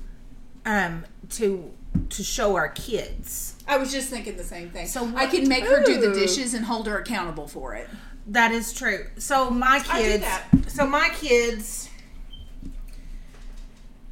um, 0.67 1.05
to 1.31 1.71
to 2.11 2.23
show 2.25 2.57
our 2.57 2.69
kids? 2.69 3.55
I 3.67 3.77
was 3.79 3.93
just 3.93 4.09
thinking 4.09 4.37
the 4.37 4.45
same 4.45 4.71
thing. 4.71 4.87
So 4.87 5.11
I 5.17 5.27
can 5.27 5.49
make 5.49 5.65
her 5.65 5.83
do 5.85 6.01
the 6.01 6.13
dishes 6.13 6.55
and 6.55 6.65
hold 6.65 6.87
her 6.89 6.99
accountable 6.99 7.47
for 7.49 7.75
it. 7.75 7.89
That 8.27 8.51
is 8.53 8.73
true. 8.73 9.07
So 9.19 9.51
my 9.51 9.83
I 9.91 10.03
do 10.03 10.09
kids, 10.09 10.25
that. 10.25 10.45
so 10.69 10.87
my 10.87 11.09
kids, 11.15 11.89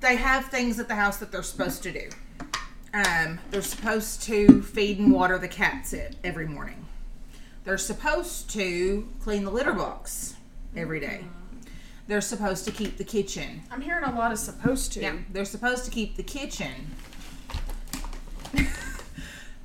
they 0.01 0.16
have 0.16 0.47
things 0.47 0.78
at 0.78 0.88
the 0.88 0.94
house 0.94 1.18
that 1.18 1.32
they're 1.32 1.42
supposed 1.42 1.82
to 1.84 1.92
do. 1.92 2.09
Um, 2.94 3.38
they're 3.51 3.62
supposed 3.62 4.22
to 4.22 4.62
feed 4.62 4.99
and 4.99 5.12
water 5.12 5.38
the 5.38 5.49
cats 5.49 5.92
it 5.92 6.16
every 6.24 6.47
morning. 6.47 6.86
They're 7.64 7.78
supposed 7.78 8.49
to 8.51 9.09
clean 9.20 9.44
the 9.44 9.51
litter 9.51 9.72
box 9.72 10.36
every 10.76 11.01
day. 11.01 11.24
They're 12.07 12.20
supposed 12.20 12.64
to 12.66 12.70
keep 12.70 12.97
the 12.97 13.05
kitchen. 13.05 13.62
I'm 13.70 13.80
hearing 13.80 14.05
a 14.05 14.14
lot 14.14 14.30
of 14.30 14.38
supposed 14.38 14.92
to. 14.92 15.01
Yeah, 15.01 15.16
they're 15.32 15.44
supposed 15.44 15.84
to 15.84 15.90
keep 15.90 16.16
the 16.16 16.22
kitchen. 16.22 16.94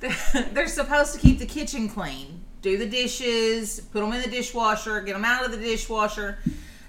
they're 0.00 0.66
supposed 0.66 1.14
to 1.14 1.20
keep 1.20 1.38
the 1.38 1.46
kitchen 1.46 1.88
clean 1.88 2.42
do 2.62 2.78
the 2.78 2.86
dishes, 2.86 3.80
put 3.80 4.00
them 4.00 4.12
in 4.12 4.22
the 4.22 4.30
dishwasher, 4.30 5.00
get 5.02 5.14
them 5.14 5.24
out 5.24 5.44
of 5.44 5.50
the 5.50 5.56
dishwasher, 5.56 6.38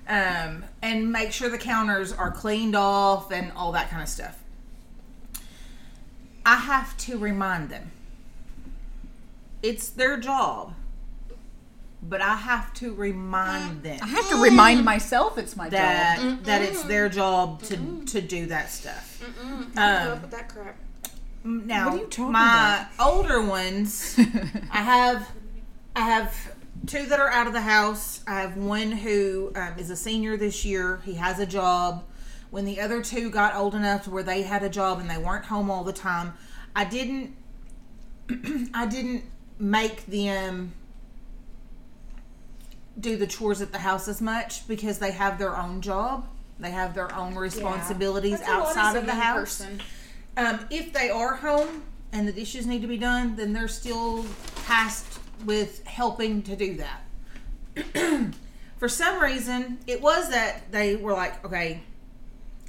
um, 0.08 0.66
and 0.82 1.12
make 1.12 1.32
sure 1.32 1.49
the 1.49 1.58
counters 1.58 2.12
are 2.12 2.32
cleaned 2.32 2.76
off 2.76 3.32
and 3.32 3.51
all 3.56 3.72
that 3.72 3.89
kind 3.89 4.01
of 4.01 4.10
stuff. 4.10 4.39
I 6.45 6.56
have 6.56 6.97
to 6.97 7.18
remind 7.18 7.70
them. 7.70 7.91
It's 9.62 9.89
their 9.89 10.18
job. 10.18 10.74
But 12.01 12.20
I 12.20 12.36
have 12.36 12.74
to 12.76 12.93
remind 12.93 13.84
them 13.84 13.97
I 14.01 14.08
have 14.08 14.28
to 14.28 14.36
remind 14.41 14.84
myself 14.84 15.38
it's 15.38 15.56
my 15.56 15.70
that 15.70 16.20
job. 16.20 16.43
that 16.43 16.62
it's 16.62 16.84
their 16.84 17.08
job 17.08 17.62
to 17.64 18.04
to 18.08 18.20
do 18.20 18.47
that 18.47 18.70
stuff. 18.70 19.24
Um, 19.78 20.22
that 20.30 20.49
crap. 20.49 20.76
now, 21.45 21.86
What 21.86 21.93
are 21.93 21.97
you 21.99 22.08
talking 22.08 22.32
my 22.34 22.88
older 22.99 23.41
ones, 23.41 24.16
I 24.20 24.82
have, 24.84 25.30
I 25.95 26.01
have 26.01 26.53
two 26.86 27.06
that 27.06 27.20
are 27.20 27.30
out 27.30 27.48
of 27.48 27.54
the 27.54 27.62
house. 27.62 28.22
I 28.28 28.42
have 28.42 28.58
one 28.58 28.92
who 28.92 29.52
um, 29.56 29.74
is 29.78 29.90
a 29.90 29.96
senior 29.96 30.38
this 30.38 30.66
year. 30.66 31.02
He 31.06 31.16
has 31.16 31.40
a 31.40 31.46
job. 31.46 32.04
When 32.50 32.66
the 32.66 32.80
other 32.82 33.02
two 33.02 33.30
got 33.30 33.56
old 33.56 33.74
enough 33.74 34.04
to 34.04 34.12
where 34.12 34.24
they 34.24 34.44
had 34.44 34.64
a 34.64 34.70
job 34.70 35.00
and 35.00 35.10
they 35.10 35.18
weren't 35.18 35.46
home 35.46 35.72
all 35.72 35.84
the 35.84 35.94
time, 35.94 36.34
I 36.76 36.86
didn't, 36.86 37.36
I 38.74 38.86
didn't 38.86 39.24
make 39.58 40.06
them 40.06 40.74
do 43.00 43.18
the 43.18 43.26
chores 43.26 43.62
at 43.62 43.72
the 43.72 43.80
house 43.80 44.08
as 44.08 44.22
much 44.22 44.68
because 44.68 45.00
they 45.00 45.12
have 45.12 45.40
their 45.40 45.58
own 45.58 45.82
job. 45.82 46.28
They 46.60 46.72
have 46.72 46.94
their 46.94 47.14
own 47.16 47.36
responsibilities 47.36 48.40
That's 48.40 48.50
a 48.50 48.52
lot 48.52 48.62
as 48.70 48.78
outside 48.78 48.98
of 48.98 49.06
the 49.06 49.16
house. 49.16 49.66
Um, 50.38 50.60
if 50.70 50.94
they 50.94 51.10
are 51.10 51.36
home 51.36 51.84
and 52.12 52.28
the 52.28 52.32
dishes 52.32 52.68
need 52.68 52.82
to 52.82 52.88
be 52.88 52.98
done, 52.98 53.36
then 53.36 53.54
they're 53.54 53.68
still 53.68 54.26
tasked 54.68 55.20
with 55.46 55.86
helping 55.86 56.42
to 56.44 56.56
do 56.56 56.78
that. 56.78 58.34
For 58.78 58.90
some 58.90 59.22
reason, 59.22 59.80
it 59.88 60.02
was 60.02 60.30
that 60.30 60.72
they 60.72 60.96
were 60.96 61.14
like, 61.14 61.44
okay, 61.46 61.82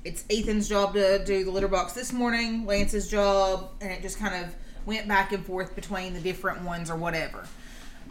it's 0.04 0.24
Ethan's 0.30 0.68
job 0.68 0.94
to 0.94 1.24
do 1.24 1.44
the 1.44 1.50
litter 1.50 1.68
box 1.68 1.92
this 1.92 2.12
morning, 2.12 2.66
Lance's 2.66 3.10
job, 3.10 3.70
and 3.80 3.90
it 3.90 4.02
just 4.02 4.18
kind 4.18 4.44
of 4.44 4.54
went 4.86 5.08
back 5.08 5.32
and 5.32 5.44
forth 5.44 5.74
between 5.74 6.12
the 6.12 6.20
different 6.20 6.62
ones 6.62 6.90
or 6.90 6.96
whatever. 6.96 7.46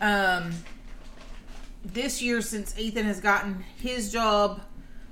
Um, 0.01 0.51
this 1.85 2.21
year, 2.21 2.41
since 2.41 2.77
Ethan 2.77 3.05
has 3.05 3.19
gotten 3.19 3.63
his 3.77 4.11
job, 4.11 4.61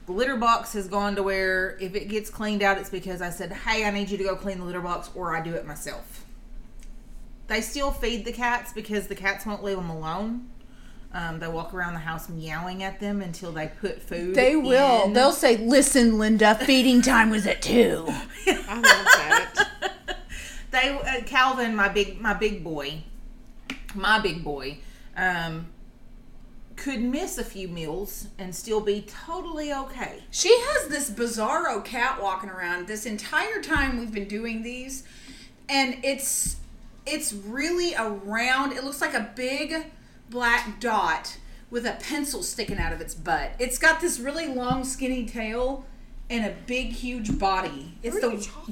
the 0.06 0.12
litter 0.12 0.38
box 0.38 0.74
has 0.74 0.88
gone 0.88 1.16
to 1.16 1.24
where 1.24 1.78
if 1.80 1.96
it 1.96 2.10
gets 2.10 2.30
cleaned 2.30 2.64
out, 2.64 2.78
it's 2.78 2.90
because 2.90 3.22
I 3.22 3.30
said, 3.30 3.52
hey, 3.54 3.86
I 3.86 3.92
need 3.92 4.10
you 4.10 4.18
to 4.18 4.24
go 4.24 4.36
clean 4.36 4.58
the 4.58 4.66
litter 4.66 4.82
box, 4.82 5.10
or 5.14 5.36
I 5.36 5.42
do 5.42 5.54
it 5.54 5.66
myself. 5.66 6.26
They 7.48 7.62
still 7.62 7.92
feed 7.92 8.26
the 8.26 8.32
cats 8.32 8.72
because 8.74 9.08
the 9.08 9.16
cats 9.16 9.46
won't 9.46 9.64
leave 9.64 9.78
them 9.78 9.90
alone. 9.90 10.50
Um, 11.14 11.40
they 11.40 11.48
walk 11.48 11.74
around 11.74 11.94
the 11.94 12.00
house 12.00 12.30
meowing 12.30 12.84
at 12.84 13.02
them 13.02 13.22
until 13.22 13.52
they 13.52 13.68
put 13.68 14.02
food. 14.02 14.34
They 14.34 14.56
will. 14.56 15.04
in. 15.06 15.14
They'll 15.14 15.34
say, 15.34 15.58
"Listen, 15.58 16.18
Linda, 16.18 16.56
feeding 16.56 17.02
time 17.02 17.30
was 17.30 17.46
at 17.46 17.62
two. 17.62 18.06
I 18.48 18.76
love 18.76 18.84
that. 18.84 20.18
they 20.72 20.90
uh, 20.90 21.24
Calvin, 21.26 21.76
my 21.76 21.90
big 21.90 22.22
my 22.22 22.34
big 22.34 22.64
boy, 22.64 23.04
my 23.94 24.20
big 24.20 24.42
boy, 24.42 24.78
um, 25.18 25.68
could 26.78 27.02
miss 27.02 27.38
a 27.38 27.44
few 27.44 27.68
meals 27.68 28.28
and 28.40 28.56
still 28.56 28.80
be 28.80 29.02
totally 29.02 29.74
okay. 29.74 30.24
She 30.32 30.50
has 30.50 30.88
this 30.88 31.12
bizarro 31.12 31.84
cat 31.84 32.22
walking 32.22 32.50
around 32.50 32.88
this 32.88 33.06
entire 33.06 33.62
time 33.62 34.00
we've 34.00 34.14
been 34.14 34.30
doing 34.30 34.64
these, 34.64 35.04
and 35.68 35.98
it's 36.06 36.56
it's 37.06 37.34
really 37.34 37.94
a 37.94 38.10
round. 38.10 38.74
It 38.74 38.84
looks 38.84 39.02
like 39.02 39.14
a 39.14 39.32
big 39.36 39.86
black 40.30 40.80
dot 40.80 41.38
with 41.70 41.86
a 41.86 41.94
pencil 42.02 42.44
sticking 42.44 42.78
out 42.78 42.94
of 42.94 43.02
its 43.02 43.14
butt. 43.16 43.52
It's 43.60 43.78
got 43.78 44.02
this 44.02 44.20
really 44.20 44.48
long, 44.48 44.84
skinny 44.84 45.26
tail. 45.26 45.86
And 46.30 46.46
a 46.46 46.56
big, 46.66 46.92
huge 46.94 47.38
body. 47.38 47.98
It's 48.04 48.22
the 48.22 48.30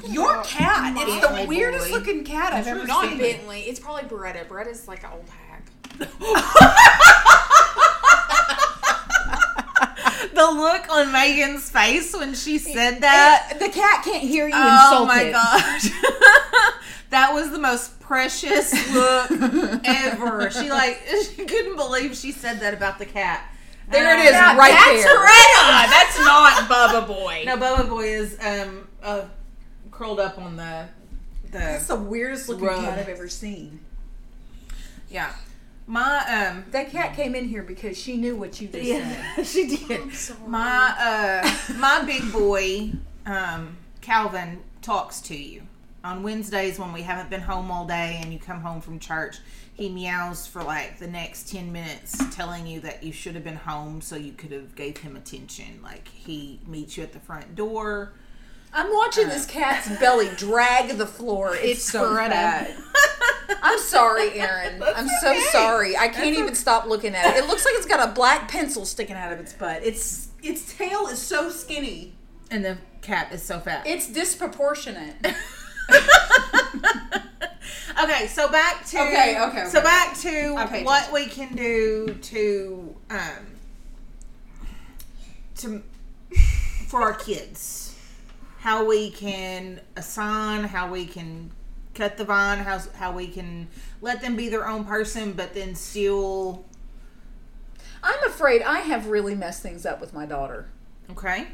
you 0.07 0.13
your 0.13 0.31
about? 0.35 0.45
cat. 0.45 0.93
It's 0.97 1.27
the 1.27 1.45
weirdest 1.45 1.89
boy. 1.89 1.97
looking 1.97 2.23
cat 2.23 2.53
I've 2.53 2.67
ever 2.67 2.85
Not 2.87 3.09
seen. 3.09 3.17
Bentley. 3.17 3.63
It's 3.63 3.81
probably 3.81 4.03
Beretta. 4.03 4.47
Beretta's 4.47 4.87
like 4.87 5.03
an 5.03 5.09
old 5.11 5.25
hag. 5.27 5.63
The 10.33 10.45
look 10.51 10.89
on 10.89 11.11
Megan's 11.11 11.69
face 11.69 12.15
when 12.15 12.33
she 12.33 12.59
said 12.59 13.01
that. 13.01 13.57
the 13.59 13.67
cat 13.69 14.03
can't 14.05 14.23
hear 14.23 14.47
you 14.47 14.53
Oh 14.55 15.05
my 15.05 15.23
it. 15.23 15.31
gosh. 15.33 15.89
that 17.09 17.33
was 17.33 17.51
the 17.51 17.59
most 17.59 17.99
precious 17.99 18.71
look 18.93 19.31
ever. 19.85 20.49
She 20.51 20.69
like 20.69 21.01
she 21.35 21.45
couldn't 21.45 21.75
believe 21.75 22.15
she 22.15 22.31
said 22.31 22.59
that 22.61 22.73
about 22.73 22.99
the 22.99 23.05
cat. 23.05 23.45
There 23.89 24.13
it 24.15 24.19
Um, 24.19 24.25
is, 24.25 24.31
that- 24.31 24.57
right 24.57 24.71
that's 24.71 25.03
there. 25.03 25.17
Beretta. 25.17 25.89
That's 25.89 26.19
not 26.19 26.69
Bubba 26.69 27.07
Boy. 27.07 27.43
No, 27.45 27.57
Bubba 27.57 27.89
Boy 27.89 28.05
is 28.05 28.37
um 28.39 28.87
uh, 29.01 29.25
curled 29.91 30.19
up 30.19 30.37
on 30.37 30.55
the 30.55 30.87
the 31.45 31.57
That's 31.57 31.87
the 31.87 31.95
weirdest 31.95 32.49
looking 32.49 32.65
Rug. 32.67 32.81
cat 32.83 32.99
I've 32.99 33.09
ever 33.09 33.27
seen. 33.27 33.79
yeah. 35.09 35.31
My 35.87 36.19
um 36.51 36.65
That 36.69 36.91
cat 36.91 37.15
came 37.15 37.33
in 37.33 37.45
here 37.47 37.63
because 37.63 37.97
she 37.97 38.15
knew 38.15 38.35
what 38.35 38.61
you 38.61 38.67
just 38.67 38.87
said. 38.87 39.43
she 39.47 39.75
did. 39.75 40.13
sorry. 40.13 40.39
My 40.47 40.95
uh 40.99 41.73
my 41.79 42.03
big 42.03 42.31
boy 42.31 42.91
um 43.25 43.77
Calvin 44.01 44.61
talks 44.83 45.19
to 45.21 45.35
you. 45.35 45.63
On 46.03 46.23
Wednesdays 46.23 46.79
when 46.79 46.93
we 46.93 47.01
haven't 47.01 47.29
been 47.29 47.41
home 47.41 47.69
all 47.69 47.85
day 47.85 48.19
and 48.21 48.31
you 48.31 48.39
come 48.39 48.61
home 48.61 48.79
from 48.79 48.99
church, 48.99 49.37
he 49.73 49.89
meows 49.89 50.47
for 50.47 50.63
like 50.63 50.97
the 50.97 51.07
next 51.07 51.49
10 51.49 51.71
minutes 51.71 52.17
telling 52.35 52.65
you 52.65 52.79
that 52.81 53.03
you 53.03 53.11
should 53.11 53.35
have 53.35 53.43
been 53.43 53.57
home 53.57 53.99
so 53.99 54.15
you 54.15 54.31
could 54.31 54.51
have 54.51 54.75
gave 54.75 54.97
him 54.97 55.17
attention. 55.17 55.79
Like 55.83 56.07
he 56.07 56.61
meets 56.65 56.95
you 56.95 57.03
at 57.03 57.11
the 57.11 57.19
front 57.19 57.55
door. 57.55 58.13
I'm 58.73 58.93
watching 58.93 59.27
this 59.27 59.47
uh, 59.47 59.51
cat's 59.51 59.89
belly 59.99 60.29
drag 60.37 60.97
the 60.97 61.07
floor. 61.07 61.55
It's, 61.55 61.63
It's 61.63 61.91
so 61.91 62.13
bad. 62.13 62.75
I'm 63.61 63.79
sorry, 63.79 64.39
Aaron. 64.39 64.81
I'm 64.83 65.07
so 65.21 65.31
okay. 65.31 65.39
sorry. 65.51 65.97
I 65.97 66.07
can't 66.07 66.37
even 66.37 66.55
stop 66.55 66.85
looking 66.85 67.15
at 67.15 67.35
it. 67.35 67.43
It 67.43 67.47
looks 67.47 67.65
like 67.65 67.73
it's 67.75 67.87
got 67.87 68.07
a 68.07 68.11
black 68.13 68.47
pencil 68.47 68.85
sticking 68.85 69.15
out 69.15 69.33
of 69.33 69.39
its 69.39 69.53
butt. 69.53 69.83
Its 69.83 70.29
its 70.41 70.77
tail 70.77 71.07
is 71.07 71.19
so 71.19 71.49
skinny. 71.49 72.13
And 72.51 72.63
the 72.63 72.77
cat 73.01 73.33
is 73.33 73.43
so 73.43 73.59
fat. 73.59 73.85
It's 73.85 74.07
disproportionate. 74.07 75.15
okay, 78.03 78.27
so 78.27 78.49
back 78.49 78.85
to 78.87 78.99
Okay, 78.99 79.37
okay, 79.41 79.65
So 79.67 79.81
back 79.81 80.17
to 80.19 80.55
Okay, 80.65 80.83
what 80.83 81.11
we 81.11 81.25
can 81.25 81.55
do 81.55 82.15
to 82.21 82.95
um 83.09 83.45
to 85.57 85.83
for 86.87 87.01
our 87.01 87.13
kids. 87.13 87.95
How 88.59 88.83
we 88.83 89.09
can 89.11 89.79
assign, 89.95 90.65
how 90.65 90.91
we 90.91 91.05
can 91.05 91.51
cut 91.93 92.17
the 92.17 92.25
vine, 92.25 92.59
how 92.59 92.79
how 92.95 93.11
we 93.11 93.27
can 93.27 93.67
let 94.01 94.21
them 94.21 94.35
be 94.35 94.49
their 94.49 94.67
own 94.67 94.85
person, 94.85 95.33
but 95.33 95.53
then 95.53 95.75
still 95.75 96.65
I'm 98.03 98.23
afraid 98.25 98.61
I 98.61 98.79
have 98.79 99.07
really 99.07 99.35
messed 99.35 99.61
things 99.61 99.85
up 99.85 100.01
with 100.01 100.13
my 100.13 100.25
daughter. 100.25 100.67
okay. 101.11 101.47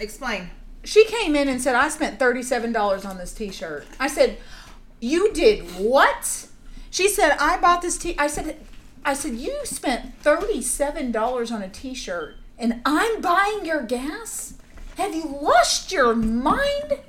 Explain. 0.00 0.50
She 0.84 1.04
came 1.06 1.34
in 1.34 1.48
and 1.48 1.60
said, 1.60 1.74
I 1.74 1.88
spent 1.88 2.18
$37 2.18 3.06
on 3.06 3.18
this 3.18 3.32
t 3.32 3.50
shirt. 3.50 3.86
I 3.98 4.08
said, 4.08 4.38
You 5.00 5.32
did 5.32 5.62
what? 5.78 6.48
She 6.90 7.08
said, 7.08 7.36
I 7.40 7.58
bought 7.58 7.82
this 7.82 7.98
t 7.98 8.14
I 8.18 8.26
said 8.26 8.56
I 9.04 9.14
said, 9.14 9.34
You 9.34 9.54
spent 9.64 10.22
$37 10.22 11.52
on 11.52 11.62
a 11.62 11.68
t 11.68 11.94
shirt 11.94 12.36
and 12.58 12.80
I'm 12.84 13.20
buying 13.20 13.64
your 13.64 13.82
gas? 13.82 14.54
Have 14.96 15.14
you 15.14 15.24
lost 15.24 15.90
your 15.90 16.14
mind? 16.14 17.00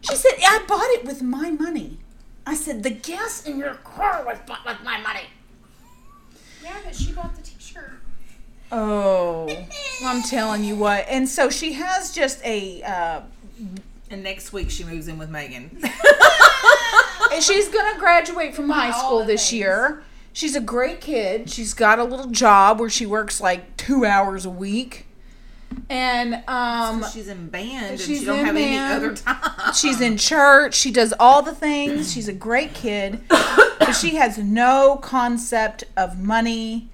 She 0.00 0.16
said, 0.16 0.32
I 0.38 0.64
bought 0.66 0.88
it 0.90 1.04
with 1.04 1.20
my 1.20 1.50
money. 1.50 1.98
I 2.46 2.54
said, 2.54 2.82
The 2.82 2.90
gas 2.90 3.44
in 3.44 3.58
your 3.58 3.74
car 3.74 4.24
was 4.24 4.38
bought 4.46 4.64
with 4.64 4.82
my 4.84 5.00
money. 5.00 5.26
Yeah, 6.62 6.76
but 6.84 6.94
she 6.94 7.12
bought 7.12 7.34
the. 7.34 7.45
Oh, 8.72 9.48
I'm 10.04 10.22
telling 10.22 10.64
you 10.64 10.76
what. 10.76 11.06
And 11.08 11.28
so 11.28 11.50
she 11.50 11.72
has 11.74 12.12
just 12.14 12.44
a 12.44 12.82
uh, 12.82 13.20
And 14.10 14.22
next 14.22 14.52
week 14.52 14.70
she 14.70 14.84
moves 14.84 15.08
in 15.08 15.18
with 15.18 15.30
Megan. 15.30 15.70
And 17.32 17.42
she's 17.42 17.68
gonna 17.68 17.98
graduate 17.98 18.54
from 18.54 18.70
high 18.70 18.92
school 18.92 19.24
this 19.24 19.50
things. 19.50 19.52
year. 19.54 20.02
She's 20.32 20.54
a 20.54 20.60
great 20.60 21.00
kid. 21.00 21.50
She's 21.50 21.74
got 21.74 21.98
a 21.98 22.04
little 22.04 22.26
job 22.30 22.78
where 22.78 22.88
she 22.88 23.04
works 23.04 23.40
like 23.40 23.76
two 23.76 24.04
hours 24.06 24.46
a 24.46 24.50
week, 24.50 25.06
and 25.90 26.42
um, 26.48 27.04
she's 27.12 27.26
in 27.28 27.48
band 27.48 27.86
and 27.92 28.00
She's 28.00 28.20
she 28.20 28.24
don't 28.24 28.44
have 28.44 28.54
band. 28.54 28.58
any 28.58 28.78
other 29.08 29.16
time. 29.16 29.72
she's 29.74 30.00
in 30.00 30.16
church. 30.16 30.74
She 30.74 30.90
does 30.92 31.12
all 31.18 31.42
the 31.42 31.54
things. 31.54 32.12
She's 32.12 32.28
a 32.28 32.32
great 32.32 32.72
kid, 32.74 33.20
but 33.28 33.92
she 33.92 34.14
has 34.16 34.38
no 34.38 34.96
concept 35.02 35.84
of 35.96 36.18
money. 36.22 36.88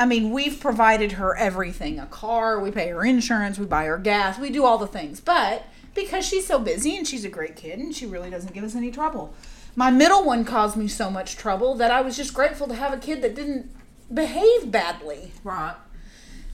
I 0.00 0.06
mean, 0.06 0.30
we've 0.30 0.58
provided 0.58 1.12
her 1.12 1.36
everything 1.36 1.98
a 1.98 2.06
car, 2.06 2.58
we 2.58 2.70
pay 2.70 2.88
her 2.88 3.04
insurance, 3.04 3.58
we 3.58 3.66
buy 3.66 3.84
her 3.84 3.98
gas, 3.98 4.38
we 4.38 4.48
do 4.48 4.64
all 4.64 4.78
the 4.78 4.86
things. 4.86 5.20
But 5.20 5.66
because 5.94 6.26
she's 6.26 6.46
so 6.46 6.58
busy 6.58 6.96
and 6.96 7.06
she's 7.06 7.22
a 7.26 7.28
great 7.28 7.54
kid 7.54 7.78
and 7.78 7.94
she 7.94 8.06
really 8.06 8.30
doesn't 8.30 8.54
give 8.54 8.64
us 8.64 8.74
any 8.74 8.90
trouble. 8.90 9.34
My 9.76 9.90
middle 9.90 10.24
one 10.24 10.46
caused 10.46 10.74
me 10.74 10.88
so 10.88 11.10
much 11.10 11.36
trouble 11.36 11.74
that 11.74 11.90
I 11.90 12.00
was 12.00 12.16
just 12.16 12.32
grateful 12.32 12.66
to 12.68 12.74
have 12.74 12.94
a 12.94 12.96
kid 12.96 13.20
that 13.20 13.34
didn't 13.34 13.70
behave 14.12 14.70
badly. 14.70 15.32
Right. 15.44 15.74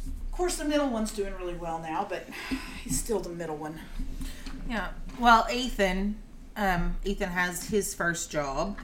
Of 0.06 0.32
course, 0.32 0.56
the 0.56 0.64
middle 0.64 0.88
one's 0.90 1.12
doing 1.12 1.32
really 1.34 1.54
well 1.54 1.78
now, 1.78 2.04
but 2.08 2.26
he's 2.82 2.98
still 2.98 3.20
the 3.20 3.28
middle 3.28 3.56
one. 3.56 3.78
Yeah. 4.68 4.88
Well, 5.20 5.46
Ethan, 5.52 6.16
um, 6.56 6.96
Ethan 7.04 7.28
has 7.28 7.68
his 7.68 7.94
first 7.94 8.28
job, 8.28 8.76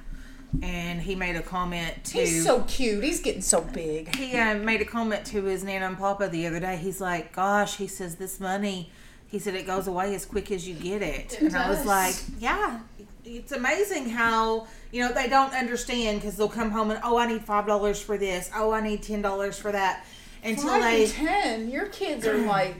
and 0.61 1.01
he 1.01 1.15
made 1.15 1.37
a 1.37 1.43
comment 1.43 2.05
to. 2.05 2.19
He's 2.19 2.45
so 2.45 2.63
cute. 2.63 3.03
He's 3.03 3.21
getting 3.21 3.43
so 3.43 3.61
big. 3.63 4.15
he 4.17 4.37
uh, 4.37 4.57
made 4.57 4.81
a 4.83 4.85
comment 4.85 5.25
to 5.27 5.45
his 5.45 5.65
nana 5.65 5.87
and 5.87 5.97
papa 5.99 6.29
the 6.29 6.47
other 6.47 6.61
day. 6.61 6.77
He's 6.77 7.01
like, 7.01 7.33
"Gosh," 7.33 7.77
he 7.77 7.87
says, 7.87 8.17
"this 8.17 8.39
money." 8.41 8.91
He 9.29 9.39
said 9.39 9.55
it 9.55 9.67
goes 9.67 9.87
away 9.87 10.15
as 10.15 10.27
quick 10.27 10.51
as 10.53 10.69
you 10.69 10.75
get 10.75 11.01
it, 11.01 11.41
and 11.41 11.57
I 11.57 11.71
was 11.71 11.87
like, 11.87 12.15
"Yeah." 12.39 12.81
It's 13.25 13.53
amazing 13.53 14.11
how 14.11 14.67
you 14.91 15.01
know 15.01 15.13
they 15.13 15.29
don't 15.29 15.55
understand 15.55 16.21
because 16.21 16.37
they'll 16.37 16.49
come 16.49 16.73
home 16.73 16.91
and 16.91 17.01
oh 17.05 17.17
I 17.17 17.27
need 17.29 17.43
five 17.43 17.69
dollars 17.69 18.03
for 18.03 18.19
this 18.19 18.51
oh 18.53 18.73
I 18.73 18.81
need 18.81 19.01
ten 19.05 19.23
dollars 19.23 19.57
for 19.57 19.71
that 19.71 20.05
until 20.43 20.71
Five 20.71 20.83
they 20.83 21.05
and 21.05 21.13
ten. 21.13 21.71
Your 21.71 21.87
kids 21.87 22.27
are 22.27 22.37
like, 22.37 22.75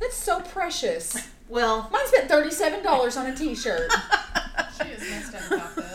that's 0.00 0.16
so 0.16 0.40
precious. 0.40 1.28
well 1.50 1.90
Mine 1.92 2.06
spent 2.06 2.30
thirty-seven 2.30 2.82
dollars 2.82 3.18
on 3.18 3.26
a 3.26 3.36
T-shirt. 3.36 3.92
She 4.82 4.88
is 4.88 5.00
messed 5.02 5.34
up 5.34 5.50
about 5.50 5.76
this. 5.76 5.93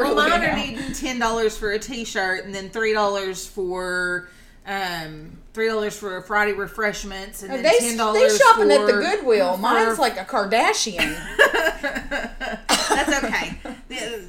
Really 0.00 0.14
mine 0.14 0.42
are 0.44 0.56
needing 0.56 0.92
ten 0.92 1.18
dollars 1.18 1.56
for 1.56 1.70
a 1.72 1.78
T-shirt, 1.78 2.44
and 2.44 2.54
then 2.54 2.70
three 2.70 2.92
dollars 2.92 3.46
for 3.46 4.28
um 4.66 5.38
three 5.54 5.68
dollars 5.68 5.96
for 5.96 6.20
Friday 6.22 6.52
refreshments, 6.52 7.42
and 7.42 7.52
then 7.52 7.62
They 7.62 7.78
ten 7.78 7.90
they 7.92 7.96
dollars 7.96 8.38
shopping 8.38 8.70
at 8.70 8.86
the 8.86 8.92
Goodwill. 8.92 9.54
for- 9.54 9.58
Mine's 9.60 9.98
like 9.98 10.16
a 10.18 10.24
Kardashian. 10.24 11.16
That's 12.90 13.24
okay. 13.24 13.56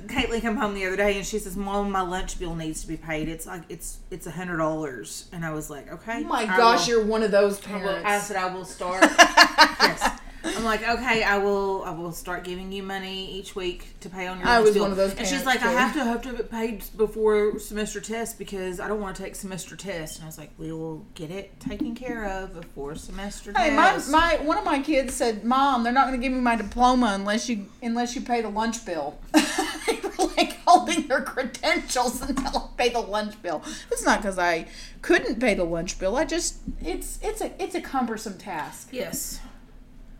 Caitlin 0.07 0.41
come 0.41 0.55
home 0.57 0.73
the 0.73 0.85
other 0.85 0.95
day 0.95 1.17
and 1.17 1.25
she 1.25 1.39
says, 1.39 1.55
"Mom, 1.57 1.91
my 1.91 2.01
lunch 2.01 2.39
bill 2.39 2.55
needs 2.55 2.81
to 2.81 2.87
be 2.87 2.97
paid. 2.97 3.27
It's 3.27 3.45
like 3.45 3.63
it's 3.69 3.97
it's 4.09 4.27
a 4.27 4.31
hundred 4.31 4.57
dollars." 4.57 5.27
And 5.31 5.45
I 5.45 5.51
was 5.51 5.69
like, 5.69 5.91
"Okay." 5.91 6.21
Oh 6.23 6.27
my 6.27 6.43
I 6.43 6.57
gosh, 6.57 6.87
will- 6.87 6.97
you're 6.97 7.05
one 7.05 7.23
of 7.23 7.31
those 7.31 7.65
I, 7.67 7.73
will, 7.73 7.79
parents. 7.79 8.05
I 8.09 8.19
said, 8.19 8.37
"I 8.37 8.53
will 8.53 8.65
start." 8.65 9.03
yes. 9.17 10.19
I'm 10.43 10.63
like, 10.63 10.87
okay, 10.87 11.23
I 11.23 11.37
will. 11.37 11.83
I 11.83 11.91
will 11.91 12.11
start 12.11 12.43
giving 12.43 12.71
you 12.71 12.83
money 12.83 13.31
each 13.31 13.55
week 13.55 13.99
to 14.01 14.09
pay 14.09 14.27
on 14.27 14.39
your. 14.39 14.47
I 14.47 14.59
was 14.59 14.73
bill. 14.73 14.83
one 14.83 14.91
of 14.91 14.97
those 14.97 15.13
And 15.13 15.27
she's 15.27 15.45
like, 15.45 15.61
I 15.61 15.71
have 15.71 15.93
to 15.93 16.03
have 16.03 16.21
to 16.23 16.29
have 16.29 16.39
it 16.39 16.49
paid 16.49 16.83
before 16.97 17.59
semester 17.59 18.01
test 18.01 18.39
because 18.39 18.79
I 18.79 18.87
don't 18.87 18.99
want 18.99 19.15
to 19.15 19.23
take 19.23 19.35
semester 19.35 19.75
test. 19.75 20.17
And 20.17 20.23
I 20.23 20.27
was 20.27 20.37
like, 20.37 20.51
we 20.57 20.71
will 20.71 21.05
get 21.13 21.31
it 21.31 21.59
taken 21.59 21.95
care 21.95 22.25
of 22.25 22.53
before 22.53 22.95
semester 22.95 23.53
Hey, 23.55 23.75
my, 23.75 24.01
my 24.09 24.39
one 24.43 24.57
of 24.57 24.65
my 24.65 24.81
kids 24.81 25.13
said, 25.13 25.43
"Mom, 25.43 25.83
they're 25.83 25.93
not 25.93 26.07
going 26.07 26.19
to 26.19 26.25
give 26.25 26.33
me 26.33 26.41
my 26.41 26.55
diploma 26.55 27.11
unless 27.13 27.47
you 27.49 27.67
unless 27.81 28.15
you 28.15 28.21
pay 28.21 28.41
the 28.41 28.49
lunch 28.49 28.85
bill." 28.85 29.19
they 29.33 29.99
were 30.03 30.25
like 30.37 30.57
holding 30.65 31.07
their 31.07 31.21
credentials 31.21 32.21
until 32.21 32.57
I 32.57 32.67
pay 32.77 32.89
the 32.89 32.99
lunch 32.99 33.41
bill. 33.41 33.63
It's 33.91 34.03
not 34.03 34.21
because 34.21 34.39
I 34.39 34.67
couldn't 35.01 35.39
pay 35.39 35.53
the 35.53 35.63
lunch 35.63 35.99
bill. 35.99 36.15
I 36.15 36.25
just 36.25 36.57
it's 36.81 37.19
it's 37.21 37.41
a 37.41 37.51
it's 37.61 37.75
a 37.75 37.81
cumbersome 37.81 38.37
task. 38.37 38.89
yes, 38.91 39.39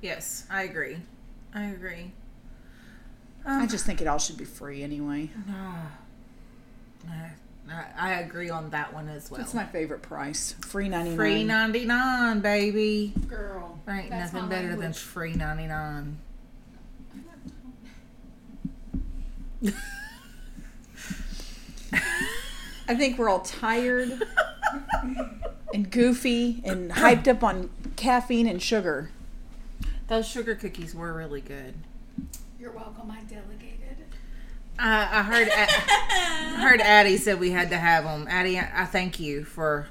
yes, 0.02 0.46
I 0.50 0.64
agree. 0.64 0.98
I 1.54 1.66
agree. 1.66 2.12
I 3.46 3.64
um, 3.64 3.68
just 3.68 3.86
think 3.86 4.02
it 4.02 4.08
all 4.08 4.20
should 4.20 4.38
be 4.38 4.46
free 4.46 4.84
anyway. 4.84 5.30
No. 5.48 5.74
I, 7.70 7.86
I 7.98 8.14
agree 8.22 8.50
on 8.50 8.70
that 8.72 8.94
one 8.94 9.08
as 9.08 9.32
well. 9.32 9.40
That's 9.40 9.54
my 9.54 9.66
favorite 9.66 10.02
price. 10.02 10.56
Free 10.62 10.90
ninety 10.90 11.12
nine. 11.12 11.18
free 11.18 11.44
ninety 11.44 11.86
nine, 11.86 12.40
baby. 12.42 13.14
Girl. 13.28 13.80
There 13.86 13.96
ain't 13.96 14.10
That's 14.10 14.34
nothing 14.34 14.50
my 14.50 14.56
better 14.56 14.76
than 14.76 14.94
free 14.94 15.34
ninety 15.34 15.68
nine. 15.68 16.18
I 22.88 22.96
think 22.96 23.18
we're 23.18 23.30
all 23.30 23.40
tired 23.40 24.22
and 25.74 25.90
goofy 25.90 26.62
and 26.66 26.92
hyped 26.92 27.28
up 27.28 27.44
on 27.44 27.70
caffeine 27.96 28.48
and 28.48 28.62
sugar. 28.62 29.12
Those 30.12 30.28
sugar 30.28 30.56
cookies 30.56 30.94
were 30.94 31.14
really 31.14 31.40
good. 31.40 31.74
You're 32.60 32.74
welcome. 32.74 33.10
I 33.10 33.22
delegated. 33.22 33.96
I, 34.78 35.04
I 35.20 35.24
heard 35.24 35.48
I 35.50 35.66
heard 36.62 36.82
Addie 36.82 37.16
said 37.16 37.40
we 37.40 37.52
had 37.52 37.70
to 37.70 37.78
have 37.78 38.04
them. 38.04 38.28
Addie, 38.30 38.60
I, 38.60 38.82
I 38.82 38.86
thank 38.88 39.22
you 39.22 39.46
for 39.46 39.88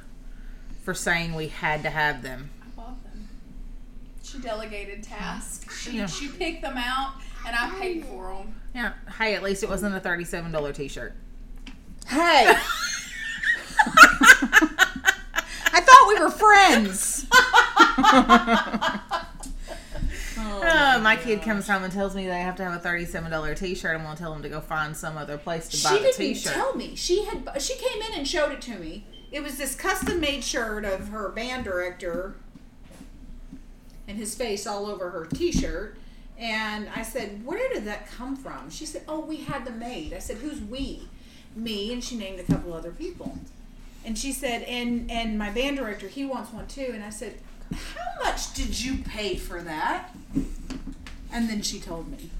for 0.83 0.93
saying 0.93 1.35
we 1.35 1.49
had 1.49 1.83
to 1.85 1.89
have 1.89 2.23
them. 2.23 2.51
I 2.63 2.67
bought 2.77 3.03
them. 3.03 3.29
She 4.23 4.41
delegated 4.41 5.03
tasks. 5.03 5.81
She, 5.85 5.97
Yeah. 5.97 6.05
she 6.05 6.29
picked 6.29 6.61
them 6.61 6.77
out, 6.77 7.15
and 7.47 7.57
I 7.57 7.71
paid 7.81 8.05
for 8.05 8.35
them. 8.35 8.55
Yeah. 8.75 8.93
Hey, 9.19 9.35
at 9.35 9.43
least 9.43 9.63
it 9.63 9.71
wasn't 9.71 9.95
a 9.95 10.01
thirty-seven 10.01 10.53
dollar 10.53 10.75
T-shirt. 10.75 11.15
Hey. 12.07 12.45
I 15.73 15.81
thought 15.81 16.09
we 16.09 16.21
were 16.21 16.31
friends. 16.31 17.27
Oh, 20.43 20.63
uh, 20.63 20.99
my 21.03 21.17
kid 21.17 21.43
comes 21.43 21.69
home 21.69 21.85
and 21.85 21.93
tells 21.93 22.15
me 22.15 22.27
they 22.27 22.41
have 22.41 22.57
to 22.57 22.65
have 22.65 22.75
a 22.75 22.79
thirty-seven 22.79 23.31
dollar 23.31 23.55
T-shirt. 23.55 23.97
I'm 23.97 24.03
gonna 24.03 24.17
tell 24.17 24.33
them 24.33 24.43
to 24.43 24.49
go 24.49 24.61
find 24.61 24.97
some 24.97 25.17
other 25.17 25.37
place 25.37 25.69
to 25.69 25.83
buy 25.83 25.97
she 25.97 26.03
didn't 26.03 26.43
tell 26.43 26.75
me. 26.75 26.97
She 26.97 27.25
had 27.25 27.51
she 27.61 27.75
came 27.75 28.03
in 28.03 28.19
and 28.19 28.27
showed 28.27 28.53
it 28.53 28.63
to 28.63 28.79
me. 28.79 29.05
It 29.31 29.43
was 29.43 29.59
this 29.59 29.75
custom 29.75 30.21
made 30.21 30.43
shirt 30.43 30.85
of 30.85 31.09
her 31.09 31.29
band 31.29 31.65
director 31.65 32.37
and 34.09 34.17
his 34.17 34.35
face 34.35 34.67
all 34.67 34.87
over 34.87 35.11
her 35.11 35.27
t-shirt. 35.27 35.97
And 36.39 36.89
I 36.97 37.03
said, 37.03 37.45
"Where 37.45 37.69
did 37.73 37.85
that 37.85 38.11
come 38.11 38.35
from?" 38.35 38.71
She 38.71 38.87
said, 38.87 39.03
"Oh, 39.07 39.21
we 39.21 39.37
had 39.37 39.65
them 39.67 39.79
made." 39.79 40.15
I 40.15 40.19
said, 40.19 40.39
"Who's 40.39 40.61
we?" 40.61 41.09
Me, 41.55 41.93
and 41.93 42.03
she 42.03 42.17
named 42.17 42.41
a 42.41 42.45
couple 42.45 42.73
other 42.73 42.91
people. 42.91 43.39
And 44.05 44.19
she 44.19 44.33
said, 44.33 44.63
"And 44.63 45.11
and 45.11 45.39
my 45.39 45.51
band 45.51 45.77
director, 45.77 46.09
he 46.09 46.25
wants 46.25 46.53
one 46.53 46.67
too." 46.67 46.93
And 46.95 47.05
I 47.05 47.11
said, 47.11 47.35
"How 47.73 48.25
much 48.25 48.55
did 48.55 48.81
you 48.81 48.99
pay 48.99 49.37
for 49.37 49.61
that?" 49.63 50.15
And 51.33 51.49
then 51.49 51.63
she 51.63 51.79
told 51.79 52.11
me. 52.11 52.31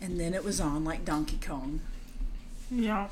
And 0.00 0.18
then 0.18 0.32
it 0.32 0.44
was 0.44 0.60
on 0.60 0.84
like 0.84 1.04
Donkey 1.04 1.38
Kong. 1.44 1.80
Yeah. 2.70 3.08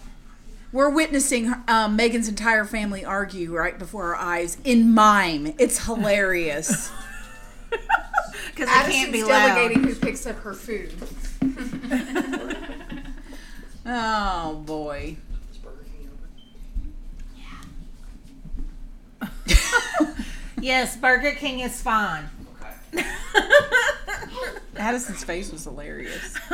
We're 0.73 0.91
witnessing 0.91 1.53
um, 1.67 1.97
Megan's 1.97 2.29
entire 2.29 2.65
family 2.65 3.05
argue 3.05 3.55
right 3.55 3.79
before 3.79 4.15
our 4.15 4.17
eyes 4.17 4.59
in 4.65 4.95
mime. 4.95 5.55
It's 5.59 5.85
hilarious. 5.87 6.91
Because 8.59 8.75
I 8.75 8.91
can't 8.91 9.13
be 9.13 9.23
loud. 9.23 9.55
delegating 9.55 9.85
who 9.85 9.95
picks 9.95 10.27
up 10.27 10.37
her 10.41 10.53
food. 10.53 10.93
oh 13.87 14.55
boy. 14.67 15.17
Yes, 20.61 20.97
Burger 20.97 21.33
King 21.33 21.61
is 21.61 21.81
fine. 21.81 22.29
Addison's 24.77 25.25
face 25.25 25.51
was 25.53 25.65
hilarious. 25.65 26.39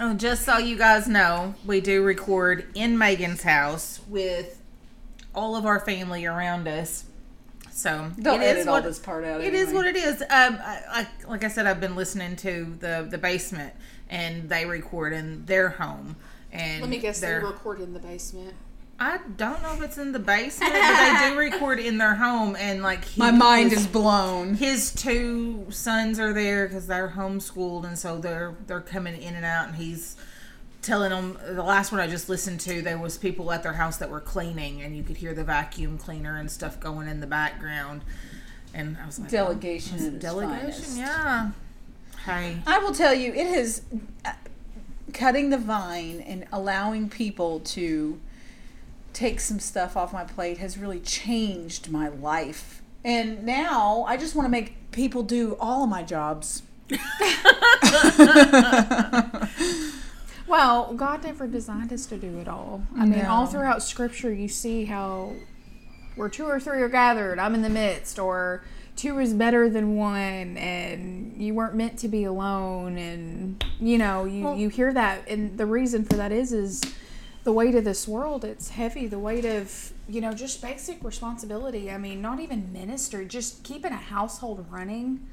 oh, 0.00 0.14
just 0.16 0.44
so 0.44 0.58
you 0.58 0.76
guys 0.76 1.06
know, 1.06 1.54
we 1.64 1.80
do 1.80 2.02
record 2.02 2.66
in 2.74 2.98
Megan's 2.98 3.42
house 3.42 4.00
with 4.08 4.60
all 5.34 5.56
of 5.56 5.66
our 5.66 5.80
family 5.80 6.26
around 6.26 6.66
us. 6.66 7.04
So 7.70 8.10
They'll 8.18 8.34
it 8.34 8.40
edit 8.40 8.58
is 8.58 8.66
all 8.66 8.74
what 8.74 8.84
this 8.84 8.98
part 8.98 9.24
out. 9.24 9.40
It 9.40 9.54
is 9.54 9.68
anyway. 9.68 9.74
what 9.74 9.86
it 9.86 9.96
is. 9.96 10.22
Um, 10.22 10.28
I, 10.30 10.82
I, 10.90 11.06
like 11.28 11.44
I 11.44 11.48
said, 11.48 11.66
I've 11.66 11.80
been 11.80 11.94
listening 11.94 12.34
to 12.36 12.76
the 12.80 13.06
the 13.08 13.18
basement, 13.18 13.72
and 14.08 14.48
they 14.48 14.66
record 14.66 15.12
in 15.12 15.46
their 15.46 15.68
home. 15.68 16.16
And 16.50 16.80
Let 16.80 16.90
me 16.90 16.98
guess, 16.98 17.20
they 17.20 17.34
record 17.34 17.80
in 17.80 17.92
the 17.92 18.00
basement. 18.00 18.54
I 19.00 19.18
don't 19.36 19.62
know 19.62 19.74
if 19.74 19.82
it's 19.82 19.98
in 19.98 20.10
the 20.12 20.18
basement, 20.18 20.72
but 20.72 21.20
they 21.22 21.30
do 21.30 21.38
record 21.38 21.78
in 21.78 21.98
their 21.98 22.16
home, 22.16 22.56
and 22.58 22.82
like 22.82 23.04
he, 23.04 23.20
My 23.20 23.30
mind 23.30 23.70
his- 23.70 23.80
is 23.82 23.86
blown. 23.86 24.54
his 24.54 24.92
two 24.92 25.66
sons 25.70 26.18
are 26.18 26.32
there 26.32 26.66
because 26.66 26.86
they're 26.88 27.10
homeschooled 27.16 27.84
and 27.84 27.96
so 27.98 28.18
they're 28.18 28.54
they're 28.66 28.80
coming 28.80 29.20
in 29.22 29.34
and 29.36 29.44
out 29.44 29.68
and 29.68 29.76
he's 29.76 30.16
telling 30.82 31.10
them 31.10 31.36
the 31.44 31.62
last 31.62 31.90
one 31.92 32.00
i 32.00 32.06
just 32.06 32.28
listened 32.28 32.60
to 32.60 32.80
there 32.82 32.96
was 32.96 33.18
people 33.18 33.50
at 33.52 33.62
their 33.64 33.72
house 33.74 33.96
that 33.98 34.08
were 34.08 34.20
cleaning 34.20 34.80
and 34.80 34.96
you 34.96 35.02
could 35.02 35.16
hear 35.16 35.34
the 35.34 35.42
vacuum 35.44 35.98
cleaner 35.98 36.36
and 36.38 36.50
stuff 36.50 36.78
going 36.78 37.08
in 37.08 37.18
the 37.20 37.26
background 37.26 38.00
and 38.72 38.96
i 39.02 39.04
was 39.04 39.18
like 39.18 39.28
Delegation 39.28 39.98
oh, 40.00 40.18
delegation 40.18 40.60
finest. 40.60 40.96
yeah 40.98 41.50
hey 42.24 42.56
I 42.66 42.78
will 42.78 42.92
tell 42.94 43.12
you, 43.12 43.32
it 43.34 43.48
has 43.48 43.82
uh, 44.24 44.32
cutting 45.12 45.50
the 45.50 45.58
vine 45.58 46.20
and 46.20 46.46
allowing 46.52 47.08
people 47.10 47.58
to 47.60 48.18
take 49.12 49.40
some 49.40 49.58
stuff 49.58 49.96
off 49.96 50.12
my 50.12 50.24
plate 50.24 50.58
has 50.58 50.78
really 50.78 51.00
changed 51.00 51.90
my 51.90 52.08
life. 52.08 52.82
And 53.04 53.44
now 53.44 54.04
I 54.06 54.16
just 54.16 54.34
want 54.34 54.46
to 54.46 54.50
make 54.50 54.90
people 54.92 55.22
do 55.22 55.56
all 55.60 55.84
of 55.84 55.90
my 55.90 56.02
jobs. 56.02 56.62
Well, 60.48 60.94
God 60.94 61.24
never 61.24 61.46
designed 61.46 61.92
us 61.92 62.06
to 62.06 62.16
do 62.16 62.38
it 62.38 62.48
all. 62.48 62.82
I 62.96 63.04
mean, 63.04 63.26
all 63.26 63.46
throughout 63.46 63.82
Scripture, 63.82 64.32
you 64.32 64.48
see 64.48 64.86
how 64.86 65.34
where 66.16 66.30
two 66.30 66.46
or 66.46 66.58
three 66.58 66.80
are 66.80 66.88
gathered, 66.88 67.38
I'm 67.38 67.54
in 67.54 67.60
the 67.60 67.68
midst, 67.68 68.18
or 68.18 68.64
two 68.96 69.18
is 69.18 69.34
better 69.34 69.68
than 69.68 69.94
one 69.94 70.56
and 70.56 71.40
you 71.40 71.54
weren't 71.54 71.74
meant 71.74 71.98
to 72.00 72.08
be 72.08 72.24
alone 72.24 72.98
and 72.98 73.62
you 73.78 73.96
know 73.96 74.24
you, 74.24 74.42
Well- 74.42 74.56
you 74.56 74.68
hear 74.70 74.92
that 74.92 75.28
and 75.28 75.56
the 75.56 75.66
reason 75.66 76.04
for 76.04 76.16
that 76.16 76.32
is 76.32 76.52
is 76.52 76.80
the 77.48 77.52
weight 77.54 77.74
of 77.74 77.82
this 77.82 78.06
world 78.06 78.44
it's 78.44 78.68
heavy 78.68 79.06
the 79.06 79.18
weight 79.18 79.46
of 79.46 79.94
you 80.06 80.20
know 80.20 80.34
just 80.34 80.60
basic 80.60 81.02
responsibility. 81.02 81.90
I 81.90 81.96
mean 81.96 82.20
not 82.20 82.40
even 82.40 82.74
ministry 82.74 83.24
just 83.24 83.64
keeping 83.64 83.90
a 83.90 83.96
household 83.96 84.66
running 84.68 85.26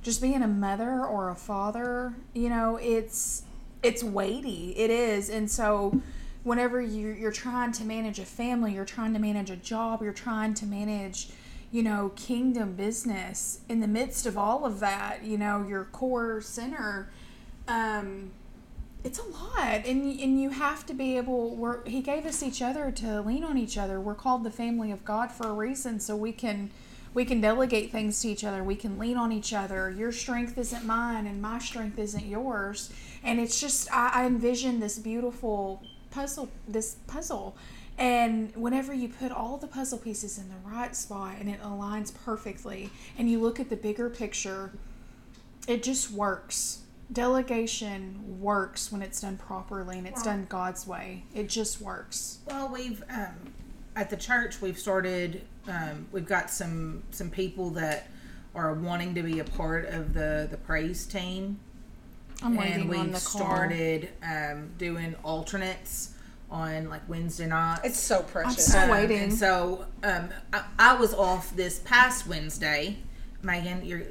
just 0.00 0.22
being 0.22 0.42
a 0.42 0.48
mother 0.48 1.04
or 1.04 1.28
a 1.28 1.34
father 1.34 2.14
you 2.32 2.48
know 2.48 2.76
it's 2.76 3.42
it's 3.82 4.02
weighty 4.02 4.74
it 4.78 4.88
is. 4.88 5.28
And 5.28 5.50
so 5.50 6.00
whenever 6.42 6.80
you 6.80 7.08
you're 7.08 7.30
trying 7.30 7.72
to 7.72 7.84
manage 7.84 8.18
a 8.18 8.24
family 8.24 8.72
you're 8.72 8.86
trying 8.86 9.12
to 9.12 9.18
manage 9.18 9.50
a 9.50 9.56
job 9.56 10.00
you're 10.00 10.14
trying 10.14 10.54
to 10.54 10.64
manage 10.64 11.28
you 11.70 11.82
know 11.82 12.12
kingdom 12.16 12.76
business 12.76 13.60
in 13.68 13.80
the 13.80 13.86
midst 13.86 14.24
of 14.24 14.38
all 14.38 14.64
of 14.64 14.80
that 14.80 15.22
you 15.22 15.36
know 15.36 15.66
your 15.68 15.84
core 15.84 16.40
center 16.40 17.10
um 17.68 18.30
it's 19.04 19.18
a 19.18 19.24
lot 19.24 19.84
and 19.84 20.18
and 20.20 20.40
you 20.40 20.50
have 20.50 20.86
to 20.86 20.94
be 20.94 21.16
able 21.16 21.56
we're 21.56 21.84
he 21.84 22.00
gave 22.00 22.24
us 22.24 22.42
each 22.42 22.62
other 22.62 22.90
to 22.92 23.20
lean 23.22 23.44
on 23.44 23.58
each 23.58 23.76
other. 23.76 24.00
We're 24.00 24.14
called 24.14 24.44
the 24.44 24.50
family 24.50 24.92
of 24.92 25.04
god 25.04 25.32
for 25.32 25.48
a 25.48 25.52
reason 25.52 25.98
so 25.98 26.14
we 26.16 26.32
can 26.32 26.70
we 27.14 27.24
can 27.24 27.40
delegate 27.40 27.90
things 27.90 28.20
to 28.22 28.28
each 28.28 28.42
other. 28.44 28.64
We 28.64 28.76
can 28.76 28.98
lean 28.98 29.18
on 29.18 29.32
each 29.32 29.52
other. 29.52 29.90
Your 29.90 30.12
strength 30.12 30.56
isn't 30.56 30.86
mine 30.86 31.26
and 31.26 31.42
my 31.42 31.58
strength 31.58 31.98
isn't 31.98 32.24
yours. 32.24 32.90
And 33.22 33.40
it's 33.40 33.60
just 33.60 33.92
i, 33.92 34.10
I 34.14 34.26
envision 34.26 34.80
this 34.80 34.98
beautiful 34.98 35.82
puzzle 36.10 36.48
this 36.68 36.96
puzzle. 37.06 37.56
And 37.98 38.54
whenever 38.56 38.94
you 38.94 39.08
put 39.08 39.32
all 39.32 39.58
the 39.58 39.66
puzzle 39.66 39.98
pieces 39.98 40.38
in 40.38 40.48
the 40.48 40.56
right 40.64 40.94
spot 40.94 41.36
and 41.40 41.48
it 41.48 41.60
aligns 41.60 42.12
perfectly 42.24 42.90
and 43.18 43.30
you 43.30 43.40
look 43.40 43.58
at 43.58 43.68
the 43.68 43.76
bigger 43.76 44.08
picture 44.08 44.70
it 45.68 45.82
just 45.82 46.10
works. 46.10 46.82
Delegation 47.10 48.40
works 48.40 48.90
when 48.92 49.02
it's 49.02 49.20
done 49.20 49.36
properly 49.36 49.98
and 49.98 50.06
it's 50.06 50.22
done 50.22 50.46
God's 50.48 50.86
way. 50.86 51.24
It 51.34 51.48
just 51.48 51.80
works. 51.80 52.38
Well, 52.46 52.68
we've 52.72 53.02
um, 53.10 53.52
at 53.96 54.10
the 54.10 54.16
church 54.16 54.60
we've 54.60 54.78
started. 54.78 55.42
Um, 55.68 56.06
we've 56.12 56.26
got 56.26 56.50
some 56.50 57.02
some 57.10 57.30
people 57.30 57.70
that 57.70 58.08
are 58.54 58.74
wanting 58.74 59.14
to 59.14 59.22
be 59.22 59.38
a 59.40 59.44
part 59.44 59.86
of 59.86 60.14
the 60.14 60.48
the 60.50 60.56
praise 60.56 61.04
team, 61.06 61.58
I'm 62.42 62.52
and 62.52 62.58
waiting 62.58 62.88
we've 62.88 63.00
on 63.00 63.06
the 63.12 63.12
call. 63.20 63.20
started 63.42 64.08
um, 64.22 64.70
doing 64.78 65.14
alternates 65.24 66.14
on 66.50 66.88
like 66.88 67.06
Wednesday 67.08 67.46
nights. 67.46 67.80
It's 67.84 68.00
so 68.00 68.22
precious. 68.22 68.66
Still 68.66 68.82
Um, 68.82 68.90
waiting. 68.90 69.18
And 69.20 69.32
so 69.34 69.84
um, 70.02 70.30
I, 70.52 70.64
I 70.78 70.94
was 70.94 71.12
off 71.14 71.54
this 71.56 71.78
past 71.80 72.26
Wednesday. 72.26 72.98
Megan, 73.42 73.84
you're 73.84 74.02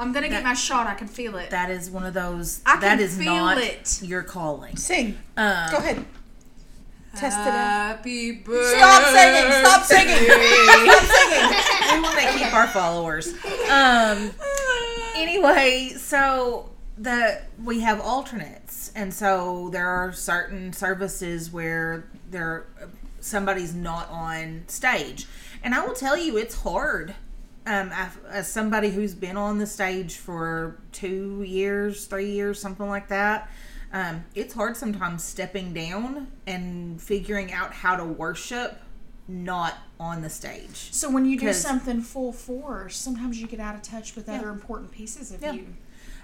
I'm 0.00 0.12
gonna 0.12 0.28
get 0.28 0.42
my 0.42 0.54
shot. 0.54 0.86
I 0.86 0.94
can 0.94 1.08
feel 1.08 1.36
it. 1.36 1.50
that 1.50 1.70
is 1.70 1.90
one 1.90 2.04
of 2.06 2.14
those. 2.14 2.62
I 2.64 2.72
can 2.72 2.80
that 2.80 3.00
is 3.00 3.16
feel 3.18 3.34
not 3.34 3.58
it. 3.58 4.00
your 4.02 4.22
calling. 4.22 4.76
Sing. 4.76 5.18
Um, 5.36 5.70
Go 5.70 5.76
ahead. 5.76 6.04
Test 7.16 7.38
it 7.38 7.48
out. 7.48 7.96
Happy 7.96 8.32
birthday. 8.32 8.78
Stop 8.78 9.04
singing. 9.04 9.52
Stop 9.52 9.84
singing. 9.84 10.16
Stop 10.16 11.04
singing. 11.04 11.96
we 11.96 12.00
want 12.02 12.18
to 12.18 12.38
keep 12.38 12.54
our 12.54 12.68
followers. 12.68 13.34
Um, 13.68 14.30
anyway, 15.16 15.92
so 15.96 16.70
the 16.96 17.42
we 17.62 17.80
have 17.80 18.00
alternates, 18.00 18.92
and 18.94 19.12
so 19.12 19.70
there 19.70 19.88
are 19.88 20.12
certain 20.12 20.72
services 20.72 21.52
where 21.52 22.04
there 22.30 22.66
somebody's 23.20 23.74
not 23.74 24.08
on 24.08 24.64
stage, 24.68 25.26
and 25.62 25.74
I 25.74 25.84
will 25.84 25.94
tell 25.94 26.16
you, 26.16 26.36
it's 26.36 26.62
hard. 26.62 27.14
Um, 27.66 27.90
as- 28.30 28.48
somebody 28.48 28.90
who's 28.90 29.14
been 29.14 29.36
on 29.36 29.58
the 29.58 29.66
stage 29.66 30.16
for 30.16 30.78
two 30.92 31.42
years, 31.46 32.06
three 32.06 32.30
years, 32.30 32.60
something 32.60 32.88
like 32.88 33.08
that, 33.08 33.50
um, 33.92 34.24
it's 34.34 34.54
hard 34.54 34.76
sometimes 34.76 35.22
stepping 35.22 35.72
down 35.74 36.28
and 36.46 37.00
figuring 37.02 37.52
out 37.52 37.72
how 37.72 37.96
to 37.96 38.04
worship 38.04 38.80
not 39.28 39.74
on 40.00 40.22
the 40.22 40.30
stage. 40.30 40.88
So 40.92 41.08
when 41.10 41.24
you 41.26 41.38
do 41.38 41.52
something 41.52 42.00
full 42.00 42.32
force, 42.32 42.96
sometimes 42.96 43.40
you 43.40 43.46
get 43.46 43.60
out 43.60 43.74
of 43.74 43.82
touch 43.82 44.16
with 44.16 44.28
other 44.28 44.48
important 44.48 44.90
pieces 44.90 45.30
of 45.30 45.42
Yeah. 45.42 45.52
you. 45.52 45.66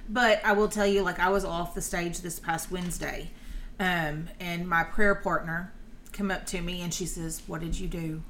But 0.08 0.40
I 0.44 0.52
will 0.52 0.68
tell 0.68 0.86
you, 0.86 1.02
like 1.02 1.18
I 1.20 1.28
was 1.28 1.44
off 1.44 1.74
the 1.74 1.82
stage 1.82 2.20
this 2.20 2.38
past 2.40 2.70
Wednesday, 2.70 3.30
um, 3.78 4.28
and 4.40 4.68
my 4.68 4.82
prayer 4.84 5.14
partner 5.14 5.72
come 6.12 6.30
up 6.30 6.46
to 6.46 6.60
me 6.60 6.80
and 6.80 6.92
she 6.94 7.06
says, 7.06 7.42
"What 7.46 7.60
did 7.60 7.78
you 7.78 7.88
do? 7.88 8.22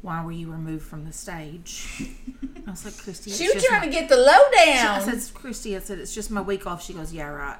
Why 0.00 0.24
were 0.24 0.32
you 0.32 0.50
removed 0.50 0.84
from 0.86 1.04
the 1.04 1.12
stage?" 1.12 1.86
I 2.66 2.70
was 2.70 2.84
like, 2.84 2.96
"Christy, 2.98 3.30
it's 3.30 3.38
She 3.38 3.52
was 3.52 3.64
trying 3.64 3.80
my- 3.80 3.86
to 3.86 3.92
get 3.92 4.08
the 4.08 4.16
lowdown. 4.16 4.32
I 4.56 4.98
lowdown. 4.98 5.20
said, 5.20 5.34
"Christy, 5.34 5.76
I 5.76 5.80
said 5.80 5.98
it's 5.98 6.14
just 6.14 6.30
my 6.30 6.40
week 6.40 6.66
off." 6.66 6.82
She 6.82 6.92
goes, 6.92 7.12
"Yeah, 7.12 7.28
right. 7.28 7.58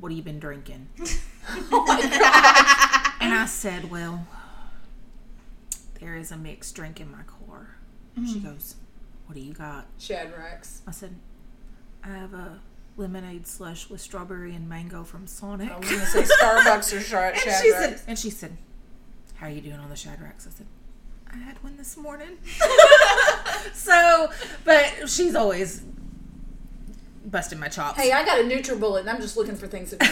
What 0.00 0.12
have 0.12 0.16
you 0.16 0.22
been 0.22 0.38
drinking?" 0.38 0.88
oh 1.72 1.84
my 1.86 2.00
god. 2.00 3.12
And 3.20 3.34
I 3.34 3.46
said, 3.46 3.90
"Well, 3.90 4.26
there 6.00 6.16
is 6.16 6.30
a 6.32 6.36
mixed 6.36 6.74
drink 6.74 7.00
in 7.00 7.10
my 7.10 7.22
car." 7.22 7.76
She 8.16 8.36
mm-hmm. 8.38 8.48
goes, 8.48 8.76
"What 9.26 9.34
do 9.34 9.40
you 9.40 9.52
got?" 9.52 9.86
Shadrax. 9.98 10.80
I 10.86 10.90
said, 10.92 11.16
I 12.02 12.08
have 12.08 12.32
a 12.32 12.60
lemonade 12.96 13.46
slush 13.46 13.88
with 13.90 14.00
strawberry 14.00 14.54
and 14.54 14.68
mango 14.68 15.04
from 15.04 15.26
Sonic. 15.26 15.70
Oh, 15.70 15.76
I 15.76 15.78
was 15.78 15.90
gonna 15.90 16.06
say 16.06 16.22
Starbucks 16.22 16.96
or 16.96 17.00
Shad- 17.00 17.32
and, 17.34 17.40
she 17.42 17.48
Shadrax. 17.48 17.78
said, 17.78 18.00
and 18.06 18.18
she 18.18 18.30
said, 18.30 18.56
How 19.34 19.46
are 19.46 19.50
you 19.50 19.60
doing 19.60 19.78
on 19.78 19.88
the 19.88 19.94
Shadrax? 19.94 20.46
I 20.46 20.50
said, 20.50 20.66
I 21.32 21.36
had 21.36 21.62
one 21.62 21.76
this 21.76 21.96
morning. 21.96 22.38
so, 23.74 24.28
but 24.64 25.08
she's 25.08 25.34
always 25.34 25.82
busting 27.26 27.58
my 27.58 27.68
chops. 27.68 27.98
Hey, 28.00 28.12
I 28.12 28.24
got 28.24 28.40
a 28.40 28.42
NutriBullet, 28.44 29.00
and 29.00 29.10
I'm 29.10 29.20
just 29.20 29.36
looking 29.36 29.56
for 29.56 29.66
things 29.66 29.90
to 29.90 29.96
do. 29.96 30.06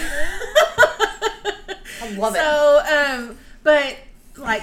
I 2.03 2.11
love 2.17 2.35
it. 2.35 2.39
so, 2.39 2.83
um, 3.31 3.39
but 3.63 3.97
like, 4.37 4.63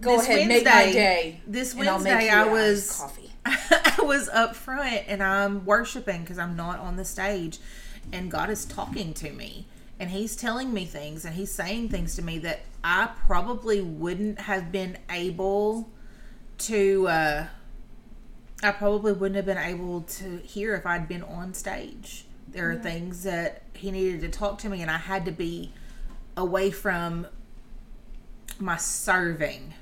Go 0.00 0.16
this 0.18 0.28
ahead, 0.28 0.48
make 0.48 0.64
my 0.64 0.70
Wednesday- 0.82 0.92
day. 0.92 1.40
This 1.46 1.74
Wednesday, 1.74 2.28
I 2.28 2.44
was 2.46 2.96
coffee. 2.98 3.30
I 3.44 3.94
was 4.02 4.28
up 4.28 4.54
front 4.54 5.02
and 5.08 5.22
I'm 5.22 5.64
worshiping 5.64 6.22
because 6.22 6.38
I'm 6.38 6.56
not 6.56 6.78
on 6.80 6.96
the 6.96 7.04
stage, 7.04 7.58
and 8.12 8.30
God 8.30 8.50
is 8.50 8.64
talking 8.64 9.14
to 9.14 9.30
me 9.32 9.66
and 10.02 10.10
He's 10.10 10.34
telling 10.34 10.74
me 10.74 10.84
things 10.84 11.24
and 11.24 11.36
He's 11.36 11.52
saying 11.52 11.88
things 11.90 12.16
to 12.16 12.22
me 12.22 12.38
that 12.38 12.62
I 12.82 13.10
probably 13.26 13.80
wouldn't 13.80 14.40
have 14.40 14.72
been 14.72 14.98
able 15.08 15.88
to. 16.58 17.06
Uh, 17.06 17.46
I 18.64 18.72
probably 18.72 19.12
wouldn't 19.12 19.36
have 19.36 19.46
been 19.46 19.58
able 19.58 20.00
to 20.02 20.38
hear 20.38 20.74
if 20.74 20.84
I'd 20.86 21.06
been 21.06 21.22
on 21.22 21.54
stage. 21.54 22.24
There 22.48 22.68
are 22.70 22.76
things 22.76 23.22
that 23.22 23.62
He 23.74 23.92
needed 23.92 24.20
to 24.22 24.28
talk 24.28 24.58
to 24.58 24.68
me, 24.68 24.82
and 24.82 24.90
I 24.90 24.98
had 24.98 25.24
to 25.26 25.32
be 25.32 25.72
away 26.36 26.72
from 26.72 27.28
my 28.58 28.76
serving. 28.76 29.74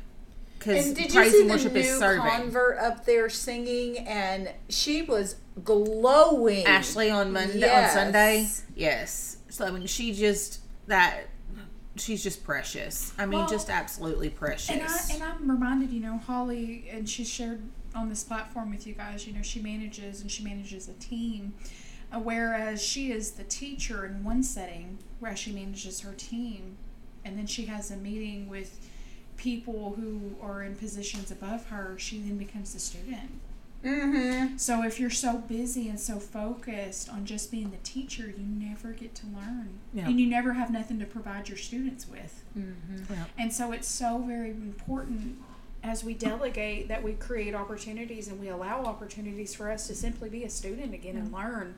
Because 0.59 0.89
And 0.89 0.97
did 0.97 1.15
you 1.15 1.31
see 1.31 1.43
the 1.45 1.49
worship 1.49 1.75
is 1.75 1.87
new 1.87 1.99
serving. 1.99 2.31
convert 2.31 2.77
up 2.79 3.07
there 3.07 3.31
singing? 3.31 3.97
And 4.07 4.53
she 4.69 5.01
was 5.01 5.37
glowing. 5.65 6.67
Ashley 6.67 7.11
on 7.11 7.33
Monday 7.33 7.61
Yes. 7.61 7.97
on 7.97 8.03
Sunday. 8.05 8.47
Yes. 8.77 9.30
So 9.51 9.67
I 9.67 9.71
mean 9.71 9.87
she 9.87 10.13
just 10.13 10.61
that 10.87 11.25
she's 11.97 12.23
just 12.23 12.45
precious. 12.45 13.13
I 13.19 13.27
mean 13.27 13.41
Well, 13.41 13.49
just 13.49 13.71
absolutely 13.71 14.31
precious. 14.31 14.71
And 14.71 14.83
I 14.83 14.99
and 15.15 15.23
I'm 15.23 15.51
reminded, 15.51 15.91
you 15.91 16.01
know, 16.01 16.19
Holly, 16.19 16.89
and 16.91 17.09
she 17.09 17.25
shared 17.25 17.61
on 17.95 18.09
this 18.09 18.25
platform 18.25 18.71
with 18.71 18.87
you 18.87 18.95
guys. 18.95 19.27
You 19.27 19.33
know, 19.33 19.43
she 19.43 19.61
manages 19.61 20.23
and 20.23 20.31
she 20.31 20.45
manages 20.45 20.89
a 20.89 20.93
team, 20.95 21.55
uh, 22.13 22.21
whereas 22.21 22.83
she 22.83 23.13
is 23.13 23.33
the 23.33 23.45
teacher 23.45 24.07
in 24.07 24.25
one 24.25 24.43
setting, 24.43 24.99
where 25.19 25.37
she 25.37 25.53
manages 25.53 26.01
her 26.01 26.13
team, 26.13 26.77
and 27.25 27.37
then 27.37 27.47
she 27.47 27.67
has 27.67 27.91
a 27.91 27.97
meeting 27.97 28.49
with 28.49 28.79
people 29.37 29.95
who 29.97 30.37
are 30.43 30.63
in 30.63 30.75
positions 30.77 31.31
above 31.31 31.67
her. 31.67 31.97
She 31.99 32.19
then 32.19 32.37
becomes 32.37 32.73
the 32.75 32.79
student. 32.81 33.31
Mm-hmm. 33.85 34.57
So 34.59 34.83
if 34.85 35.01
you're 35.01 35.11
so 35.11 35.39
busy 35.39 35.89
and 35.89 35.99
so 35.99 36.19
focused 36.19 37.09
on 37.09 37.25
just 37.25 37.51
being 37.51 37.71
the 37.71 37.79
teacher, 37.79 38.27
you 38.27 38.45
never 38.45 38.93
get 38.93 39.15
to 39.17 39.27
learn, 39.27 39.79
Yeah. 39.95 40.07
and 40.07 40.21
you 40.21 40.27
never 40.27 40.53
have 40.53 40.71
nothing 40.71 40.99
to 41.01 41.07
provide 41.07 41.49
your 41.49 41.57
students 41.59 42.07
with. 42.09 42.45
Mm-hmm. 42.59 43.13
Yeah. 43.13 43.25
And 43.39 43.53
so 43.53 43.73
it's 43.73 43.89
so 43.89 44.19
very 44.19 44.51
important 44.51 45.39
as 45.83 46.05
we 46.05 46.13
delegate 46.13 46.89
that 46.89 47.03
we 47.03 47.15
create 47.15 47.55
opportunities 47.55 48.29
and 48.29 48.39
we 48.39 48.49
allow 48.49 48.85
opportunities 48.85 49.55
for 49.55 49.71
us 49.71 49.87
to 49.87 49.95
simply 49.95 50.29
be 50.29 50.45
a 50.45 50.51
student 50.51 50.93
again 50.93 51.17
and 51.17 51.33
learn. 51.33 51.75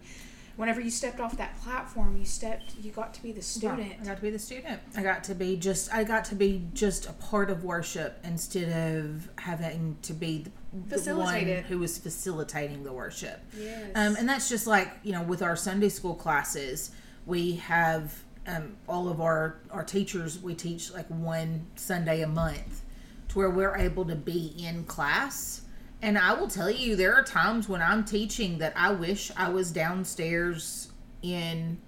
Whenever 0.57 0.81
you 0.81 0.91
stepped 0.91 1.19
off 1.19 1.37
that 1.39 1.59
platform, 1.63 2.17
you 2.19 2.25
stepped, 2.25 2.75
you 2.83 2.91
got 2.91 3.15
to 3.15 3.23
be 3.23 3.33
the 3.33 3.43
student. 3.43 3.95
I 4.01 4.05
got 4.05 4.17
to 4.17 4.23
be 4.23 4.31
the 4.31 4.39
student. 4.39 4.81
I 4.97 5.03
got 5.03 5.25
to 5.25 5.35
be 5.35 5.57
just. 5.57 5.93
I 5.93 6.05
got 6.05 6.25
to 6.27 6.35
be 6.35 6.67
just 6.75 7.09
a 7.09 7.13
part 7.15 7.51
of 7.51 7.65
worship 7.65 8.19
instead 8.23 8.69
of 8.69 9.29
having 9.39 9.97
to 10.03 10.13
be 10.13 10.47
the, 10.89 10.99
the 10.99 11.17
one 11.17 11.45
who 11.45 11.79
was 11.79 11.97
facilitating 11.99 12.85
the 12.85 12.93
worship. 12.93 13.41
Yes. 13.59 13.91
Um, 13.95 14.17
and 14.17 14.29
that's 14.29 14.49
just 14.49 14.67
like 14.67 14.91
you 15.03 15.13
know, 15.13 15.23
with 15.23 15.43
our 15.43 15.57
Sunday 15.57 15.89
school 15.89 16.15
classes, 16.15 16.91
we 17.25 17.57
have 17.57 18.23
um, 18.47 18.77
all 18.89 19.09
of 19.09 19.21
our 19.21 19.61
our 19.71 19.85
teachers. 19.85 20.39
We 20.39 20.55
teach 20.55 20.93
like 20.93 21.07
one 21.09 21.67
Sunday 21.77 22.21
a 22.21 22.29
month, 22.29 22.83
to 23.29 23.39
where 23.39 23.51
we're 23.51 23.77
able 23.77 24.05
to 24.05 24.17
be 24.17 24.55
in 24.59 24.85
class 24.85 25.63
And 26.03 26.19
I 26.19 26.35
will 26.35 26.49
tell 26.49 26.71
you, 26.71 26.97
there 26.97 27.15
are 27.15 27.23
times 27.23 27.69
when 27.69 27.81
I'm 27.81 28.05
teaching 28.05 28.59
that 28.59 28.73
I 28.75 28.91
wish 28.91 29.31
I 29.37 29.49
was 29.49 29.71
downstairs 29.71 30.91
in 31.23 31.79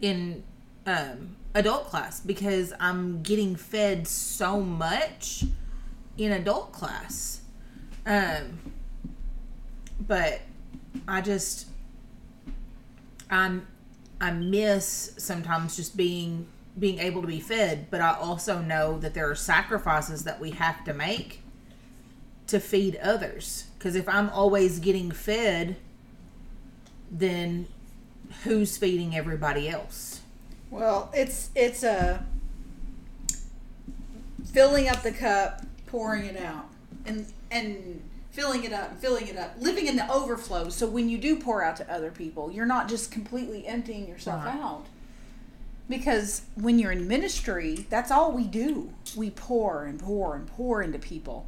in 0.00 0.44
um, 0.86 1.36
adult 1.54 1.86
class 1.86 2.20
because 2.20 2.72
I'm 2.78 3.22
getting 3.22 3.56
fed 3.56 4.06
so 4.06 4.60
much 4.60 5.44
in 6.16 6.30
adult 6.30 6.70
class. 6.70 7.40
Um, 8.06 8.60
but 9.98 10.42
I 11.08 11.20
just 11.20 11.66
I'm 13.28 13.66
I 14.20 14.30
miss 14.30 15.14
sometimes 15.18 15.74
just 15.74 15.96
being 15.96 16.46
being 16.78 17.00
able 17.00 17.22
to 17.22 17.28
be 17.28 17.40
fed, 17.40 17.88
but 17.90 18.00
I 18.00 18.12
also 18.12 18.60
know 18.60 18.98
that 18.98 19.14
there 19.14 19.28
are 19.28 19.34
sacrifices 19.34 20.22
that 20.24 20.38
we 20.38 20.52
have 20.52 20.84
to 20.84 20.94
make 20.94 21.40
to 22.48 22.60
feed 22.60 22.96
others. 22.96 23.64
Because 23.78 23.94
if 23.94 24.08
I'm 24.08 24.30
always 24.30 24.78
getting 24.78 25.10
fed, 25.10 25.76
then 27.10 27.66
who's 28.44 28.76
feeding 28.76 29.16
everybody 29.16 29.68
else? 29.68 30.20
Well, 30.70 31.10
it's 31.14 31.50
it's 31.54 31.82
a 31.82 32.24
filling 34.52 34.88
up 34.88 35.02
the 35.02 35.12
cup, 35.12 35.62
pouring 35.86 36.24
it 36.26 36.40
out, 36.40 36.66
and 37.04 37.26
and 37.50 38.02
filling 38.30 38.64
it 38.64 38.72
up, 38.72 38.98
filling 39.00 39.28
it 39.28 39.36
up, 39.36 39.54
living 39.58 39.86
in 39.86 39.96
the 39.96 40.10
overflow. 40.12 40.68
So 40.68 40.86
when 40.86 41.08
you 41.08 41.16
do 41.18 41.36
pour 41.38 41.62
out 41.64 41.76
to 41.76 41.90
other 41.92 42.10
people, 42.10 42.50
you're 42.50 42.66
not 42.66 42.88
just 42.88 43.10
completely 43.10 43.66
emptying 43.66 44.06
yourself 44.06 44.44
Right. 44.44 44.54
out. 44.54 44.86
Because 45.88 46.42
when 46.56 46.78
you're 46.78 46.90
in 46.92 47.06
ministry, 47.08 47.86
that's 47.88 48.10
all 48.10 48.32
we 48.32 48.44
do. 48.44 48.92
We 49.16 49.30
pour 49.30 49.84
and 49.84 49.98
pour 50.00 50.34
and 50.34 50.46
pour 50.48 50.82
into 50.82 50.98
people. 50.98 51.46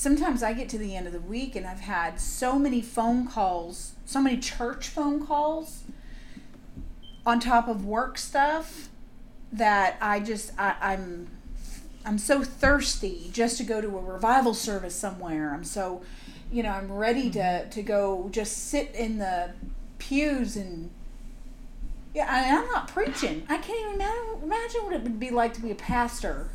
Sometimes 0.00 0.42
I 0.42 0.54
get 0.54 0.70
to 0.70 0.78
the 0.78 0.96
end 0.96 1.06
of 1.06 1.12
the 1.12 1.20
week 1.20 1.54
and 1.54 1.66
I've 1.66 1.80
had 1.80 2.18
so 2.18 2.58
many 2.58 2.80
phone 2.80 3.26
calls, 3.26 3.92
so 4.06 4.22
many 4.22 4.38
church 4.38 4.88
phone 4.88 5.26
calls 5.26 5.82
on 7.26 7.38
top 7.38 7.68
of 7.68 7.84
work 7.84 8.16
stuff 8.16 8.88
that 9.52 9.98
I 10.00 10.20
just 10.20 10.52
I, 10.58 10.74
I'm 10.80 11.28
I'm 12.02 12.16
so 12.16 12.42
thirsty 12.42 13.28
just 13.30 13.58
to 13.58 13.62
go 13.62 13.82
to 13.82 13.88
a 13.88 14.00
revival 14.00 14.54
service 14.54 14.94
somewhere. 14.94 15.52
I'm 15.52 15.64
so 15.64 16.00
you 16.50 16.62
know, 16.62 16.70
I'm 16.70 16.90
ready 16.90 17.28
to 17.32 17.38
mm-hmm. 17.38 17.68
to 17.68 17.82
go 17.82 18.30
just 18.32 18.68
sit 18.70 18.94
in 18.94 19.18
the 19.18 19.50
pews 19.98 20.56
and 20.56 20.88
yeah, 22.14 22.42
and 22.42 22.60
I'm 22.60 22.68
not 22.68 22.88
preaching. 22.88 23.42
I 23.50 23.58
can't 23.58 23.78
even 23.78 23.94
imagine, 23.96 24.44
imagine 24.44 24.80
what 24.82 24.94
it 24.94 25.02
would 25.02 25.20
be 25.20 25.28
like 25.28 25.52
to 25.52 25.60
be 25.60 25.70
a 25.70 25.74
pastor. 25.74 26.48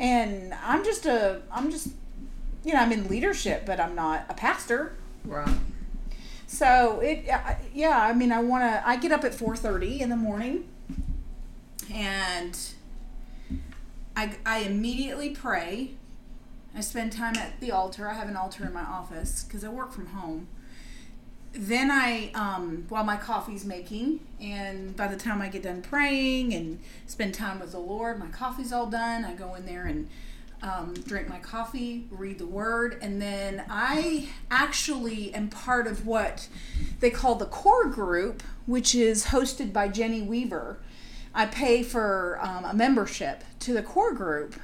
And 0.00 0.52
I'm 0.64 0.84
just 0.84 1.06
a 1.06 1.40
I'm 1.52 1.70
just 1.70 1.90
you 2.64 2.72
know, 2.72 2.80
I'm 2.80 2.92
in 2.92 3.08
leadership, 3.08 3.64
but 3.66 3.78
I'm 3.78 3.94
not 3.94 4.24
a 4.28 4.34
pastor. 4.34 4.96
Right. 5.24 5.56
So 6.46 7.00
it, 7.00 7.28
uh, 7.28 7.54
yeah. 7.72 7.98
I 7.98 8.12
mean, 8.12 8.32
I 8.32 8.40
want 8.40 8.64
to. 8.64 8.86
I 8.88 8.96
get 8.96 9.12
up 9.12 9.24
at 9.24 9.34
four 9.34 9.56
thirty 9.56 10.00
in 10.00 10.08
the 10.08 10.16
morning, 10.16 10.68
and 11.92 12.58
I 14.16 14.36
I 14.46 14.58
immediately 14.60 15.30
pray. 15.30 15.92
I 16.76 16.80
spend 16.80 17.12
time 17.12 17.36
at 17.36 17.60
the 17.60 17.70
altar. 17.70 18.08
I 18.08 18.14
have 18.14 18.28
an 18.28 18.36
altar 18.36 18.64
in 18.66 18.72
my 18.72 18.82
office 18.82 19.44
because 19.44 19.62
I 19.64 19.68
work 19.68 19.92
from 19.92 20.06
home. 20.06 20.48
Then 21.52 21.88
I, 21.88 22.32
um, 22.34 22.86
while 22.88 23.04
my 23.04 23.16
coffee's 23.16 23.64
making, 23.64 24.18
and 24.40 24.96
by 24.96 25.06
the 25.06 25.16
time 25.16 25.40
I 25.40 25.48
get 25.48 25.62
done 25.62 25.82
praying 25.82 26.52
and 26.52 26.80
spend 27.06 27.32
time 27.32 27.60
with 27.60 27.70
the 27.70 27.78
Lord, 27.78 28.18
my 28.18 28.26
coffee's 28.26 28.72
all 28.72 28.86
done. 28.86 29.24
I 29.24 29.34
go 29.34 29.54
in 29.54 29.64
there 29.64 29.84
and 29.84 30.08
um, 30.64 30.94
drink 30.94 31.28
my 31.28 31.38
coffee, 31.38 32.06
read 32.10 32.38
the 32.38 32.46
word, 32.46 32.98
and 33.02 33.20
then 33.20 33.64
I 33.68 34.30
actually 34.50 35.34
am 35.34 35.48
part 35.48 35.86
of 35.86 36.06
what 36.06 36.48
they 37.00 37.10
call 37.10 37.34
the 37.34 37.44
core 37.44 37.86
group, 37.86 38.42
which 38.64 38.94
is 38.94 39.26
hosted 39.26 39.72
by 39.72 39.88
Jenny 39.88 40.22
Weaver. 40.22 40.78
I 41.34 41.46
pay 41.46 41.82
for 41.82 42.38
um, 42.40 42.64
a 42.64 42.72
membership 42.72 43.44
to 43.60 43.74
the 43.74 43.82
core 43.82 44.14
group, 44.14 44.54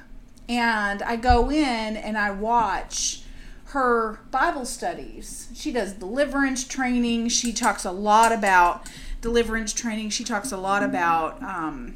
and 0.49 1.03
I 1.03 1.17
go 1.17 1.51
in 1.51 1.95
and 1.95 2.17
I 2.17 2.31
watch 2.31 3.23
her 3.65 4.19
Bible 4.31 4.65
studies. 4.65 5.49
She 5.53 5.71
does 5.71 5.93
deliverance 5.93 6.67
training. 6.67 7.29
She 7.29 7.53
talks 7.53 7.85
a 7.85 7.91
lot 7.91 8.31
about 8.31 8.89
deliverance 9.21 9.71
training. 9.71 10.09
She 10.09 10.23
talks 10.23 10.51
a 10.51 10.57
lot 10.57 10.81
about 10.81 11.41
um, 11.43 11.95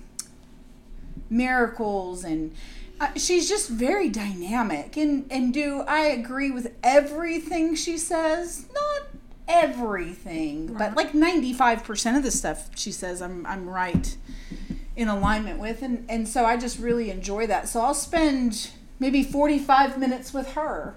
miracles 1.30 2.24
and 2.24 2.54
uh, 3.00 3.10
she's 3.16 3.50
just 3.50 3.70
very 3.70 4.10
dynamic 4.10 4.96
and 4.98 5.26
and 5.30 5.54
do 5.54 5.82
i 5.88 6.02
agree 6.06 6.52
with 6.52 6.74
everything 6.84 7.76
she 7.76 7.98
says? 7.98 8.68
Not 8.74 9.08
everything 9.48 10.74
but 10.74 10.96
like 10.96 11.12
95% 11.12 12.18
of 12.18 12.24
the 12.24 12.32
stuff 12.32 12.68
she 12.76 12.92
says 12.92 13.22
i'm 13.22 13.46
i'm 13.46 13.70
right 13.70 14.18
in 14.96 15.08
alignment 15.08 15.60
with 15.60 15.84
and 15.84 16.04
and 16.10 16.28
so 16.28 16.46
i 16.46 16.58
just 16.58 16.80
really 16.80 17.12
enjoy 17.12 17.46
that. 17.48 17.68
So 17.68 17.82
i'll 17.82 17.94
spend 17.94 18.72
maybe 19.00 19.24
45 19.24 20.00
minutes 20.00 20.34
with 20.34 20.54
her 20.54 20.96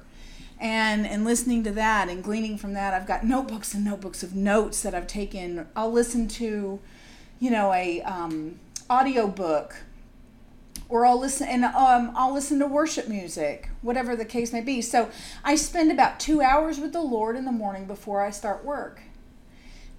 and 0.61 1.07
and 1.07 1.25
listening 1.25 1.63
to 1.65 1.71
that 1.73 2.09
and 2.09 2.23
gleaning 2.23 2.59
from 2.59 2.75
that. 2.75 2.95
I've 2.95 3.07
got 3.07 3.25
notebooks 3.25 3.75
and 3.75 3.85
notebooks 3.85 4.23
of 4.23 4.35
notes 4.35 4.83
that 4.83 4.95
i've 4.95 5.07
taken. 5.07 5.67
I'll 5.77 5.93
listen 5.93 6.29
to 6.29 6.81
you 7.39 7.51
know 7.51 7.73
a 7.73 8.01
um, 8.03 8.59
audio 8.89 9.27
book 9.27 9.77
or 10.89 11.05
I'll 11.05 11.19
listen 11.19 11.49
and 11.49 11.65
um, 11.65 12.13
I'll 12.17 12.33
listen 12.33 12.59
to 12.61 12.67
worship 12.67 13.09
music, 13.09 13.69
whatever 13.83 14.17
the 14.17 14.25
case 14.25 14.53
may 14.53 14.61
be. 14.61 14.81
So 14.81 15.11
I 15.45 15.55
spend 15.55 15.93
about 15.93 16.19
two 16.19 16.41
hours 16.41 16.79
with 16.79 16.93
the 16.93 17.03
Lord 17.03 17.37
in 17.37 17.45
the 17.45 17.53
morning 17.53 17.87
before 17.87 18.23
I 18.23 18.31
start 18.31 18.65
work. 18.65 19.03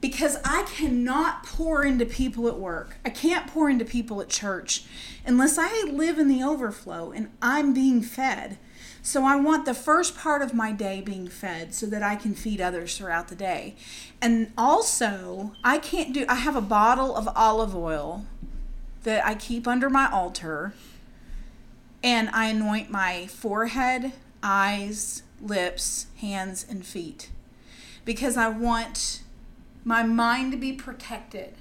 Because 0.01 0.37
I 0.45 0.63
cannot 0.63 1.43
pour 1.43 1.83
into 1.83 2.05
people 2.05 2.47
at 2.47 2.57
work. 2.57 2.95
I 3.05 3.09
can't 3.09 3.47
pour 3.47 3.69
into 3.69 3.83
people 3.83 4.21
at 4.21 4.29
church 4.29 4.85
unless 5.25 5.57
I 5.57 5.83
live 5.91 6.17
in 6.17 6.29
the 6.29 6.41
overflow 6.41 7.11
and 7.11 7.29
I'm 7.41 7.73
being 7.73 8.01
fed. 8.01 8.57
So 9.01 9.25
I 9.25 9.35
want 9.35 9.65
the 9.65 9.73
first 9.73 10.17
part 10.17 10.41
of 10.41 10.53
my 10.53 10.71
day 10.71 11.01
being 11.01 11.27
fed 11.27 11.73
so 11.73 11.85
that 11.87 12.01
I 12.01 12.15
can 12.15 12.33
feed 12.33 12.61
others 12.61 12.97
throughout 12.97 13.27
the 13.27 13.35
day. 13.35 13.75
And 14.21 14.53
also, 14.57 15.53
I 15.63 15.79
can't 15.79 16.13
do 16.13 16.25
I 16.29 16.35
have 16.35 16.55
a 16.55 16.61
bottle 16.61 17.15
of 17.15 17.27
olive 17.35 17.75
oil 17.75 18.25
that 19.03 19.25
I 19.25 19.35
keep 19.35 19.67
under 19.67 19.89
my 19.89 20.09
altar 20.09 20.73
and 22.03 22.29
I 22.29 22.47
anoint 22.47 22.89
my 22.89 23.27
forehead, 23.27 24.13
eyes, 24.41 25.23
lips, 25.41 26.07
hands, 26.17 26.65
and 26.69 26.85
feet 26.85 27.29
because 28.05 28.37
I 28.37 28.49
want 28.49 29.21
my 29.83 30.03
mind 30.03 30.51
to 30.51 30.57
be 30.57 30.73
protected. 30.73 31.55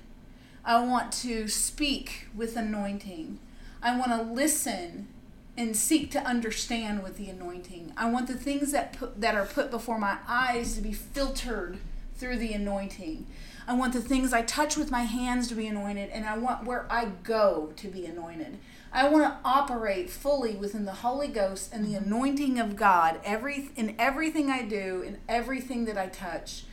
I 0.65 0.85
want 0.85 1.13
to 1.13 1.49
speak 1.49 2.27
with 2.35 2.57
anointing. 2.57 3.39
I 3.83 3.97
want 3.97 4.11
to 4.11 4.23
listen 4.23 5.09
and 5.57 5.77
seek 5.77 6.11
to 6.13 6.21
understand 6.21 7.03
with 7.03 7.17
the 7.17 7.29
anointing. 7.29 7.93
I 7.97 8.11
want 8.11 8.29
the 8.29 8.35
things 8.35 8.71
that 8.73 8.93
put, 8.93 9.21
that 9.21 9.35
are 9.35 9.47
put 9.47 9.71
before 9.71 9.99
my 9.99 10.19
eyes 10.29 10.77
to 10.77 10.81
be 10.81 10.93
filtered 10.93 11.79
through 12.17 12.37
the 12.37 12.53
anointing. 12.53 13.27
I 13.69 13.75
want 13.75 13.93
the 13.93 14.01
things 14.01 14.33
I 14.33 14.41
touch 14.41 14.79
with 14.79 14.91
my 14.91 15.03
hands 15.03 15.47
to 15.49 15.55
be 15.55 15.67
anointed, 15.67 16.09
and 16.09 16.25
I 16.25 16.39
want 16.39 16.65
where 16.65 16.91
I 16.91 17.11
go 17.23 17.75
to 17.77 17.89
be 17.89 18.07
anointed. 18.07 18.57
I 18.91 19.07
want 19.11 19.25
to 19.25 19.37
operate 19.45 20.09
fully 20.09 20.55
within 20.55 20.87
the 20.87 20.93
Holy 20.93 21.29
Ghost 21.29 21.69
and 21.71 21.85
the 21.85 21.95
anointing 21.95 22.59
of 22.59 22.77
God 22.77 23.21
every 23.23 23.69
in 23.77 23.95
everything 23.99 24.51
I 24.51 24.63
do, 24.63 25.03
in 25.03 25.19
everything 25.29 25.85
that 25.85 25.99
I 25.99 26.07
touch. 26.07 26.65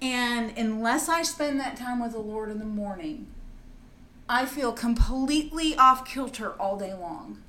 And 0.00 0.56
unless 0.56 1.08
I 1.08 1.22
spend 1.22 1.58
that 1.58 1.76
time 1.76 2.00
with 2.00 2.12
the 2.12 2.20
Lord 2.20 2.48
in 2.48 2.60
the 2.60 2.64
morning, 2.64 3.26
I 4.28 4.46
feel 4.46 4.72
completely 4.72 5.76
off 5.76 6.06
kilter 6.06 6.52
all 6.52 6.78
day 6.78 6.94
long. 6.94 7.42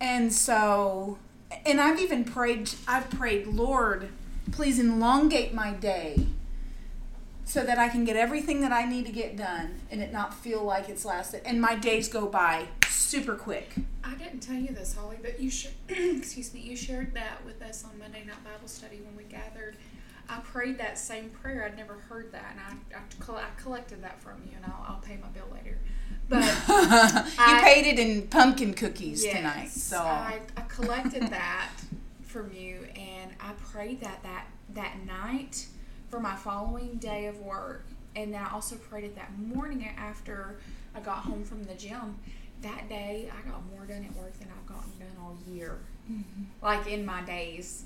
And 0.00 0.32
so, 0.32 1.18
and 1.66 1.80
I've 1.80 1.98
even 1.98 2.24
prayed, 2.24 2.70
I've 2.86 3.10
prayed, 3.10 3.48
Lord, 3.48 4.10
please 4.52 4.78
elongate 4.78 5.52
my 5.52 5.72
day 5.72 6.28
so 7.46 7.62
that 7.64 7.78
I 7.78 7.88
can 7.88 8.04
get 8.04 8.16
everything 8.16 8.60
that 8.62 8.72
I 8.72 8.84
need 8.84 9.06
to 9.06 9.12
get 9.12 9.36
done 9.36 9.80
and 9.90 10.02
it 10.02 10.12
not 10.12 10.34
feel 10.34 10.62
like 10.64 10.88
it's 10.88 11.04
lasted. 11.04 11.42
And 11.46 11.60
my 11.60 11.76
days 11.76 12.08
go 12.08 12.26
by 12.26 12.66
super 12.88 13.36
quick. 13.36 13.70
I 14.02 14.14
didn't 14.14 14.40
tell 14.40 14.56
you 14.56 14.74
this, 14.74 14.94
Holly, 14.94 15.16
but 15.22 15.40
you 15.40 15.48
sh- 15.48 15.68
excuse 15.88 16.52
me, 16.52 16.60
you 16.60 16.76
shared 16.76 17.14
that 17.14 17.44
with 17.46 17.62
us 17.62 17.84
on 17.84 17.98
Monday 18.00 18.24
Night 18.26 18.42
Bible 18.44 18.66
Study 18.68 19.00
when 19.00 19.16
we 19.16 19.22
gathered. 19.24 19.76
I 20.28 20.40
prayed 20.40 20.76
that 20.78 20.98
same 20.98 21.30
prayer. 21.30 21.64
I'd 21.64 21.76
never 21.76 21.94
heard 21.94 22.32
that, 22.32 22.46
and 22.50 22.60
I, 22.60 22.98
I, 22.98 23.36
I 23.36 23.60
collected 23.62 24.02
that 24.02 24.20
from 24.20 24.42
you, 24.44 24.56
and 24.56 24.64
I'll, 24.64 24.84
I'll 24.94 25.00
pay 25.00 25.16
my 25.22 25.28
bill 25.28 25.46
later. 25.54 25.78
But 26.28 26.42
you 26.68 27.34
I- 27.38 27.60
paid 27.62 27.86
it 27.86 28.00
in 28.00 28.26
pumpkin 28.26 28.74
cookies 28.74 29.24
Yes, 29.24 29.36
tonight. 29.36 29.68
So 29.68 29.98
I, 29.98 30.40
I 30.56 30.62
collected 30.62 31.22
that 31.30 31.68
from 32.22 32.52
you, 32.52 32.88
and 32.96 33.30
I 33.40 33.52
prayed 33.70 34.00
that 34.00 34.20
that 34.24 34.46
that 34.74 34.96
night 35.06 35.68
for 36.10 36.20
my 36.20 36.36
following 36.36 36.96
day 36.96 37.26
of 37.26 37.38
work, 37.40 37.84
and 38.14 38.32
then 38.32 38.42
I 38.42 38.52
also 38.52 38.76
prayed 38.76 39.04
it 39.04 39.16
that 39.16 39.30
morning 39.38 39.88
after 39.98 40.56
I 40.94 41.00
got 41.00 41.18
home 41.18 41.44
from 41.44 41.64
the 41.64 41.74
gym. 41.74 42.16
That 42.62 42.88
day, 42.88 43.30
I 43.30 43.48
got 43.50 43.62
more 43.70 43.84
done 43.84 44.04
at 44.08 44.16
work 44.16 44.38
than 44.38 44.48
I've 44.48 44.66
gotten 44.66 44.90
done 44.98 45.16
all 45.20 45.36
year, 45.52 45.78
Mm-hmm. 46.10 46.44
like 46.62 46.86
in 46.86 47.04
my 47.04 47.20
days. 47.22 47.84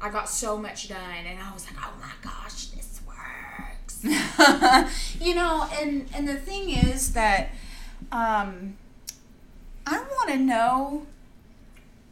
I 0.00 0.08
got 0.10 0.28
so 0.30 0.56
much 0.56 0.88
done, 0.88 1.26
and 1.26 1.38
I 1.38 1.52
was 1.52 1.66
like, 1.66 1.76
oh 1.84 1.92
my 2.00 2.12
gosh, 2.22 2.66
this 2.68 3.00
works. 3.06 4.02
you 5.20 5.34
know, 5.34 5.68
and 5.80 6.08
and 6.14 6.26
the 6.26 6.36
thing 6.36 6.70
is 6.70 7.12
that 7.12 7.50
um, 8.12 8.76
I 9.86 9.98
want 9.98 10.30
to 10.30 10.38
know 10.38 11.06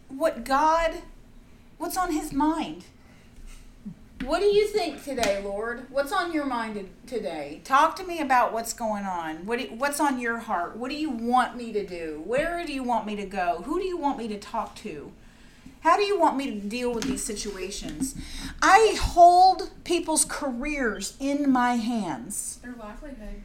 what 0.08 0.44
God, 0.44 0.96
what's 1.78 1.96
on 1.96 2.12
His 2.12 2.32
mind. 2.32 2.84
What 4.24 4.40
do 4.40 4.46
you 4.46 4.66
think 4.66 5.04
today, 5.04 5.40
Lord? 5.42 5.86
What's 5.90 6.12
on 6.12 6.32
your 6.32 6.44
mind 6.44 6.88
today? 7.06 7.60
Talk 7.62 7.94
to 7.96 8.04
me 8.04 8.20
about 8.20 8.52
what's 8.52 8.72
going 8.72 9.04
on. 9.04 9.46
What 9.46 9.60
do, 9.60 9.66
what's 9.66 10.00
on 10.00 10.18
your 10.18 10.38
heart? 10.38 10.76
What 10.76 10.90
do 10.90 10.96
you 10.96 11.08
want 11.08 11.56
me 11.56 11.72
to 11.72 11.86
do? 11.86 12.22
Where 12.26 12.66
do 12.66 12.72
you 12.72 12.82
want 12.82 13.06
me 13.06 13.14
to 13.14 13.24
go? 13.24 13.62
Who 13.64 13.78
do 13.78 13.86
you 13.86 13.96
want 13.96 14.18
me 14.18 14.26
to 14.28 14.38
talk 14.38 14.74
to? 14.76 15.12
How 15.80 15.96
do 15.96 16.02
you 16.02 16.18
want 16.18 16.36
me 16.36 16.50
to 16.50 16.58
deal 16.58 16.92
with 16.92 17.04
these 17.04 17.24
situations? 17.24 18.16
I 18.60 18.98
hold 19.00 19.70
people's 19.84 20.24
careers 20.24 21.16
in 21.20 21.50
my 21.50 21.76
hands. 21.76 22.58
Their 22.62 22.74
livelihood. 22.74 23.42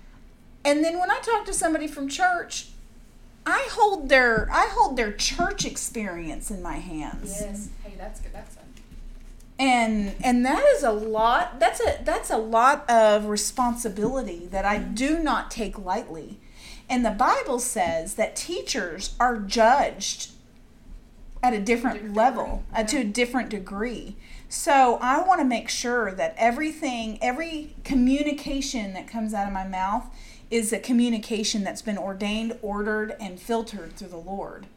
And 0.66 0.84
then 0.84 0.98
when 0.98 1.12
I 1.12 1.20
talk 1.20 1.46
to 1.46 1.54
somebody 1.54 1.86
from 1.86 2.10
church, 2.10 2.70
I 3.46 3.68
hold 3.72 4.10
their 4.10 4.50
I 4.52 4.70
hold 4.72 4.98
their 4.98 5.12
church 5.12 5.66
experience 5.66 6.50
in 6.50 6.64
my 6.64 6.78
hands. 6.78 7.38
Yes. 7.40 7.70
Hey, 7.84 7.94
that's 7.98 8.20
good. 8.22 8.34
That's. 8.34 8.58
And 9.60 10.16
and 10.24 10.46
that 10.46 10.64
is 10.76 10.84
a 10.84 10.92
lot 10.92 11.60
that's 11.60 11.80
a 11.80 12.00
that's 12.04 12.30
a 12.30 12.38
lot 12.38 12.90
of 12.90 13.26
responsibility 13.26 14.48
that 14.52 14.66
I 14.66 14.78
do 14.78 15.20
not 15.20 15.52
take 15.52 15.78
lightly. 15.78 16.40
And 16.90 17.06
the 17.06 17.12
Bible 17.12 17.60
says 17.60 18.16
that 18.16 18.36
teachers 18.36 19.16
are 19.20 19.38
judged 19.38 20.32
at 21.42 21.54
a 21.54 21.60
different, 21.60 21.98
Different 21.98 22.16
level, 22.16 22.64
uh, 22.74 22.84
to 22.84 22.98
a 22.98 23.04
different 23.04 23.50
degree. 23.50 24.16
So 24.48 24.98
I 25.02 25.22
want 25.22 25.42
to 25.42 25.46
make 25.46 25.68
sure 25.68 26.12
that 26.14 26.36
everything, 26.38 27.18
every 27.22 27.76
communication 27.84 28.94
that 28.94 29.08
comes 29.08 29.34
out 29.34 29.48
of 29.48 29.54
my 29.54 29.68
mouth 29.68 30.06
is 30.50 30.72
a 30.72 30.80
communication 30.80 31.64
that's 31.64 31.82
been 31.82 31.98
ordained, 31.98 32.58
ordered, 32.62 33.16
and 33.20 33.40
filtered 33.40 33.96
through 33.96 34.10
the 34.10 34.18
Lord. 34.18 34.68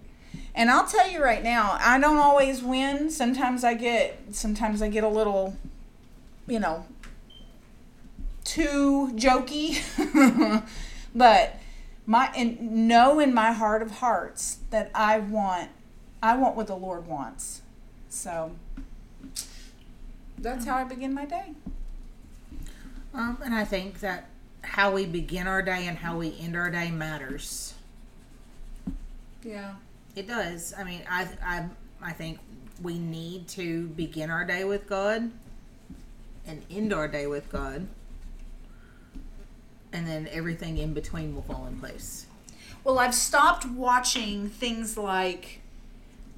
And 0.55 0.71
I'll 0.71 0.87
tell 0.87 1.09
you 1.11 1.23
right 1.23 1.43
now, 1.43 1.77
I 1.81 1.99
don't 1.99 2.19
always 2.19 2.63
win. 2.63 3.11
Sometimes 3.11 3.65
I 3.65 3.75
get, 3.75 4.19
sometimes 4.35 4.83
I 4.83 4.89
get 4.89 5.05
a 5.05 5.09
little, 5.09 5.57
you 6.47 6.59
know, 6.59 6.87
too 8.45 9.13
jokey. 9.15 9.83
but 11.15 11.59
my 12.07 12.31
and 12.37 12.89
know 12.89 13.19
in 13.19 13.35
my 13.35 13.53
heart 13.53 13.83
of 13.83 13.91
hearts 13.91 14.59
that 14.71 14.91
I 14.95 15.19
want 15.19 15.71
I 16.23 16.37
want 16.37 16.57
what 16.57 16.67
the 16.67 16.77
Lord 16.77 17.07
wants. 17.07 17.63
So 18.09 18.53
that's 20.39 20.65
how 20.65 20.77
I 20.77 20.85
begin 20.85 21.13
my 21.13 21.25
day. 21.25 21.53
Um, 23.13 23.39
and 23.45 23.55
I 23.55 23.65
think 23.65 24.01
that 24.01 24.29
how 24.63 24.93
we 24.93 25.07
begin 25.07 25.47
our 25.47 25.63
day 25.63 25.87
and 25.87 25.99
how 25.99 26.19
we 26.19 26.37
end 26.41 26.57
our 26.57 26.71
day 26.71 26.91
matters. 26.91 27.75
Yeah. 29.43 29.75
It 30.17 30.27
does. 30.27 30.73
I 30.77 30.83
mean, 30.83 31.03
I 31.09 31.29
I 31.45 31.67
I 32.03 32.13
think 32.13 32.39
we 32.83 32.99
need 32.99 33.49
to 33.49 33.89
begin 33.89 34.31
our 34.31 34.45
day 34.45 34.65
with 34.65 34.89
God 34.89 35.31
and 36.47 36.63
end 36.71 36.93
our 36.93 37.07
day 37.07 37.27
with 37.27 37.51
God. 37.51 37.87
And 39.93 40.07
then 40.07 40.29
everything 40.33 40.79
in 40.79 40.95
between 40.95 41.35
will 41.35 41.43
fall 41.43 41.67
in 41.67 41.79
place. 41.79 42.27
Well, 42.83 42.99
I've 42.99 43.15
stopped 43.15 43.67
watching 43.67 44.49
things 44.49 44.97
like 44.97 45.61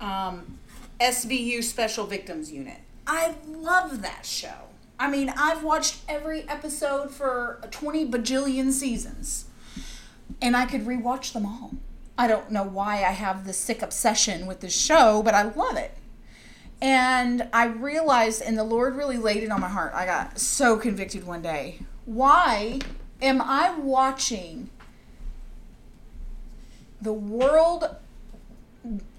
um, 0.01 0.59
SVU 1.01 1.63
Special 1.63 2.07
Victims 2.07 2.51
Unit. 2.51 2.79
I 3.07 3.35
love 3.47 4.03
that 4.03 4.25
show. 4.25 4.69
I 4.99 5.11
mean, 5.11 5.33
I've 5.37 5.63
watched 5.63 6.01
every 6.09 6.49
episode 6.49 7.11
for 7.11 7.61
20 7.71 8.11
bajillion 8.11 8.73
seasons, 8.73 9.47
and 10.41 10.57
I 10.57 10.67
could 10.67 10.83
rewatch 10.87 11.33
them 11.33 11.47
all. 11.47 11.73
I 12.19 12.27
don't 12.27 12.51
know 12.51 12.65
why 12.65 12.97
I 12.97 13.13
have 13.13 13.47
this 13.47 13.57
sick 13.57 13.81
obsession 13.81 14.47
with 14.47 14.61
this 14.61 14.77
show, 14.77 15.23
but 15.23 15.35
I 15.35 15.45
love 15.45 15.77
it. 15.77 15.93
And 16.83 17.49
I 17.53 17.67
realized, 17.67 18.43
and 18.43 18.59
the 18.59 18.65
Lord 18.65 18.97
really 18.97 19.17
laid 19.17 19.45
it 19.45 19.51
on 19.51 19.61
my 19.61 19.69
heart. 19.69 19.93
I 19.95 20.05
got 20.05 20.39
so 20.39 20.77
convicted 20.77 21.25
one 21.25 21.43
day. 21.43 21.81
Why 22.05 22.81
am 23.23 23.41
I 23.41 23.75
watching 23.79 24.71
the 27.01 27.13
world 27.13 27.97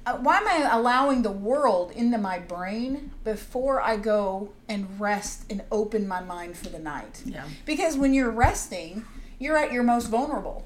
uh, 0.06 0.18
why 0.18 0.38
am 0.38 0.48
I 0.48 0.68
allowing 0.72 1.22
the 1.22 1.32
world 1.32 1.92
into 1.92 2.18
my 2.18 2.40
brain 2.40 3.12
before 3.24 3.82
I 3.82 3.98
go 3.98 4.52
and 4.68 5.00
rest 5.00 5.46
and 5.50 5.62
open 5.72 6.08
my 6.08 6.22
mind 6.22 6.58
for 6.58 6.70
the 6.70 6.80
night? 6.80 7.22
Yeah. 7.26 7.44
Because 7.66 7.96
when 7.96 8.14
you're 8.14 8.32
resting, 8.32 9.06
you're 9.38 9.58
at 9.58 9.72
your 9.72 9.84
most 9.84 10.08
vulnerable. 10.08 10.66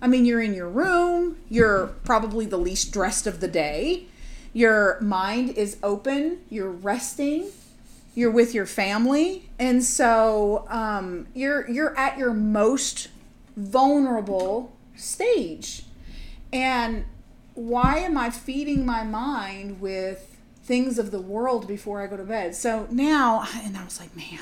I 0.00 0.06
mean, 0.06 0.24
you're 0.24 0.40
in 0.40 0.54
your 0.54 0.68
room, 0.68 1.38
you're 1.48 1.88
probably 2.04 2.46
the 2.46 2.56
least 2.56 2.92
dressed 2.92 3.26
of 3.26 3.40
the 3.40 3.48
day. 3.48 4.06
Your 4.52 5.00
mind 5.00 5.50
is 5.50 5.76
open, 5.82 6.38
you're 6.48 6.70
resting, 6.70 7.50
you're 8.14 8.30
with 8.30 8.54
your 8.54 8.66
family, 8.66 9.48
and 9.58 9.82
so 9.84 10.66
um, 10.68 11.26
you're 11.34 11.68
you're 11.68 11.96
at 11.98 12.18
your 12.18 12.32
most 12.32 13.08
vulnerable 13.56 14.76
stage. 14.96 15.84
And 16.52 17.04
why 17.54 17.98
am 17.98 18.16
I 18.16 18.30
feeding 18.30 18.86
my 18.86 19.02
mind 19.04 19.80
with 19.80 20.36
things 20.62 20.98
of 20.98 21.10
the 21.10 21.20
world 21.20 21.66
before 21.66 22.02
I 22.02 22.06
go 22.06 22.16
to 22.16 22.24
bed? 22.24 22.54
So 22.54 22.86
now, 22.90 23.46
and 23.62 23.76
I 23.76 23.84
was 23.84 24.00
like, 24.00 24.16
man, 24.16 24.38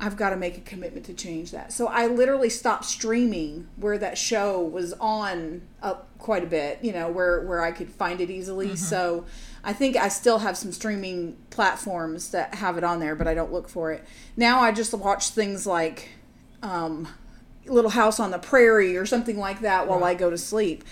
I've 0.00 0.16
got 0.16 0.30
to 0.30 0.36
make 0.36 0.56
a 0.56 0.60
commitment 0.60 1.06
to 1.06 1.14
change 1.14 1.50
that. 1.50 1.72
So 1.72 1.88
I 1.88 2.06
literally 2.06 2.50
stopped 2.50 2.84
streaming 2.84 3.66
where 3.76 3.98
that 3.98 4.16
show 4.16 4.60
was 4.60 4.92
on 4.94 5.62
up 5.82 6.08
quite 6.18 6.44
a 6.44 6.46
bit, 6.46 6.78
you 6.82 6.92
know, 6.92 7.10
where 7.10 7.42
where 7.42 7.62
I 7.64 7.72
could 7.72 7.90
find 7.90 8.20
it 8.20 8.30
easily. 8.30 8.76
So 8.76 9.26
I 9.64 9.72
think 9.72 9.96
I 9.96 10.08
still 10.08 10.38
have 10.38 10.56
some 10.56 10.72
streaming 10.72 11.36
platforms 11.50 12.30
that 12.30 12.54
have 12.54 12.78
it 12.78 12.84
on 12.84 13.00
there, 13.00 13.16
but 13.16 13.26
I 13.26 13.34
don't 13.34 13.52
look 13.52 13.68
for 13.68 13.92
it. 13.92 14.04
Now 14.36 14.60
I 14.60 14.70
just 14.70 14.94
watch 14.94 15.30
things 15.30 15.66
like 15.66 16.10
um, 16.62 17.08
Little 17.66 17.90
House 17.90 18.20
on 18.20 18.30
the 18.30 18.38
Prairie 18.38 18.96
or 18.96 19.04
something 19.04 19.38
like 19.38 19.60
that 19.60 19.88
while 19.88 20.04
I 20.04 20.14
go 20.14 20.30
to 20.30 20.38
sleep 20.38 20.84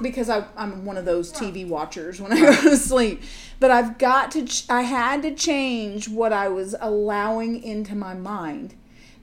because 0.00 0.28
I, 0.28 0.44
I'm 0.56 0.84
one 0.84 0.96
of 0.96 1.04
those 1.04 1.32
TV 1.32 1.66
watchers 1.66 2.20
when 2.20 2.32
I 2.32 2.40
go 2.40 2.70
to 2.70 2.76
sleep. 2.76 3.22
But 3.58 3.70
I've 3.70 3.98
got 3.98 4.30
to, 4.32 4.44
ch- 4.44 4.68
I 4.68 4.82
had 4.82 5.22
to 5.22 5.34
change 5.34 6.08
what 6.08 6.32
I 6.32 6.48
was 6.48 6.74
allowing 6.80 7.62
into 7.62 7.94
my 7.94 8.14
mind 8.14 8.74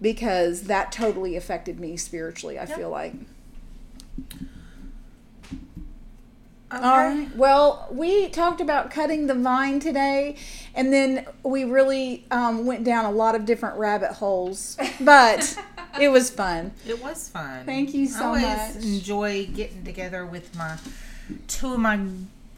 because 0.01 0.63
that 0.63 0.91
totally 0.91 1.35
affected 1.35 1.79
me 1.79 1.95
spiritually, 1.97 2.59
I 2.59 2.65
feel 2.65 2.89
like. 2.89 3.13
All 6.71 6.97
right. 6.97 7.29
Well, 7.35 7.87
we 7.91 8.29
talked 8.29 8.59
about 8.59 8.89
cutting 8.89 9.27
the 9.27 9.35
vine 9.35 9.79
today, 9.79 10.37
and 10.73 10.91
then 10.91 11.27
we 11.43 11.65
really 11.65 12.25
um, 12.31 12.65
went 12.65 12.83
down 12.83 13.05
a 13.05 13.11
lot 13.11 13.35
of 13.35 13.45
different 13.45 13.77
rabbit 13.77 14.13
holes, 14.13 14.75
but 14.99 15.57
it 16.01 16.09
was 16.09 16.31
fun. 16.31 16.71
It 16.87 17.01
was 17.01 17.29
fun. 17.29 17.65
Thank 17.65 17.93
you 17.93 18.07
so 18.07 18.23
I 18.23 18.25
always 18.25 18.75
much. 18.75 18.83
enjoy 18.83 19.45
getting 19.53 19.83
together 19.83 20.25
with 20.25 20.55
my 20.55 20.77
two 21.47 21.73
of 21.73 21.79
my 21.79 21.99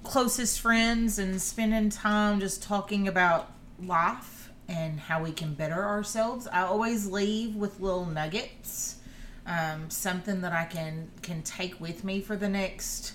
closest 0.05 0.61
friends 0.61 1.19
and 1.19 1.41
spending 1.41 1.89
time 1.89 2.39
just 2.39 2.63
talking 2.63 3.07
about 3.07 3.51
life 3.83 4.49
and 4.67 4.99
how 4.99 5.21
we 5.21 5.31
can 5.31 5.53
better 5.53 5.83
ourselves. 5.83 6.47
I 6.47 6.61
always 6.61 7.07
leave 7.07 7.55
with 7.55 7.79
little 7.79 8.05
nuggets, 8.05 8.97
um, 9.45 9.89
something 9.89 10.41
that 10.41 10.53
I 10.53 10.65
can 10.65 11.11
can 11.21 11.41
take 11.43 11.79
with 11.79 12.03
me 12.03 12.21
for 12.21 12.35
the 12.35 12.49
next 12.49 13.13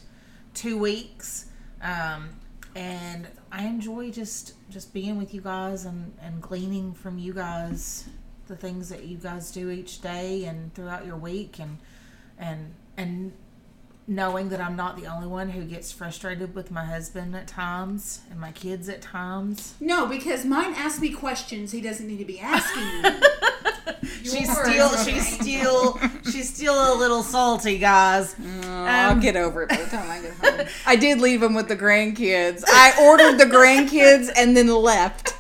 two 0.55 0.79
weeks. 0.79 1.47
Um, 1.83 2.31
and 2.75 3.27
I 3.51 3.65
enjoy 3.65 4.11
just 4.11 4.55
just 4.71 4.93
being 4.93 5.19
with 5.19 5.35
you 5.35 5.41
guys 5.41 5.85
and, 5.85 6.13
and 6.21 6.41
gleaning 6.41 6.95
from 6.95 7.19
you 7.19 7.33
guys 7.33 8.09
the 8.47 8.57
things 8.57 8.89
that 8.89 9.05
you 9.05 9.17
guys 9.17 9.51
do 9.51 9.71
each 9.71 10.01
day 10.01 10.45
and 10.45 10.75
throughout 10.75 11.07
your 11.07 11.17
week 11.17 11.59
and 11.59 11.79
and 12.39 12.75
and 12.97 13.33
knowing 14.11 14.49
that 14.49 14.61
I'm 14.61 14.75
not 14.75 15.01
the 15.01 15.07
only 15.07 15.29
one 15.29 15.51
who 15.51 15.63
gets 15.63 15.93
frustrated 15.93 16.53
with 16.53 16.73
my 16.73 16.85
husband 16.85 17.35
at 17.37 17.47
times 17.47 18.23
and 18.29 18.41
my 18.41 18.51
kids 18.51 18.89
at 18.89 19.01
times. 19.01 19.75
No, 19.79 20.07
because 20.07 20.45
mine 20.45 20.75
asks 20.75 21.01
me 21.01 21.11
questions 21.11 21.71
he 21.71 21.81
doesn't 21.81 22.09
need 22.09 22.19
to 22.19 22.25
be 22.25 22.41
asking 22.41 23.03
me. 23.03 23.21
She's 24.23 24.51
still 24.51 24.97
she's 24.99 25.41
still 25.41 25.99
she's 26.25 26.55
still 26.55 26.75
a 26.75 26.99
little 26.99 27.23
salty, 27.23 27.79
guys. 27.79 28.35
I'll 28.65 29.19
get 29.19 29.37
over 29.37 29.63
it 29.63 29.69
by 29.69 29.77
the 29.77 29.87
time 29.87 30.11
I 30.11 30.21
get 30.21 30.33
home. 30.33 30.67
I 30.87 30.97
did 30.97 31.21
leave 31.21 31.43
him 31.43 31.55
with 31.55 31.69
the 31.69 31.77
grandkids. 31.77 32.65
I 32.67 32.95
ordered 33.03 33.39
the 33.39 33.45
grandkids 33.45 34.31
and 34.37 34.57
then 34.57 34.69
left. 34.69 35.35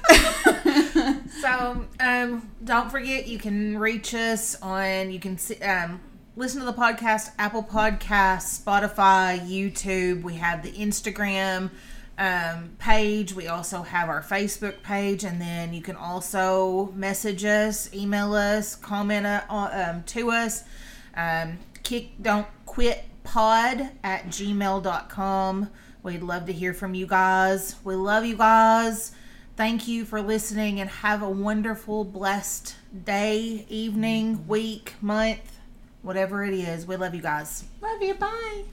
So, 1.41 1.87
um, 2.01 2.51
don't 2.63 2.91
forget 2.91 3.27
you 3.27 3.39
can 3.39 3.79
reach 3.79 4.15
us 4.15 4.61
on 4.61 5.11
you 5.11 5.19
can 5.19 5.39
see, 5.39 5.57
um, 5.63 6.01
listen 6.37 6.61
to 6.61 6.67
the 6.67 6.73
podcast 6.73 7.31
Apple 7.39 7.63
Podcasts, 7.63 8.63
Spotify, 8.63 9.41
YouTube. 9.41 10.23
We 10.23 10.35
have 10.35 10.63
the 10.63 10.73
Instagram. 10.73 11.71
um, 12.19 12.77
page. 12.79 13.33
We 13.33 13.49
also 13.49 13.81
have 13.83 14.11
our 14.11 14.23
Facebook 14.23 14.83
page, 14.83 15.25
and 15.25 15.41
then 15.41 15.73
you 15.73 15.81
can 15.81 15.97
also 15.97 16.93
message 16.95 17.45
us, 17.47 17.93
email 17.95 18.35
us, 18.35 18.77
comment 18.77 19.25
uh, 19.25 19.41
um, 19.49 20.03
to 20.05 20.31
us. 20.31 20.65
Um, 21.17 21.59
kick 21.83 22.23
don't 22.23 22.47
quit 22.67 23.07
pod 23.25 23.91
at 24.05 24.27
gmail.com. 24.27 25.71
We'd 26.03 26.23
love 26.23 26.45
to 26.47 26.53
hear 26.53 26.75
from 26.75 26.93
you 26.95 27.07
guys. 27.07 27.77
We 27.85 27.95
love 27.95 28.27
you 28.27 28.37
guys. 28.37 29.13
Thank 29.57 29.89
you 29.89 30.05
for 30.05 30.21
listening 30.21 30.79
and 30.79 30.91
have 30.91 31.23
a 31.23 31.29
wonderful, 31.31 32.05
blessed 32.05 32.77
day, 33.05 33.65
evening, 33.71 34.47
week, 34.47 34.95
month, 35.01 35.60
whatever 36.03 36.45
it 36.45 36.55
is. 36.55 36.87
We 36.87 36.97
love 36.97 37.15
you 37.15 37.23
guys. 37.23 37.65
Love 37.81 38.03
you. 38.03 38.15
Bye. 38.15 38.65